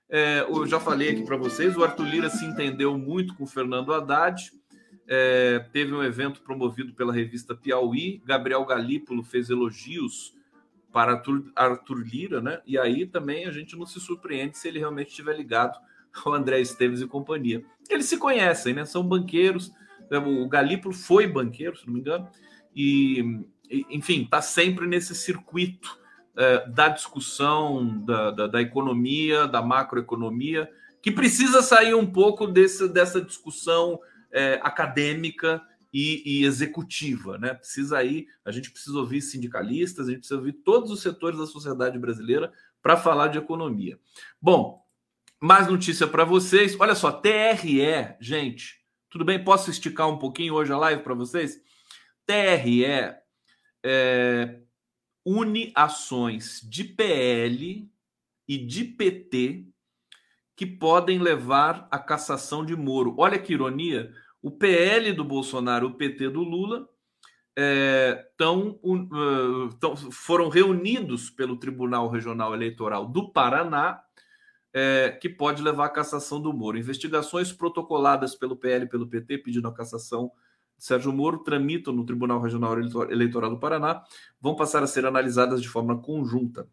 É, 0.10 0.46
eu 0.48 0.68
já 0.68 0.80
falei 0.80 1.10
aqui 1.10 1.24
para 1.24 1.38
vocês, 1.38 1.78
o 1.78 1.84
Arthur 1.84 2.06
Lira 2.06 2.30
se 2.30 2.46
entendeu 2.46 2.98
muito 2.98 3.34
com 3.36 3.44
o 3.44 3.48
Fernando 3.48 3.94
Haddad 3.94 4.52
é, 5.08 5.60
teve 5.72 5.94
um 5.94 6.04
evento 6.04 6.42
promovido 6.42 6.94
pela 6.94 7.14
revista 7.14 7.56
Piauí. 7.56 8.22
Gabriel 8.26 8.66
Galípolo 8.66 9.24
fez 9.24 9.50
elogios 9.50 10.34
para 10.92 11.14
Arthur, 11.14 11.52
Arthur 11.56 11.98
Lira, 12.00 12.42
né? 12.42 12.62
E 12.66 12.78
aí 12.78 13.06
também 13.06 13.46
a 13.46 13.52
gente 13.52 13.76
não 13.76 13.86
se 13.86 14.00
surpreende 14.00 14.58
se 14.58 14.68
ele 14.68 14.80
realmente 14.80 15.10
estiver 15.10 15.36
ligado 15.36 15.78
ao 16.24 16.34
André 16.34 16.60
Esteves 16.60 17.02
e 17.02 17.08
companhia. 17.08 17.64
Eles 17.90 18.06
se 18.06 18.18
conhecem, 18.18 18.74
né? 18.74 18.86
São 18.86 19.04
banqueiros. 19.04 19.72
O 20.26 20.48
Galípolo 20.48 20.94
foi 20.94 21.28
banqueiro, 21.28 21.76
se 21.76 21.86
não 21.88 21.94
me 21.94 22.00
engano, 22.00 22.30
e, 22.76 23.44
enfim, 23.90 24.24
está 24.24 24.40
sempre 24.40 24.86
nesse 24.86 25.16
circuito 25.16 26.00
é, 26.38 26.68
da 26.70 26.90
discussão 26.90 28.00
da, 28.06 28.32
da, 28.32 28.48
da, 28.48 28.62
economia, 28.62 29.48
da 29.48 29.62
macroeconomia, 29.62 30.70
que 31.02 31.12
precisa 31.12 31.62
sair 31.62 31.96
um 31.96 32.06
pouco 32.06 32.46
desse, 32.46 32.88
dessa 32.88 33.20
discussão 33.20 34.00
é, 34.36 34.60
acadêmica 34.62 35.66
e, 35.94 36.22
e, 36.26 36.46
executiva, 36.46 37.38
né? 37.38 37.54
Precisa 37.54 37.98
aí, 37.98 38.28
a 38.44 38.52
gente 38.52 38.70
precisa 38.70 39.00
ouvir 39.00 39.22
sindicalistas, 39.22 40.08
a 40.08 40.10
gente 40.10 40.20
precisa 40.20 40.38
ouvir 40.38 40.52
todos 40.52 40.92
os 40.92 41.02
setores 41.02 41.40
da 41.40 41.46
sociedade 41.48 41.98
brasileira 41.98 42.52
para 42.82 42.98
falar 42.98 43.30
de 43.30 43.38
economia. 43.38 43.98
Bom, 44.42 44.86
mais 45.40 45.70
notícia 45.70 46.06
para 46.06 46.26
vocês. 46.26 46.76
Olha 46.78 46.96
só, 46.96 47.14
TRE, 47.14 48.16
gente, 48.20 48.82
tudo 49.10 49.24
bem? 49.24 49.42
Posso 49.42 49.72
esticar 49.72 50.10
um 50.10 50.20
pouquinho 50.20 50.54
hoje 50.54 50.74
a 50.74 50.78
live 50.78 51.02
para 51.02 51.14
vocês? 51.14 51.62
TRE 52.26 52.84
é, 53.82 54.60
une 55.26 55.72
ações 55.74 56.60
de 56.62 56.84
PL 56.84 57.90
e 58.46 58.58
de 58.58 58.84
PT 58.84 59.66
que 60.56 60.66
podem 60.66 61.20
levar 61.20 61.88
à 61.92 62.00
cassação 62.00 62.66
de 62.66 62.76
Moro. 62.76 63.16
Olha 63.18 63.38
que 63.38 63.54
ironia 63.54 64.14
o 64.46 64.52
PL 64.52 65.12
do 65.12 65.26
Bolsonaro, 65.26 65.88
o 65.88 65.94
PT 65.96 66.30
do 66.30 66.44
Lula, 66.44 66.88
é, 67.56 68.30
tão, 68.38 68.80
uh, 68.84 69.74
tão, 69.80 69.96
foram 69.96 70.50
reunidos 70.50 71.32
pelo 71.32 71.58
Tribunal 71.58 72.08
Regional 72.10 72.54
Eleitoral 72.54 73.08
do 73.08 73.32
Paraná, 73.32 74.00
é, 74.72 75.18
que 75.20 75.28
pode 75.28 75.64
levar 75.64 75.86
à 75.86 75.90
cassação 75.90 76.40
do 76.40 76.54
Moro. 76.54 76.78
Investigações 76.78 77.52
protocoladas 77.52 78.36
pelo 78.36 78.56
PL 78.56 78.86
e 78.86 78.88
pelo 78.88 79.08
PT 79.08 79.40
pedindo 79.40 79.68
a 79.68 79.74
cassação 79.74 80.32
de 80.78 80.86
Sérgio 80.86 81.12
Moro 81.12 81.40
tramitam 81.40 81.92
no 81.92 82.06
Tribunal 82.06 82.40
Regional 82.40 82.78
Eleitoral 83.10 83.50
do 83.50 83.60
Paraná, 83.60 84.04
vão 84.40 84.56
passar 84.56 84.84
a 84.84 84.88
ser 84.88 85.08
analisadas 85.08 85.60
de 85.60 85.68
forma 85.68 86.00
conjunta. 86.00 86.70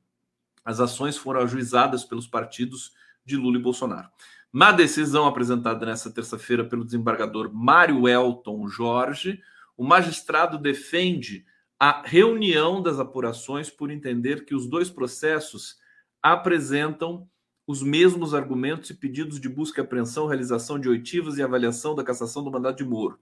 As 0.62 0.78
ações 0.78 1.16
foram 1.16 1.40
ajuizadas 1.40 2.04
pelos 2.04 2.26
partidos 2.26 2.92
de 3.24 3.34
Lula 3.34 3.56
e 3.56 3.62
Bolsonaro. 3.62 4.10
Na 4.52 4.70
decisão 4.70 5.26
apresentada 5.26 5.86
nesta 5.86 6.10
terça-feira 6.10 6.62
pelo 6.62 6.84
desembargador 6.84 7.50
Mário 7.54 8.06
Elton 8.06 8.68
Jorge, 8.68 9.40
o 9.76 9.82
magistrado 9.82 10.58
defende 10.58 11.46
a 11.80 12.02
reunião 12.04 12.82
das 12.82 13.00
apurações 13.00 13.70
por 13.70 13.90
entender 13.90 14.44
que 14.44 14.54
os 14.54 14.68
dois 14.68 14.90
processos 14.90 15.78
apresentam 16.22 17.26
os 17.66 17.82
mesmos 17.82 18.34
argumentos 18.34 18.90
e 18.90 18.94
pedidos 18.94 19.40
de 19.40 19.48
busca 19.48 19.80
e 19.80 19.84
apreensão, 19.84 20.26
realização 20.26 20.78
de 20.78 20.88
oitivas 20.88 21.38
e 21.38 21.42
avaliação 21.42 21.94
da 21.94 22.04
cassação 22.04 22.44
do 22.44 22.50
mandato 22.50 22.76
de 22.76 22.84
Moro. 22.84 23.18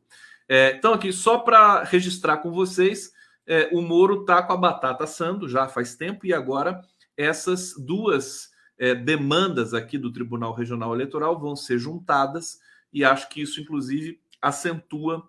É, 0.49 0.75
então, 0.77 0.93
aqui, 0.93 1.13
só 1.13 1.39
para 1.39 1.85
registrar 1.85 2.39
com 2.39 2.51
vocês, 2.51 3.13
é, 3.47 3.71
o 3.73 3.81
Moro 3.81 4.23
está 4.23 4.43
com 4.43 4.53
a 4.53 4.57
batata 4.57 5.05
assando 5.05 5.49
já 5.49 5.69
faz 5.69 5.95
tempo 5.95 6.27
e 6.27 6.35
agora 6.35 6.83
essas 7.17 7.75
duas 7.79 8.50
é, 8.81 8.95
demandas 8.95 9.75
aqui 9.75 9.99
do 9.99 10.11
Tribunal 10.11 10.55
Regional 10.55 10.95
Eleitoral 10.95 11.39
vão 11.39 11.55
ser 11.55 11.79
juntadas 11.79 12.59
e 12.91 13.05
acho 13.05 13.29
que 13.29 13.43
isso, 13.43 13.61
inclusive, 13.61 14.19
acentua 14.41 15.29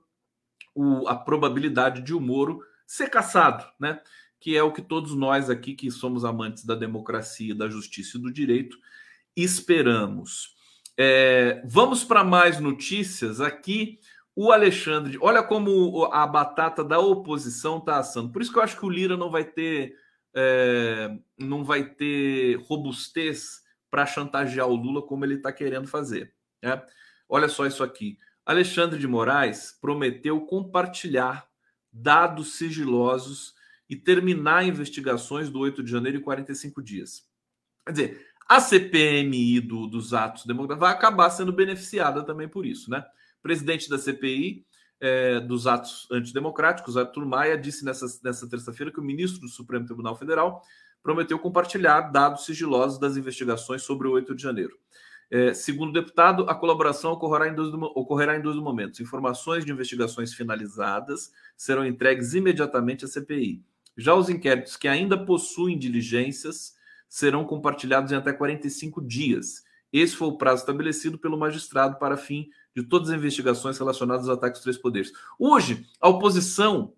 o, 0.74 1.06
a 1.10 1.16
probabilidade 1.16 2.02
de 2.02 2.14
o 2.14 2.22
Moro 2.22 2.62
ser 2.88 3.10
caçado, 3.10 3.66
né? 3.78 3.99
Que 4.39 4.56
é 4.56 4.64
o 4.64 4.72
que 4.72 4.82
todos 4.82 5.14
nós 5.14 5.49
aqui, 5.49 5.76
que 5.76 5.91
somos 5.91 6.24
amantes 6.24 6.64
da 6.64 6.76
democracia, 6.76 7.54
da 7.54 7.70
justiça 7.70 8.18
e 8.18 8.22
do 8.22 8.32
direito, 8.32 8.78
esperamos. 9.36 10.56
É, 10.97 11.62
vamos 11.66 12.06
para 12.06 12.24
mais 12.24 12.58
notícias 12.58 13.41
aqui. 13.41 13.99
O 14.34 14.49
Alexandre, 14.49 15.18
olha 15.22 15.43
como 15.43 16.06
a 16.06 16.26
batata 16.26 16.86
da 16.86 16.99
oposição 16.99 17.80
está 17.80 17.97
assando. 17.97 18.32
Por 18.32 18.41
isso 18.41 18.52
que 18.52 18.58
eu 18.58 18.64
acho 18.64 18.78
que 18.78 18.86
o 18.86 18.89
Lira 18.89 19.18
não 19.18 19.30
vai 19.30 19.43
ter 19.43 19.93
é, 20.36 21.18
não 21.38 21.64
vai 21.64 21.84
ter 21.84 22.56
robustez 22.62 23.62
para 23.90 24.06
chantagear 24.06 24.68
o 24.68 24.76
Lula 24.76 25.02
como 25.02 25.26
ele 25.26 25.36
está 25.36 25.52
querendo 25.52 25.88
fazer. 25.88 26.34
Né? 26.62 26.82
Olha 27.28 27.50
só 27.50 27.66
isso 27.66 27.84
aqui. 27.84 28.18
Alexandre 28.46 29.00
de 29.00 29.08
Moraes 29.08 29.78
prometeu 29.80 30.42
compartilhar 30.42 31.48
dados 31.92 32.54
sigilosos 32.56 33.54
e 33.90 33.96
terminar 33.96 34.66
investigações 34.66 35.50
do 35.50 35.60
8 35.60 35.84
de 35.84 35.92
janeiro 35.92 36.18
em 36.18 36.22
45 36.22 36.82
dias. 36.82 37.26
Quer 37.86 37.92
dizer, 37.92 38.28
a 38.48 38.60
CPMI 38.60 39.60
do, 39.60 39.88
dos 39.88 40.14
atos 40.14 40.46
democráticos 40.46 40.88
vai 40.88 40.94
acabar 40.94 41.30
sendo 41.30 41.52
beneficiada 41.52 42.24
também 42.24 42.48
por 42.48 42.66
isso, 42.66 42.90
né? 42.90 43.04
Presidente 43.42 43.90
da 43.90 43.98
CPI 43.98 44.66
é, 45.02 45.39
dos 45.39 45.66
atos 45.66 46.08
antidemocráticos, 46.12 46.95
Arthur 46.95 47.26
Maia, 47.26 47.58
disse 47.58 47.84
nessa, 47.84 48.06
nessa 48.24 48.47
terça-feira 48.47 48.91
que 48.91 48.99
o 48.99 49.04
ministro 49.04 49.41
do 49.41 49.47
Supremo 49.47 49.86
Tribunal 49.86 50.16
Federal 50.16 50.62
prometeu 51.02 51.39
compartilhar 51.39 52.02
dados 52.02 52.45
sigilosos 52.45 52.99
das 52.99 53.18
investigações 53.18 53.82
sobre 53.82 54.08
o 54.08 54.12
8 54.12 54.36
de 54.36 54.43
janeiro. 54.43 54.78
É, 55.32 55.54
segundo 55.54 55.89
o 55.89 55.93
deputado, 55.93 56.43
a 56.49 56.54
colaboração 56.54 57.14
ocorrerá 57.14 57.47
em, 57.47 57.56
dois, 57.56 57.74
ocorrerá 57.95 58.38
em 58.38 58.41
dois 58.41 58.58
momentos. 58.58 58.99
Informações 58.99 59.66
de 59.66 59.72
investigações 59.72 60.34
finalizadas 60.34 61.32
serão 61.58 61.86
entregues 61.86 62.34
imediatamente 62.34 63.06
à 63.06 63.08
CPI. 63.08 63.64
Já 63.97 64.14
os 64.14 64.30
inquéritos 64.30 64.76
que 64.76 64.88
ainda 64.88 65.18
possuem 65.18 65.78
diligências 65.78 66.76
serão 67.08 67.45
compartilhados 67.45 68.12
em 68.12 68.16
até 68.16 68.34
45 68.34 69.02
dias. 69.02 69.64
Esse 69.92 70.16
foi 70.16 70.28
o 70.30 70.38
prazo 70.38 70.62
estabelecido 70.62 71.18
pelo 71.18 71.38
magistrado 71.38 71.98
para 71.98 72.18
fim 72.18 72.50
de 72.76 72.84
todas 72.84 73.10
as 73.10 73.18
investigações 73.18 73.78
relacionadas 73.78 74.28
aos 74.28 74.38
ataques 74.38 74.60
dos 74.60 74.64
três 74.64 74.78
poderes. 74.78 75.12
Hoje, 75.38 75.86
a 76.00 76.08
oposição 76.08 76.94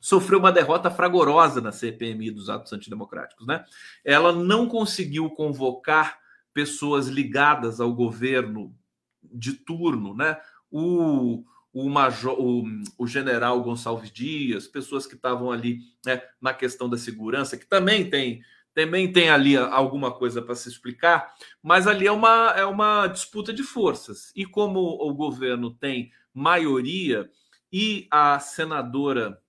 sofreu 0.00 0.38
uma 0.38 0.52
derrota 0.52 0.90
fragorosa 0.90 1.60
na 1.60 1.72
CPMI 1.72 2.30
dos 2.30 2.48
atos 2.50 2.72
antidemocráticos. 2.72 3.46
Né? 3.46 3.64
Ela 4.04 4.32
não 4.32 4.68
conseguiu 4.68 5.30
convocar 5.30 6.18
pessoas 6.52 7.08
ligadas 7.08 7.80
ao 7.80 7.92
governo 7.92 8.74
de 9.22 9.52
turno, 9.52 10.14
né? 10.14 10.38
O, 10.70 11.44
o, 11.72 11.88
major, 11.90 12.40
o, 12.40 12.64
o 12.96 13.06
general 13.06 13.62
Gonçalves 13.62 14.10
Dias, 14.10 14.66
pessoas 14.66 15.06
que 15.06 15.14
estavam 15.14 15.50
ali 15.50 15.80
né, 16.04 16.22
na 16.40 16.54
questão 16.54 16.88
da 16.88 16.96
segurança, 16.96 17.56
que 17.56 17.66
também 17.66 18.08
tem 18.08 18.42
também 18.76 19.10
tem 19.10 19.30
ali 19.30 19.56
alguma 19.56 20.12
coisa 20.12 20.42
para 20.42 20.54
se 20.54 20.68
explicar, 20.68 21.34
mas 21.62 21.86
ali 21.86 22.06
é 22.06 22.12
uma, 22.12 22.52
é 22.54 22.64
uma 22.66 23.06
disputa 23.06 23.50
de 23.50 23.62
forças. 23.62 24.30
E 24.36 24.44
como 24.44 24.80
o 24.80 25.14
governo 25.14 25.70
tem 25.70 26.12
maioria 26.34 27.26
e 27.72 28.06
a 28.10 28.38
senadora, 28.38 29.40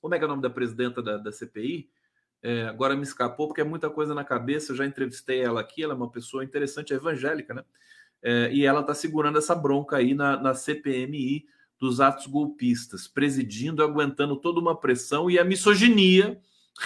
como 0.00 0.14
é 0.14 0.18
que 0.18 0.24
é 0.24 0.26
o 0.26 0.30
nome 0.30 0.40
da 0.40 0.48
presidenta 0.48 1.02
da, 1.02 1.18
da 1.18 1.30
CPI? 1.30 1.90
É, 2.42 2.62
agora 2.62 2.96
me 2.96 3.02
escapou 3.02 3.46
porque 3.46 3.60
é 3.60 3.64
muita 3.64 3.90
coisa 3.90 4.14
na 4.14 4.24
cabeça. 4.24 4.72
Eu 4.72 4.76
já 4.76 4.86
entrevistei 4.86 5.42
ela 5.42 5.60
aqui, 5.60 5.82
ela 5.82 5.92
é 5.92 5.96
uma 5.96 6.10
pessoa 6.10 6.42
interessante, 6.42 6.94
é 6.94 6.96
evangélica, 6.96 7.52
né? 7.52 7.64
É, 8.22 8.50
e 8.54 8.64
ela 8.64 8.80
está 8.80 8.94
segurando 8.94 9.36
essa 9.36 9.54
bronca 9.54 9.98
aí 9.98 10.14
na, 10.14 10.40
na 10.40 10.54
CPMI 10.54 11.44
dos 11.78 12.00
atos 12.00 12.26
golpistas, 12.26 13.06
presidindo, 13.06 13.82
aguentando 13.82 14.34
toda 14.34 14.58
uma 14.58 14.80
pressão 14.80 15.30
e 15.30 15.38
a 15.38 15.44
misoginia 15.44 16.40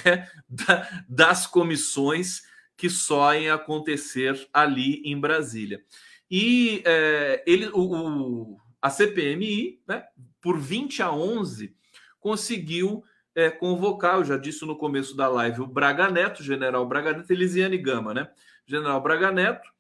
né, 0.05 0.29
das 1.09 1.47
comissões 1.47 2.43
que 2.77 2.91
soem 2.91 3.51
acontecer 3.51 4.49
ali 4.53 5.03
em 5.05 5.19
Brasília. 5.19 5.83
E 6.31 6.83
é, 6.85 7.43
ele, 7.47 7.69
o, 7.69 7.81
o, 7.81 8.61
a 8.83 8.91
CPMI, 8.91 9.81
né, 9.87 10.05
por 10.41 10.59
20 10.59 11.03
a 11.03 11.11
11, 11.11 11.75
conseguiu 12.21 13.03
é, 13.35 13.51
convocar, 13.51 14.17
eu 14.17 14.25
já 14.25 14.37
disse 14.37 14.65
no 14.65 14.77
começo 14.77 15.17
da 15.17 15.29
live, 15.29 15.61
o 15.61 15.67
Braga 15.67 16.11
Neto, 16.11 16.43
general 16.43 16.87
Braga 16.87 17.13
Neto, 17.13 17.31
Elisiane 17.31 17.79
Gama, 17.79 18.15
né? 18.15 18.31
General 18.67 19.01
Braga 19.01 19.31
Neto, 19.31 19.71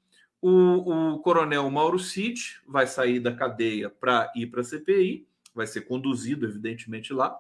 o, 0.41 1.15
o 1.15 1.19
coronel 1.21 1.69
Mauro 1.71 1.99
Cid 1.99 2.61
vai 2.67 2.87
sair 2.87 3.19
da 3.19 3.35
cadeia 3.35 3.91
para 3.91 4.31
ir 4.37 4.47
para 4.47 4.61
a 4.61 4.65
CPI, 4.65 5.27
vai 5.55 5.67
ser 5.67 5.83
conduzido, 5.83 6.47
evidentemente, 6.47 7.13
lá 7.13 7.37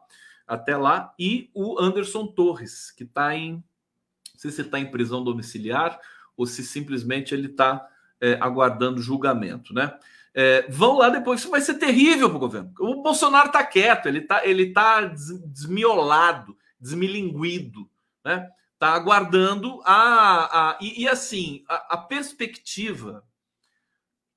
até 0.46 0.76
lá, 0.76 1.12
e 1.18 1.50
o 1.52 1.80
Anderson 1.80 2.26
Torres, 2.26 2.90
que 2.90 3.04
está 3.04 3.34
em. 3.34 3.54
Não 3.54 4.40
sei 4.40 4.50
se 4.50 4.62
está 4.62 4.78
em 4.78 4.90
prisão 4.90 5.24
domiciliar 5.24 5.98
ou 6.36 6.46
se 6.46 6.62
simplesmente 6.62 7.34
ele 7.34 7.46
está 7.46 7.88
é, 8.20 8.34
aguardando 8.40 9.00
julgamento, 9.00 9.72
né? 9.72 9.98
É, 10.34 10.66
vão 10.68 10.98
lá 10.98 11.08
depois, 11.08 11.40
isso 11.40 11.50
vai 11.50 11.62
ser 11.62 11.74
terrível 11.74 12.28
para 12.28 12.36
o 12.36 12.40
governo. 12.40 12.70
O 12.78 13.02
Bolsonaro 13.02 13.46
está 13.46 13.64
quieto, 13.64 14.06
ele 14.06 14.18
está 14.18 14.46
ele 14.46 14.72
tá 14.72 15.00
desmiolado, 15.00 16.56
desmilinguido, 16.78 17.88
né? 18.22 18.48
Está 18.74 18.90
aguardando 18.90 19.80
a. 19.84 20.70
a 20.70 20.78
e, 20.80 21.04
e 21.04 21.08
assim, 21.08 21.64
a, 21.66 21.94
a 21.94 21.96
perspectiva 21.96 23.24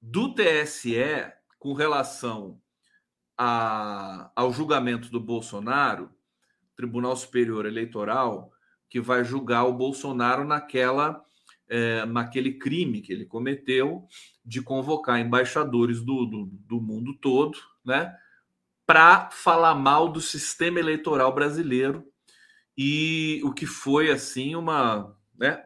do 0.01 0.34
TSE 0.34 1.34
com 1.57 1.74
relação 1.74 2.57
a, 3.42 4.30
ao 4.36 4.52
julgamento 4.52 5.10
do 5.10 5.20
Bolsonaro, 5.20 6.10
Tribunal 6.76 7.16
Superior 7.16 7.66
Eleitoral, 7.66 8.52
que 8.90 9.00
vai 9.00 9.24
julgar 9.24 9.64
o 9.64 9.72
Bolsonaro 9.72 10.44
naquela 10.44 11.24
é, 11.70 12.06
naquele 12.06 12.54
crime 12.54 13.00
que 13.00 13.14
ele 13.14 13.26
cometeu 13.26 14.06
de 14.44 14.62
convocar 14.62 15.20
embaixadores 15.20 16.02
do, 16.02 16.26
do, 16.26 16.46
do 16.48 16.82
mundo 16.82 17.14
todo, 17.14 17.58
né, 17.86 18.14
para 18.86 19.30
falar 19.30 19.76
mal 19.76 20.10
do 20.10 20.20
sistema 20.20 20.80
eleitoral 20.80 21.34
brasileiro. 21.34 22.04
E 22.76 23.40
o 23.44 23.54
que 23.54 23.68
foi 23.68 24.10
assim 24.10 24.56
uma, 24.56 25.16
né, 25.38 25.64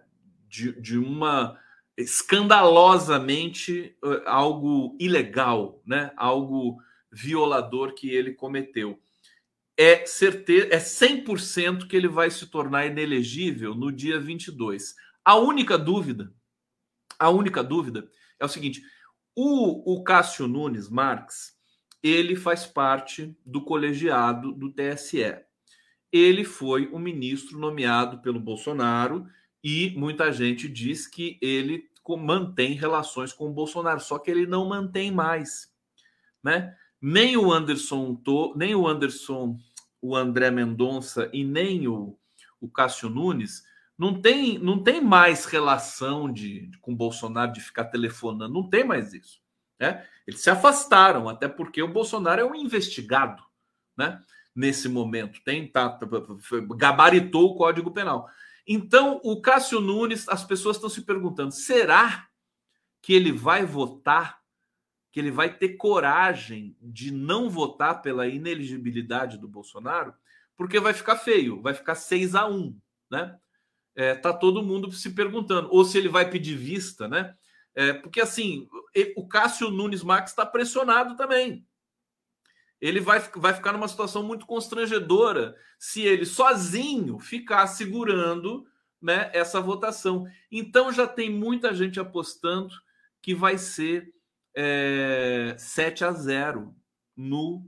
de, 0.49 0.79
de 0.81 0.97
uma 0.97 1.57
escandalosamente 1.95 3.95
eh, 4.03 4.23
algo 4.25 4.97
ilegal, 4.99 5.79
né, 5.85 6.11
algo 6.17 6.81
violador 7.13 7.93
que 7.93 8.09
ele 8.09 8.33
cometeu. 8.33 8.99
É 9.77 10.05
certeza, 10.05 10.67
é 10.71 10.77
100% 10.77 11.87
que 11.87 11.95
ele 11.95 12.07
vai 12.07 12.29
se 12.29 12.47
tornar 12.47 12.85
inelegível 12.85 13.73
no 13.73 13.91
dia 13.91 14.19
22. 14.19 14.95
A 15.23 15.35
única 15.35 15.77
dúvida, 15.77 16.33
a 17.17 17.29
única 17.29 17.63
dúvida 17.63 18.09
é 18.39 18.45
o 18.45 18.49
seguinte: 18.49 18.81
o, 19.35 19.93
o 19.93 20.03
Cássio 20.03 20.47
Nunes 20.47 20.89
Marques, 20.89 21.53
ele 22.01 22.35
faz 22.35 22.65
parte 22.65 23.35
do 23.45 23.61
colegiado 23.61 24.51
do 24.51 24.71
TSE. 24.71 25.37
Ele 26.11 26.43
foi 26.43 26.87
o 26.87 26.99
ministro 26.99 27.57
nomeado 27.57 28.19
pelo 28.19 28.39
Bolsonaro 28.39 29.25
e 29.63 29.93
muita 29.97 30.31
gente 30.31 30.67
diz 30.67 31.07
que 31.07 31.39
ele 31.41 31.89
mantém 32.19 32.73
relações 32.73 33.31
com 33.31 33.49
o 33.49 33.53
Bolsonaro, 33.53 33.99
só 33.99 34.19
que 34.19 34.29
ele 34.29 34.45
não 34.45 34.67
mantém 34.67 35.09
mais, 35.09 35.73
né? 36.43 36.75
Nem 37.03 37.35
o 37.35 37.51
Anderson, 37.51 38.17
nem 38.55 38.73
o 38.73 38.87
Anderson, 38.87 39.59
o 40.01 40.15
André 40.15 40.49
Mendonça 40.49 41.29
e 41.33 41.43
nem 41.43 41.85
o, 41.85 42.17
o 42.61 42.69
Cássio 42.69 43.09
Nunes 43.09 43.61
não 43.97 44.21
tem, 44.21 44.57
não 44.57 44.81
tem 44.81 45.01
mais 45.01 45.43
relação 45.43 46.31
de, 46.31 46.67
de 46.67 46.77
com 46.79 46.95
Bolsonaro 46.95 47.51
de 47.51 47.59
ficar 47.59 47.85
telefonando, 47.85 48.53
não 48.53 48.69
tem 48.69 48.85
mais 48.85 49.13
isso. 49.13 49.41
Né? 49.77 50.07
Eles 50.25 50.39
se 50.39 50.49
afastaram, 50.49 51.27
até 51.27 51.49
porque 51.49 51.83
o 51.83 51.91
Bolsonaro 51.91 52.39
é 52.39 52.45
um 52.45 52.55
investigado 52.55 53.43
né? 53.97 54.21
nesse 54.55 54.87
momento. 54.87 55.43
Tem, 55.43 55.67
tá, 55.67 55.89
tá, 55.89 56.07
tá 56.07 56.21
gabaritou 56.77 57.51
o 57.51 57.55
Código 57.55 57.91
Penal. 57.91 58.29
Então, 58.65 59.19
o 59.25 59.41
Cássio 59.41 59.81
Nunes, 59.81 60.29
as 60.29 60.45
pessoas 60.45 60.77
estão 60.77 60.89
se 60.89 61.01
perguntando: 61.01 61.51
será 61.51 62.29
que 63.01 63.13
ele 63.13 63.33
vai 63.33 63.65
votar 63.65 64.42
que 65.13 65.19
ele 65.19 65.29
vai 65.29 65.55
ter 65.55 65.77
coragem 65.77 66.75
de 66.81 67.11
não 67.11 67.47
votar 67.47 68.01
pela 68.01 68.27
ineligibilidade 68.27 69.37
do 69.37 69.47
Bolsonaro, 69.47 70.11
porque 70.57 70.79
vai 70.79 70.91
ficar 70.91 71.17
feio, 71.17 71.61
vai 71.61 71.75
ficar 71.75 71.93
6 71.93 72.33
a 72.33 72.47
1 72.47 72.75
né? 73.11 73.37
É, 73.95 74.15
tá 74.15 74.33
todo 74.33 74.63
mundo 74.63 74.91
se 74.91 75.11
perguntando, 75.11 75.69
ou 75.71 75.85
se 75.85 75.99
ele 75.99 76.09
vai 76.09 76.27
pedir 76.27 76.57
vista, 76.57 77.07
né? 77.07 77.35
É, 77.75 77.93
porque 77.93 78.19
assim, 78.19 78.67
o 79.15 79.27
Cássio 79.27 79.69
Nunes 79.69 80.01
Max 80.01 80.31
está 80.31 80.47
pressionado 80.47 81.15
também. 81.15 81.63
Ele 82.81 82.99
vai, 82.99 83.19
vai 83.35 83.53
ficar 83.53 83.71
numa 83.71 83.87
situação 83.87 84.23
muito 84.23 84.47
constrangedora 84.47 85.55
se 85.77 86.01
ele 86.01 86.25
sozinho 86.25 87.19
ficar 87.19 87.67
segurando 87.67 88.65
né, 88.99 89.29
essa 89.31 89.61
votação. 89.61 90.25
Então 90.51 90.91
já 90.91 91.07
tem 91.07 91.29
muita 91.29 91.71
gente 91.75 91.99
apostando 91.99 92.73
que 93.21 93.35
vai 93.35 93.59
ser 93.59 94.11
é, 94.55 95.55
7 95.57 96.05
a 96.05 96.11
0 96.11 96.75
no 97.15 97.65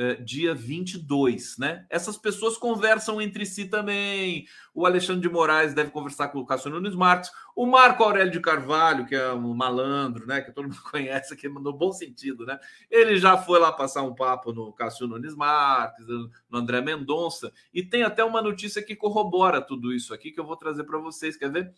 é, 0.00 0.14
dia 0.14 0.54
22, 0.54 1.58
né? 1.58 1.84
Essas 1.90 2.16
pessoas 2.16 2.56
conversam 2.56 3.20
entre 3.20 3.44
si 3.44 3.64
também. 3.64 4.46
O 4.72 4.86
Alexandre 4.86 5.22
de 5.22 5.28
Moraes 5.28 5.74
deve 5.74 5.90
conversar 5.90 6.28
com 6.28 6.38
o 6.38 6.46
Cássio 6.46 6.70
Nunes 6.70 6.94
Marques, 6.94 7.32
o 7.56 7.66
Marco 7.66 8.04
Aurélio 8.04 8.32
de 8.32 8.38
Carvalho, 8.38 9.06
que 9.06 9.16
é 9.16 9.32
um 9.32 9.52
malandro, 9.52 10.24
né? 10.24 10.40
Que 10.40 10.52
todo 10.52 10.68
mundo 10.68 10.80
conhece 10.88 11.34
aqui 11.34 11.48
no 11.48 11.72
bom 11.72 11.90
sentido, 11.90 12.46
né? 12.46 12.60
Ele 12.88 13.18
já 13.18 13.36
foi 13.36 13.58
lá 13.58 13.72
passar 13.72 14.02
um 14.02 14.14
papo 14.14 14.52
no 14.52 14.72
Cássio 14.72 15.08
Nunes 15.08 15.34
Marques, 15.34 16.06
no 16.06 16.58
André 16.58 16.80
Mendonça, 16.80 17.52
e 17.74 17.82
tem 17.82 18.04
até 18.04 18.22
uma 18.22 18.40
notícia 18.40 18.80
que 18.80 18.94
corrobora 18.94 19.60
tudo 19.60 19.92
isso 19.92 20.14
aqui 20.14 20.30
que 20.30 20.38
eu 20.38 20.46
vou 20.46 20.56
trazer 20.56 20.84
para 20.84 21.00
vocês. 21.00 21.36
Quer 21.36 21.50
ver? 21.50 21.74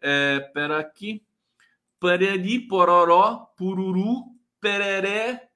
É, 0.00 0.38
pera 0.54 0.78
aqui. 0.78 1.24
Parari, 2.04 2.60
pororó, 2.60 3.46
pururu, 3.56 4.24
pereré. 4.60 5.48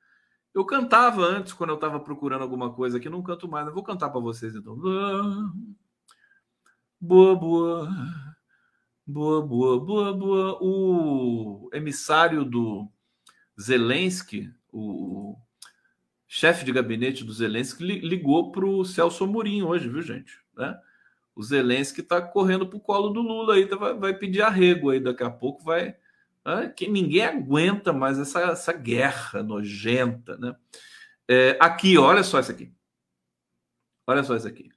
Eu 0.54 0.64
cantava 0.64 1.20
antes, 1.20 1.52
quando 1.52 1.68
eu 1.68 1.74
estava 1.74 2.00
procurando 2.00 2.40
alguma 2.40 2.72
coisa 2.72 2.96
aqui, 2.96 3.06
não 3.06 3.22
canto 3.22 3.46
mais. 3.46 3.66
Eu 3.66 3.74
vou 3.74 3.82
cantar 3.82 4.08
para 4.08 4.18
vocês 4.18 4.54
então. 4.54 4.74
Boa, 6.98 7.36
boa. 7.36 7.90
Boa, 9.06 9.46
boa, 9.46 9.78
boa, 9.78 10.14
boa. 10.14 10.58
O 10.62 11.68
emissário 11.70 12.46
do 12.46 12.90
Zelensky, 13.60 14.50
o 14.72 15.36
chefe 16.26 16.64
de 16.64 16.72
gabinete 16.72 17.24
do 17.24 17.32
Zelensky, 17.32 17.84
ligou 17.84 18.50
para 18.50 18.64
o 18.64 18.86
Celso 18.86 19.24
Amorim 19.24 19.60
hoje, 19.60 19.86
viu, 19.86 20.00
gente? 20.00 20.40
Né? 20.56 20.80
O 21.36 21.42
Zelensky 21.42 22.00
está 22.00 22.22
correndo 22.22 22.66
para 22.66 22.78
o 22.78 22.80
colo 22.80 23.10
do 23.10 23.20
Lula 23.20 23.54
aí, 23.54 23.66
vai, 23.66 23.92
vai, 23.92 24.14
pedir 24.14 24.40
arrego 24.40 24.88
aí 24.88 24.98
daqui 24.98 25.22
a 25.22 25.30
pouco, 25.30 25.62
vai. 25.62 25.94
Né? 26.48 26.72
Que 26.74 26.88
ninguém 26.88 27.26
aguenta 27.26 27.92
mais 27.92 28.18
essa, 28.18 28.40
essa 28.40 28.72
guerra 28.72 29.42
nojenta, 29.42 30.38
né? 30.38 30.56
É, 31.28 31.58
aqui, 31.60 31.98
olha 31.98 32.24
só 32.24 32.40
isso 32.40 32.50
aqui. 32.50 32.72
Olha 34.06 34.24
só 34.24 34.34
isso 34.34 34.48
aqui. 34.48 34.70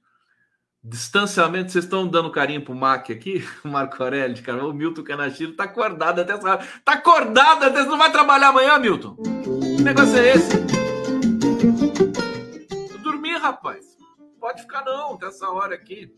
Distanciamento, 0.84 1.72
vocês 1.72 1.84
estão 1.84 2.06
dando 2.06 2.30
carinho 2.30 2.62
pro 2.62 2.74
Mac 2.74 3.10
aqui? 3.10 3.42
Marco 3.64 4.02
Aurélio, 4.02 4.42
cara, 4.42 4.66
o 4.66 4.74
Milton 4.74 5.02
Canachiro 5.02 5.54
tá 5.54 5.64
acordado 5.64 6.20
até 6.20 6.34
essa 6.34 6.46
hora. 6.46 6.68
Tá 6.84 6.92
acordado 6.92 7.64
até. 7.64 7.82
Não 7.84 7.96
vai 7.96 8.12
trabalhar 8.12 8.48
amanhã, 8.48 8.78
Milton? 8.78 9.16
Que 9.16 9.82
negócio 9.82 10.18
é 10.18 10.34
esse? 10.34 10.58
Dormir, 13.02 13.38
rapaz. 13.38 13.96
Pode 14.38 14.60
ficar 14.60 14.84
não, 14.84 15.16
dessa 15.16 15.48
hora 15.48 15.74
aqui. 15.74 16.14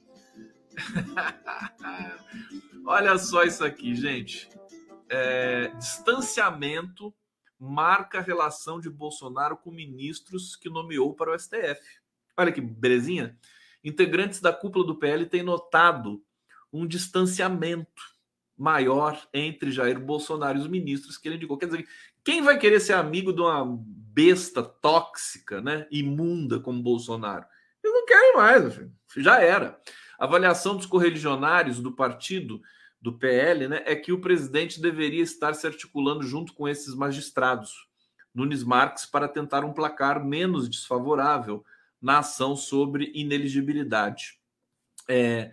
Olha 2.85 3.17
só 3.19 3.45
isso 3.45 3.65
aqui, 3.65 3.95
gente. 3.95 4.49
É, 5.17 5.69
distanciamento 5.79 7.15
marca 7.57 8.19
a 8.19 8.23
relação 8.23 8.81
de 8.81 8.91
Bolsonaro 8.91 9.57
com 9.57 9.71
ministros 9.71 10.57
que 10.57 10.69
nomeou 10.69 11.15
para 11.15 11.31
o 11.31 11.39
STF. 11.39 11.81
Olha 12.37 12.51
que 12.51 12.61
belezinha. 12.61 13.39
Integrantes 13.85 14.41
da 14.41 14.53
cúpula 14.53 14.85
do 14.85 14.97
PL 14.99 15.25
têm 15.27 15.45
notado 15.45 16.21
um 16.73 16.85
distanciamento 16.85 18.03
maior 18.59 19.21
entre 19.33 19.71
Jair 19.71 20.01
Bolsonaro 20.01 20.59
e 20.59 20.61
os 20.63 20.67
ministros 20.67 21.17
que 21.17 21.29
ele 21.29 21.37
indicou. 21.37 21.57
Quer 21.57 21.67
dizer, 21.67 21.89
quem 22.25 22.43
vai 22.43 22.59
querer 22.59 22.81
ser 22.81 22.95
amigo 22.95 23.33
de 23.33 23.41
uma 23.41 23.65
besta 23.87 24.65
tóxica, 24.65 25.61
né, 25.61 25.87
imunda 25.93 26.59
como 26.59 26.83
Bolsonaro? 26.83 27.47
Eles 27.83 27.95
não 27.95 28.05
querem 28.05 28.37
mais, 28.37 28.81
já 29.17 29.41
era. 29.41 29.81
A 30.19 30.25
avaliação 30.25 30.77
dos 30.77 30.87
correligionários 30.87 31.79
do 31.81 31.93
partido 31.93 32.61
do 33.05 33.13
PL 33.13 33.69
né, 33.69 33.83
é 33.85 33.95
que 33.95 34.13
o 34.13 34.19
presidente 34.19 34.81
deveria 34.81 35.23
estar 35.23 35.53
se 35.53 35.67
articulando 35.67 36.23
junto 36.23 36.55
com 36.55 36.67
esses 36.67 36.95
magistrados, 36.95 37.87
Nunes 38.35 38.65
Marques, 38.65 39.05
para 39.05 39.29
tentar 39.29 39.63
um 39.63 39.75
placar 39.75 40.25
menos 40.25 40.71
desfavorável 40.71 41.63
na 42.01 42.21
ação 42.21 42.57
sobre 42.57 43.13
ineligibilidade. 43.15 44.39
É, 45.07 45.53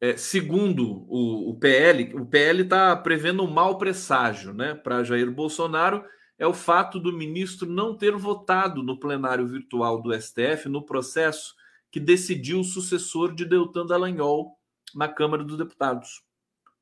é, 0.00 0.16
segundo 0.16 1.04
o, 1.08 1.50
o, 1.50 1.58
PL, 1.58 2.14
o 2.14 2.24
PL 2.24 2.62
está 2.62 2.94
prevendo 2.94 3.42
um 3.42 3.50
mau 3.50 3.78
presságio 3.78 4.54
né, 4.54 4.72
para 4.72 5.02
Jair 5.02 5.28
Bolsonaro. 5.28 6.04
É 6.38 6.46
o 6.46 6.54
fato 6.54 7.00
do 7.00 7.12
ministro 7.12 7.68
não 7.68 7.96
ter 7.96 8.14
votado 8.14 8.80
no 8.84 8.96
plenário 9.00 9.48
virtual 9.48 10.00
do 10.00 10.14
STF 10.14 10.68
no 10.68 10.86
processo 10.86 11.52
que 11.90 11.98
decidiu 11.98 12.60
o 12.60 12.64
sucessor 12.64 13.34
de 13.34 13.44
Deltan 13.44 13.86
Dallagnol 13.86 14.56
na 14.94 15.08
Câmara 15.08 15.42
dos 15.42 15.58
Deputados. 15.58 16.25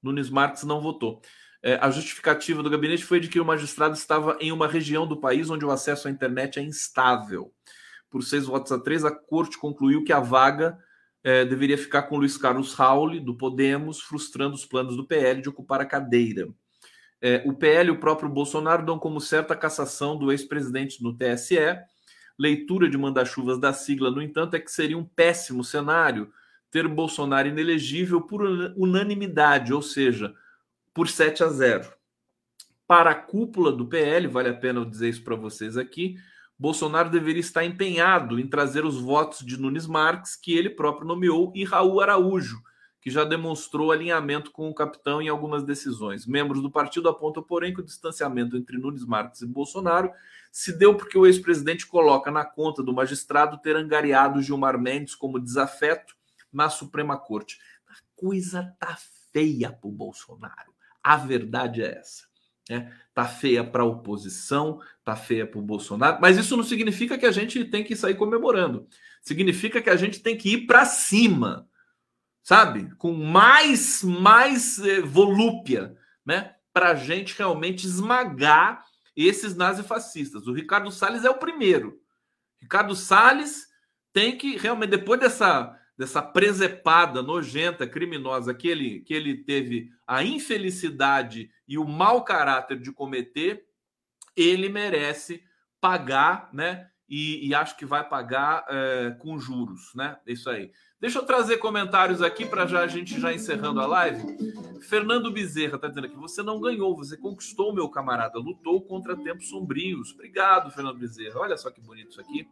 Nunes 0.05 0.31
Marques 0.31 0.63
não 0.65 0.81
votou. 0.81 1.21
É, 1.63 1.77
a 1.81 1.91
justificativa 1.91 2.63
do 2.63 2.69
gabinete 2.69 3.05
foi 3.05 3.19
de 3.19 3.29
que 3.29 3.41
o 3.41 3.45
magistrado 3.45 3.95
estava 3.95 4.37
em 4.39 4.53
uma 4.53 4.69
região 4.69 5.07
do 5.07 5.17
país 5.17 5.49
onde 5.49 5.65
o 5.65 5.71
acesso 5.71 6.07
à 6.07 6.11
internet 6.11 6.59
é 6.59 6.63
instável. 6.63 7.51
Por 8.11 8.23
seis 8.23 8.45
votos 8.45 8.71
a 8.71 8.79
três, 8.79 9.03
a 9.03 9.11
corte 9.11 9.59
concluiu 9.59 10.05
que 10.05 10.13
a 10.13 10.21
vaga 10.21 10.79
é, 11.25 11.43
deveria 11.43 11.79
ficar 11.79 12.03
com 12.03 12.19
Luiz 12.19 12.37
Carlos 12.37 12.75
Rauli, 12.75 13.19
do 13.19 13.35
Podemos, 13.35 14.03
frustrando 14.03 14.55
os 14.55 14.67
planos 14.67 14.95
do 14.95 15.07
PL 15.07 15.41
de 15.41 15.49
ocupar 15.49 15.81
a 15.81 15.87
cadeira. 15.87 16.47
É, 17.19 17.43
o 17.47 17.55
PL 17.55 17.89
e 17.89 17.91
o 17.93 17.99
próprio 17.99 18.29
Bolsonaro 18.29 18.85
dão 18.85 18.99
como 18.99 19.19
certa 19.19 19.55
a 19.55 19.57
cassação 19.57 20.19
do 20.19 20.31
ex-presidente 20.31 21.03
no 21.03 21.17
TSE. 21.17 21.57
Leitura 22.39 22.91
de 22.91 22.99
manda-chuvas 22.99 23.59
da 23.59 23.73
sigla, 23.73 24.11
no 24.11 24.21
entanto, 24.21 24.55
é 24.55 24.61
que 24.61 24.71
seria 24.71 24.99
um 24.99 25.05
péssimo 25.05 25.65
cenário 25.65 26.31
ter 26.75 26.89
Bolsonaro 26.89 27.47
inelegível 27.47 28.21
por 28.21 28.43
unanimidade, 28.77 29.73
ou 29.73 29.81
seja, 29.81 30.35
por 30.93 31.07
7 31.09 31.45
a 31.45 31.49
0. 31.49 31.89
Para 32.85 33.13
a 33.13 33.15
cúpula 33.15 33.71
do 33.71 33.87
PL, 33.87 34.27
vale 34.27 34.49
a 34.49 34.55
pena 34.55 34.81
eu 34.81 34.85
dizer 34.85 35.09
isso 35.09 35.23
para 35.23 35.37
vocês 35.37 35.77
aqui, 35.77 36.17
Bolsonaro 36.59 37.09
deveria 37.09 37.39
estar 37.39 37.65
empenhado 37.65 38.41
em 38.41 38.49
trazer 38.49 38.85
os 38.85 39.01
votos 39.01 39.47
de 39.47 39.57
Nunes 39.57 39.87
Marques, 39.87 40.35
que 40.35 40.53
ele 40.53 40.69
próprio 40.69 41.07
nomeou, 41.07 41.53
e 41.55 41.63
Raul 41.63 42.01
Araújo, 42.01 42.61
que 43.01 43.09
já 43.09 43.23
demonstrou 43.23 43.93
alinhamento 43.93 44.51
com 44.51 44.69
o 44.69 44.75
capitão 44.75 45.23
em 45.23 45.29
algumas 45.29 45.63
decisões. 45.63 46.27
Membros 46.27 46.61
do 46.61 46.73
partido 46.73 47.09
apontam, 47.09 47.45
porém, 47.45 47.73
que 47.73 47.83
o 47.83 47.85
distanciamento 47.85 48.57
entre 48.57 48.79
Nunes 48.79 49.07
Marques 49.07 49.43
e 49.43 49.47
Bolsonaro 49.47 50.11
se 50.51 50.77
deu 50.77 50.97
porque 50.97 51.17
o 51.17 51.25
ex-presidente 51.25 51.87
coloca 51.87 52.33
na 52.33 52.45
conta 52.45 52.83
do 52.83 52.93
magistrado 52.93 53.59
ter 53.59 53.77
angariado 53.77 54.43
Gilmar 54.43 54.77
Mendes 54.77 55.15
como 55.15 55.39
desafeto 55.39 56.17
na 56.55 56.71
Suprema 56.71 57.19
Corte. 57.19 57.59
A 57.89 57.95
coisa 58.15 58.75
tá 58.79 58.97
feia 59.33 59.73
para 59.73 59.89
o 59.89 59.93
Bolsonaro. 59.93 60.73
A 61.03 61.17
verdade 61.17 61.83
é 61.83 61.99
essa. 61.99 62.25
Né? 62.71 62.97
Tá 63.13 63.27
feia 63.27 63.63
para 63.63 63.83
a 63.83 63.87
oposição, 63.87 64.81
tá 65.05 65.15
feia 65.15 65.47
para 65.47 65.59
o 65.59 65.63
Bolsonaro, 65.63 66.19
mas 66.21 66.39
isso 66.39 66.57
não 66.57 66.65
significa 66.65 67.19
que 67.19 67.27
a 67.27 67.33
gente 67.33 67.63
tem 67.67 67.85
que 67.85 67.95
sair 67.95 68.15
comemorando. 68.15 68.89
Significa 69.21 69.83
que 69.83 69.91
a 69.91 69.97
gente 69.97 70.21
tem 70.21 70.37
que 70.37 70.55
ir 70.55 70.67
para 70.67 70.87
cima, 70.87 71.69
sabe? 72.43 72.95
Com 72.97 73.13
mais, 73.13 74.03
mais 74.03 74.79
eh, 74.79 75.01
volúpia, 75.03 75.95
né? 76.25 76.55
Para 76.73 76.91
a 76.91 76.95
gente 76.95 77.37
realmente 77.37 77.87
esmagar 77.87 78.85
esses 79.15 79.55
nazifascistas. 79.55 80.47
O 80.47 80.53
Ricardo 80.53 80.91
Salles 80.91 81.25
é 81.25 81.31
o 81.31 81.39
primeiro. 81.39 82.01
Ricardo 82.61 82.97
Salles 82.97 83.67
tem 84.13 84.37
que 84.39 84.57
realmente, 84.57 84.91
depois 84.91 85.21
dessa 85.21 85.79
dessa 85.97 86.21
presepada 86.21 87.23
nojenta, 87.23 87.87
criminosa 87.87 88.53
que 88.53 88.69
ele, 88.69 89.01
que 89.01 89.15
ele 89.15 89.37
teve 89.45 89.91
a 90.07 90.25
infelicidade 90.25 91.51
e 91.67 91.79
o 91.79 91.85
mau 91.85 92.25
caráter 92.25 92.79
de 92.79 92.93
cometer, 92.93 93.65
ele 94.37 94.69
merece 94.69 95.43
pagar, 95.81 96.49
né? 96.53 96.89
E, 97.09 97.47
e 97.47 97.55
acho 97.55 97.77
que 97.77 97.85
vai 97.85 98.09
pagar 98.09 98.65
é, 98.69 99.11
com 99.21 99.39
juros, 99.39 99.93
né? 99.95 100.19
Isso 100.27 100.51
aí. 100.51 100.73
Deixa 101.05 101.19
eu 101.19 101.27
trazer 101.27 101.59
comentários 101.59 102.23
aqui 102.23 102.47
para 102.47 102.65
já 102.65 102.81
a 102.81 102.87
gente 102.87 103.21
já 103.21 103.31
encerrando 103.31 103.79
a 103.79 103.87
live. 103.87 104.23
Fernando 104.81 105.31
Bezerra 105.31 105.75
está 105.77 105.87
dizendo 105.87 106.07
aqui: 106.07 106.17
você 106.17 106.43
não 106.43 106.59
ganhou, 106.59 106.97
você 106.97 107.15
conquistou, 107.15 107.75
meu 107.75 107.91
camarada, 107.91 108.39
lutou 108.39 108.81
contra 108.81 109.15
tempos 109.15 109.51
sombrios. 109.51 110.15
Obrigado, 110.15 110.71
Fernando 110.71 110.97
Bezerra. 110.97 111.41
Olha 111.41 111.59
só 111.59 111.71
que 111.71 111.79
bonito 111.79 112.13
isso 112.13 112.23
aqui. 112.23 112.49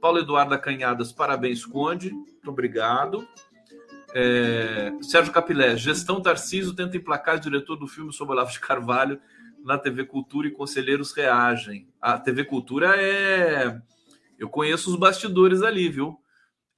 Paulo 0.00 0.20
Eduardo 0.20 0.56
Canhadas, 0.60 1.12
parabéns, 1.12 1.66
Conde. 1.66 2.12
Muito 2.12 2.50
obrigado. 2.50 3.26
É... 4.14 4.92
Sérgio 5.02 5.32
Capilé, 5.32 5.76
gestão 5.76 6.22
Tarciso 6.22 6.76
tenta 6.76 6.96
emplacar 6.96 7.40
diretor 7.40 7.74
do 7.74 7.88
filme 7.88 8.12
sobre 8.12 8.34
Olavo 8.34 8.52
de 8.52 8.60
Carvalho 8.60 9.20
na 9.64 9.76
TV 9.76 10.04
Cultura 10.04 10.46
e 10.46 10.52
conselheiros 10.52 11.10
reagem. 11.10 11.88
A 12.00 12.16
TV 12.16 12.44
Cultura 12.44 12.94
é. 12.96 13.82
Eu 14.38 14.48
conheço 14.48 14.88
os 14.88 14.94
bastidores 14.94 15.62
ali, 15.62 15.88
viu? 15.88 16.21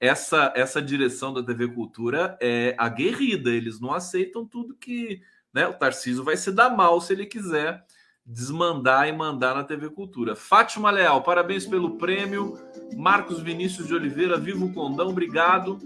Essa, 0.04 0.52
essa 0.54 0.82
direção 0.82 1.32
da 1.32 1.42
TV 1.42 1.66
Cultura 1.66 2.36
é 2.38 2.74
aguerrida, 2.76 3.48
eles 3.48 3.80
não 3.80 3.94
aceitam 3.94 4.44
tudo 4.44 4.76
que. 4.76 5.22
Né? 5.50 5.66
O 5.66 5.72
Tarciso 5.72 6.22
vai 6.22 6.36
se 6.36 6.52
dar 6.52 6.68
mal 6.68 7.00
se 7.00 7.14
ele 7.14 7.24
quiser 7.24 7.82
desmandar 8.26 9.08
e 9.08 9.12
mandar 9.12 9.54
na 9.54 9.64
TV 9.64 9.88
Cultura. 9.88 10.36
Fátima 10.36 10.90
Leal, 10.90 11.22
parabéns 11.22 11.64
pelo 11.64 11.96
prêmio. 11.96 12.52
Marcos 12.94 13.40
Vinícius 13.40 13.86
de 13.86 13.94
Oliveira, 13.94 14.36
Vivo 14.36 14.70
Condão, 14.74 15.08
obrigado. 15.08 15.78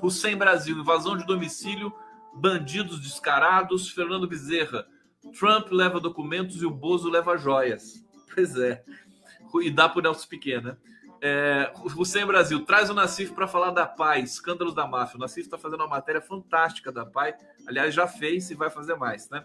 Hussein 0.00 0.36
Brasil, 0.36 0.78
invasão 0.78 1.14
de 1.14 1.26
domicílio, 1.26 1.92
bandidos 2.34 2.98
descarados. 2.98 3.90
Fernando 3.90 4.26
Bezerra, 4.26 4.86
Trump 5.38 5.70
leva 5.70 6.00
documentos 6.00 6.62
e 6.62 6.64
o 6.64 6.70
Bozo 6.70 7.10
leva 7.10 7.36
joias. 7.36 8.02
Pois 8.34 8.56
é. 8.56 8.82
E 9.60 9.70
dá 9.70 9.86
pro 9.86 10.00
Nelson 10.00 10.28
Pequeno, 10.28 10.68
né? 10.68 10.76
É, 11.26 11.72
Hussein 11.96 12.26
Brasil, 12.26 12.66
traz 12.66 12.90
o 12.90 12.94
Nassif 12.94 13.32
para 13.32 13.48
falar 13.48 13.70
da 13.70 13.86
paz, 13.86 14.32
escândalos 14.32 14.74
da 14.74 14.86
máfia. 14.86 15.16
O 15.16 15.18
Nassif 15.18 15.46
está 15.46 15.56
fazendo 15.56 15.80
uma 15.80 15.88
matéria 15.88 16.20
fantástica 16.20 16.92
da 16.92 17.06
PAI. 17.06 17.34
Aliás, 17.66 17.94
já 17.94 18.06
fez 18.06 18.50
e 18.50 18.54
vai 18.54 18.68
fazer 18.68 18.94
mais, 18.96 19.30
né? 19.30 19.42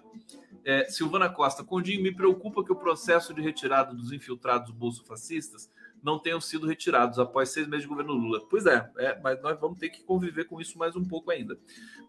É, 0.66 0.90
Silvana 0.90 1.30
Costa, 1.30 1.64
Condinho, 1.64 2.04
me 2.04 2.14
preocupa 2.14 2.66
que 2.66 2.72
o 2.74 2.76
processo 2.76 3.34
de 3.34 3.42
retirada 3.42 3.94
dos 3.94 4.12
infiltrados 4.12 4.72
bolsofascistas 4.72 5.72
não 6.04 6.20
tenham 6.20 6.42
sido 6.42 6.68
retirados 6.68 7.18
após 7.18 7.48
seis 7.48 7.66
meses 7.66 7.84
de 7.84 7.88
governo 7.88 8.12
Lula. 8.12 8.42
Pois 8.50 8.66
é, 8.66 8.92
é, 8.98 9.18
mas 9.24 9.42
nós 9.42 9.58
vamos 9.58 9.80
ter 9.80 9.88
que 9.88 10.04
conviver 10.04 10.44
com 10.48 10.60
isso 10.60 10.78
mais 10.78 10.98
um 10.98 11.06
pouco 11.06 11.32
ainda. 11.32 11.58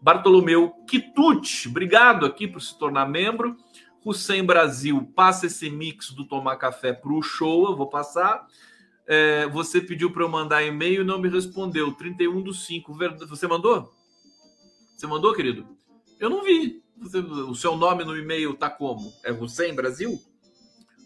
Bartolomeu 0.01 0.71
Quitute, 0.85 1.69
obrigado 1.69 2.25
aqui 2.25 2.45
por 2.45 2.61
se 2.61 2.77
tornar 2.77 3.07
membro. 3.07 3.55
Hussein 4.03 4.43
Brasil, 4.43 5.09
passa 5.15 5.45
esse 5.45 5.69
mix 5.69 6.09
do 6.09 6.25
Tomar 6.25 6.57
Café 6.57 6.91
para 6.91 7.13
o 7.13 7.21
show, 7.21 7.69
eu 7.69 7.77
vou 7.77 7.87
passar. 7.87 8.45
É, 9.07 9.47
você 9.47 9.81
pediu 9.81 10.11
para 10.11 10.23
eu 10.23 10.29
mandar 10.29 10.63
e-mail 10.63 11.01
e 11.01 11.05
não 11.05 11.19
me 11.19 11.29
respondeu. 11.29 11.91
31 11.93 12.41
do 12.41 12.53
5. 12.53 12.97
Você 13.27 13.47
mandou? 13.47 13.91
Você 14.95 15.07
mandou, 15.07 15.33
querido? 15.33 15.67
Eu 16.19 16.29
não 16.29 16.43
vi. 16.43 16.81
Você, 16.97 17.17
o 17.17 17.55
seu 17.55 17.75
nome 17.75 18.03
no 18.03 18.15
e-mail 18.15 18.53
tá 18.53 18.69
como? 18.69 19.11
É 19.23 19.31
Hussein 19.31 19.73
Brasil? 19.73 20.19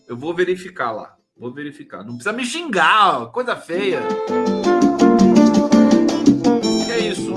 Eu 0.07 0.17
vou 0.17 0.33
verificar 0.33 0.91
lá. 0.91 1.15
Vou 1.37 1.51
verificar. 1.51 2.03
Não 2.03 2.15
precisa 2.15 2.33
me 2.33 2.45
xingar, 2.45 3.31
coisa 3.31 3.55
feia. 3.55 4.01
Que 6.85 6.91
é 6.91 6.99
isso? 7.07 7.33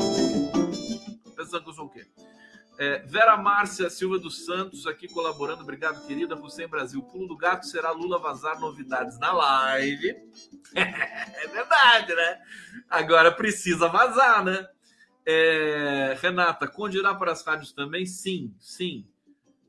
Pensando 1.36 1.62
que 1.64 1.70
eu 1.70 1.74
sou 1.74 1.86
o 1.86 1.90
quê? 1.90 2.04
É, 2.78 3.00
Vera 3.00 3.36
Márcia 3.36 3.90
Silva 3.90 4.20
dos 4.20 4.44
Santos 4.44 4.86
aqui 4.86 5.08
colaborando. 5.08 5.62
Obrigado, 5.62 6.06
querida. 6.06 6.40
Em 6.58 6.68
Brasil. 6.68 7.02
Pulo 7.02 7.26
do 7.26 7.36
gato 7.36 7.66
será 7.66 7.90
Lula 7.90 8.20
vazar 8.20 8.60
novidades 8.60 9.18
na 9.18 9.32
live. 9.32 10.16
é 10.74 11.48
verdade, 11.48 12.14
né? 12.14 12.40
Agora 12.88 13.32
precisa 13.32 13.88
vazar, 13.88 14.44
né? 14.44 14.68
É, 15.26 16.16
Renata, 16.22 16.68
Conde 16.68 16.98
irá 16.98 17.12
para 17.14 17.32
as 17.32 17.44
rádios 17.44 17.72
também? 17.72 18.06
Sim, 18.06 18.54
sim. 18.60 19.04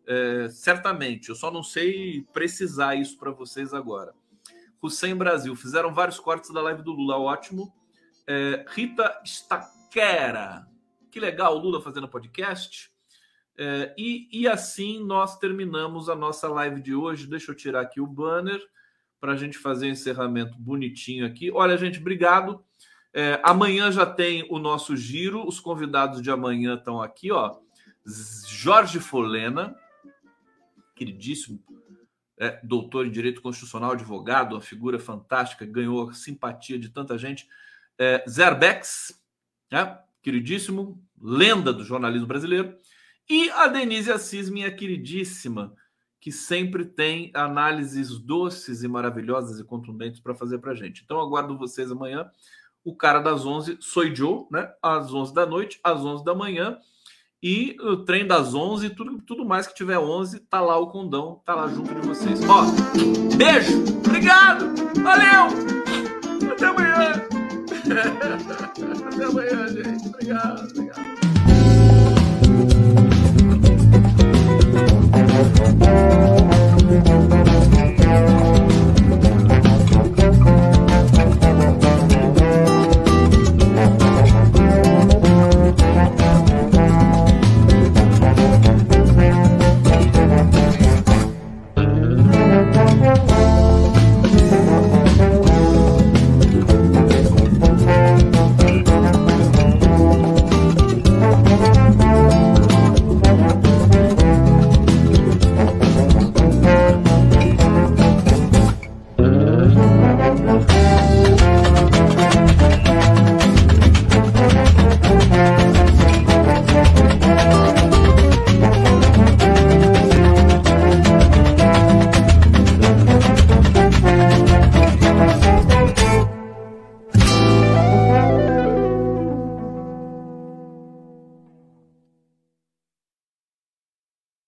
É, 0.07 0.47
certamente. 0.49 1.29
Eu 1.29 1.35
só 1.35 1.49
não 1.49 1.63
sei 1.63 2.23
precisar 2.31 2.93
isso 2.93 3.17
para 3.17 3.31
vocês 3.31 3.73
agora. 3.73 4.13
Hussein 4.79 5.15
Brasil. 5.15 5.55
Fizeram 5.55 5.91
vários 5.91 6.19
cortes 6.19 6.51
da 6.51 6.61
live 6.61 6.83
do 6.83 6.91
Lula. 6.91 7.17
Ótimo. 7.17 7.73
É, 8.27 8.63
Rita 8.69 9.19
Staquera. 9.25 10.67
Que 11.09 11.19
legal, 11.19 11.57
Lula 11.57 11.81
fazendo 11.81 12.07
podcast. 12.07 12.91
É, 13.61 13.93
e, 13.97 14.29
e 14.31 14.47
assim 14.47 15.03
nós 15.03 15.37
terminamos 15.37 16.07
a 16.07 16.15
nossa 16.15 16.47
live 16.47 16.81
de 16.81 16.95
hoje. 16.95 17.27
Deixa 17.27 17.51
eu 17.51 17.55
tirar 17.55 17.81
aqui 17.81 17.99
o 17.99 18.07
banner 18.07 18.65
para 19.19 19.33
a 19.33 19.35
gente 19.35 19.57
fazer 19.57 19.87
o 19.87 19.89
encerramento 19.89 20.57
bonitinho 20.57 21.25
aqui. 21.25 21.51
Olha, 21.51 21.77
gente, 21.77 21.99
obrigado. 21.99 22.63
É, 23.13 23.37
amanhã 23.43 23.91
já 23.91 24.05
tem 24.05 24.47
o 24.49 24.59
nosso 24.59 24.95
giro. 24.95 25.45
Os 25.45 25.59
convidados 25.59 26.21
de 26.21 26.31
amanhã 26.31 26.75
estão 26.75 27.01
aqui, 27.01 27.33
ó. 27.33 27.57
Jorge 28.47 29.01
Folena, 29.01 29.75
queridíssimo, 30.95 31.61
é, 32.37 32.61
doutor 32.63 33.05
em 33.07 33.11
Direito 33.11 33.41
Constitucional, 33.41 33.91
advogado, 33.91 34.53
uma 34.53 34.61
figura 34.61 34.97
fantástica, 34.97 35.65
ganhou 35.65 36.09
a 36.09 36.13
simpatia 36.13 36.79
de 36.79 36.87
tanta 36.87 37.17
gente. 37.17 37.45
É, 37.97 38.23
Zerbex, 38.27 39.21
né, 39.69 39.99
queridíssimo, 40.21 41.03
lenda 41.21 41.73
do 41.73 41.83
jornalismo 41.83 42.25
brasileiro. 42.25 42.73
E 43.29 43.51
a 43.51 43.67
Denise 43.67 44.11
Assis, 44.11 44.49
minha 44.49 44.71
queridíssima, 44.71 45.71
que 46.19 46.31
sempre 46.31 46.83
tem 46.83 47.29
análises 47.35 48.17
doces 48.17 48.81
e 48.81 48.87
maravilhosas 48.87 49.59
e 49.59 49.63
contundentes 49.63 50.19
para 50.19 50.33
fazer 50.33 50.57
para 50.57 50.73
gente. 50.73 51.03
Então, 51.03 51.19
aguardo 51.19 51.55
vocês 51.55 51.91
amanhã. 51.91 52.27
O 52.83 52.95
cara 52.95 53.19
das 53.19 53.45
11, 53.45 53.77
sou 53.81 54.03
Joe, 54.15 54.47
né? 54.51 54.71
Às 54.81 55.13
11 55.13 55.33
da 55.33 55.45
noite, 55.45 55.79
às 55.83 55.99
11 56.03 56.25
da 56.25 56.33
manhã. 56.33 56.79
E 57.41 57.77
o 57.81 57.97
trem 57.97 58.25
das 58.25 58.55
11, 58.55 58.89
tudo, 58.89 59.21
tudo 59.21 59.45
mais 59.45 59.67
que 59.67 59.75
tiver 59.75 59.99
11, 59.99 60.39
tá 60.41 60.59
lá 60.59 60.77
o 60.77 60.87
condão, 60.87 61.41
tá 61.45 61.53
lá 61.53 61.67
junto 61.67 61.93
de 61.93 62.07
vocês. 62.07 62.39
Ó, 62.43 62.65
beijo, 63.37 63.81
obrigado, 64.05 64.65
valeu, 65.01 65.47
até 66.51 66.65
amanhã. 66.65 67.13
até 69.07 69.23
amanhã, 69.23 69.67
gente. 69.67 70.07
Obrigado, 70.07 70.69
obrigado. 70.69 71.08
Thank 75.41 77.33
you. 77.33 77.38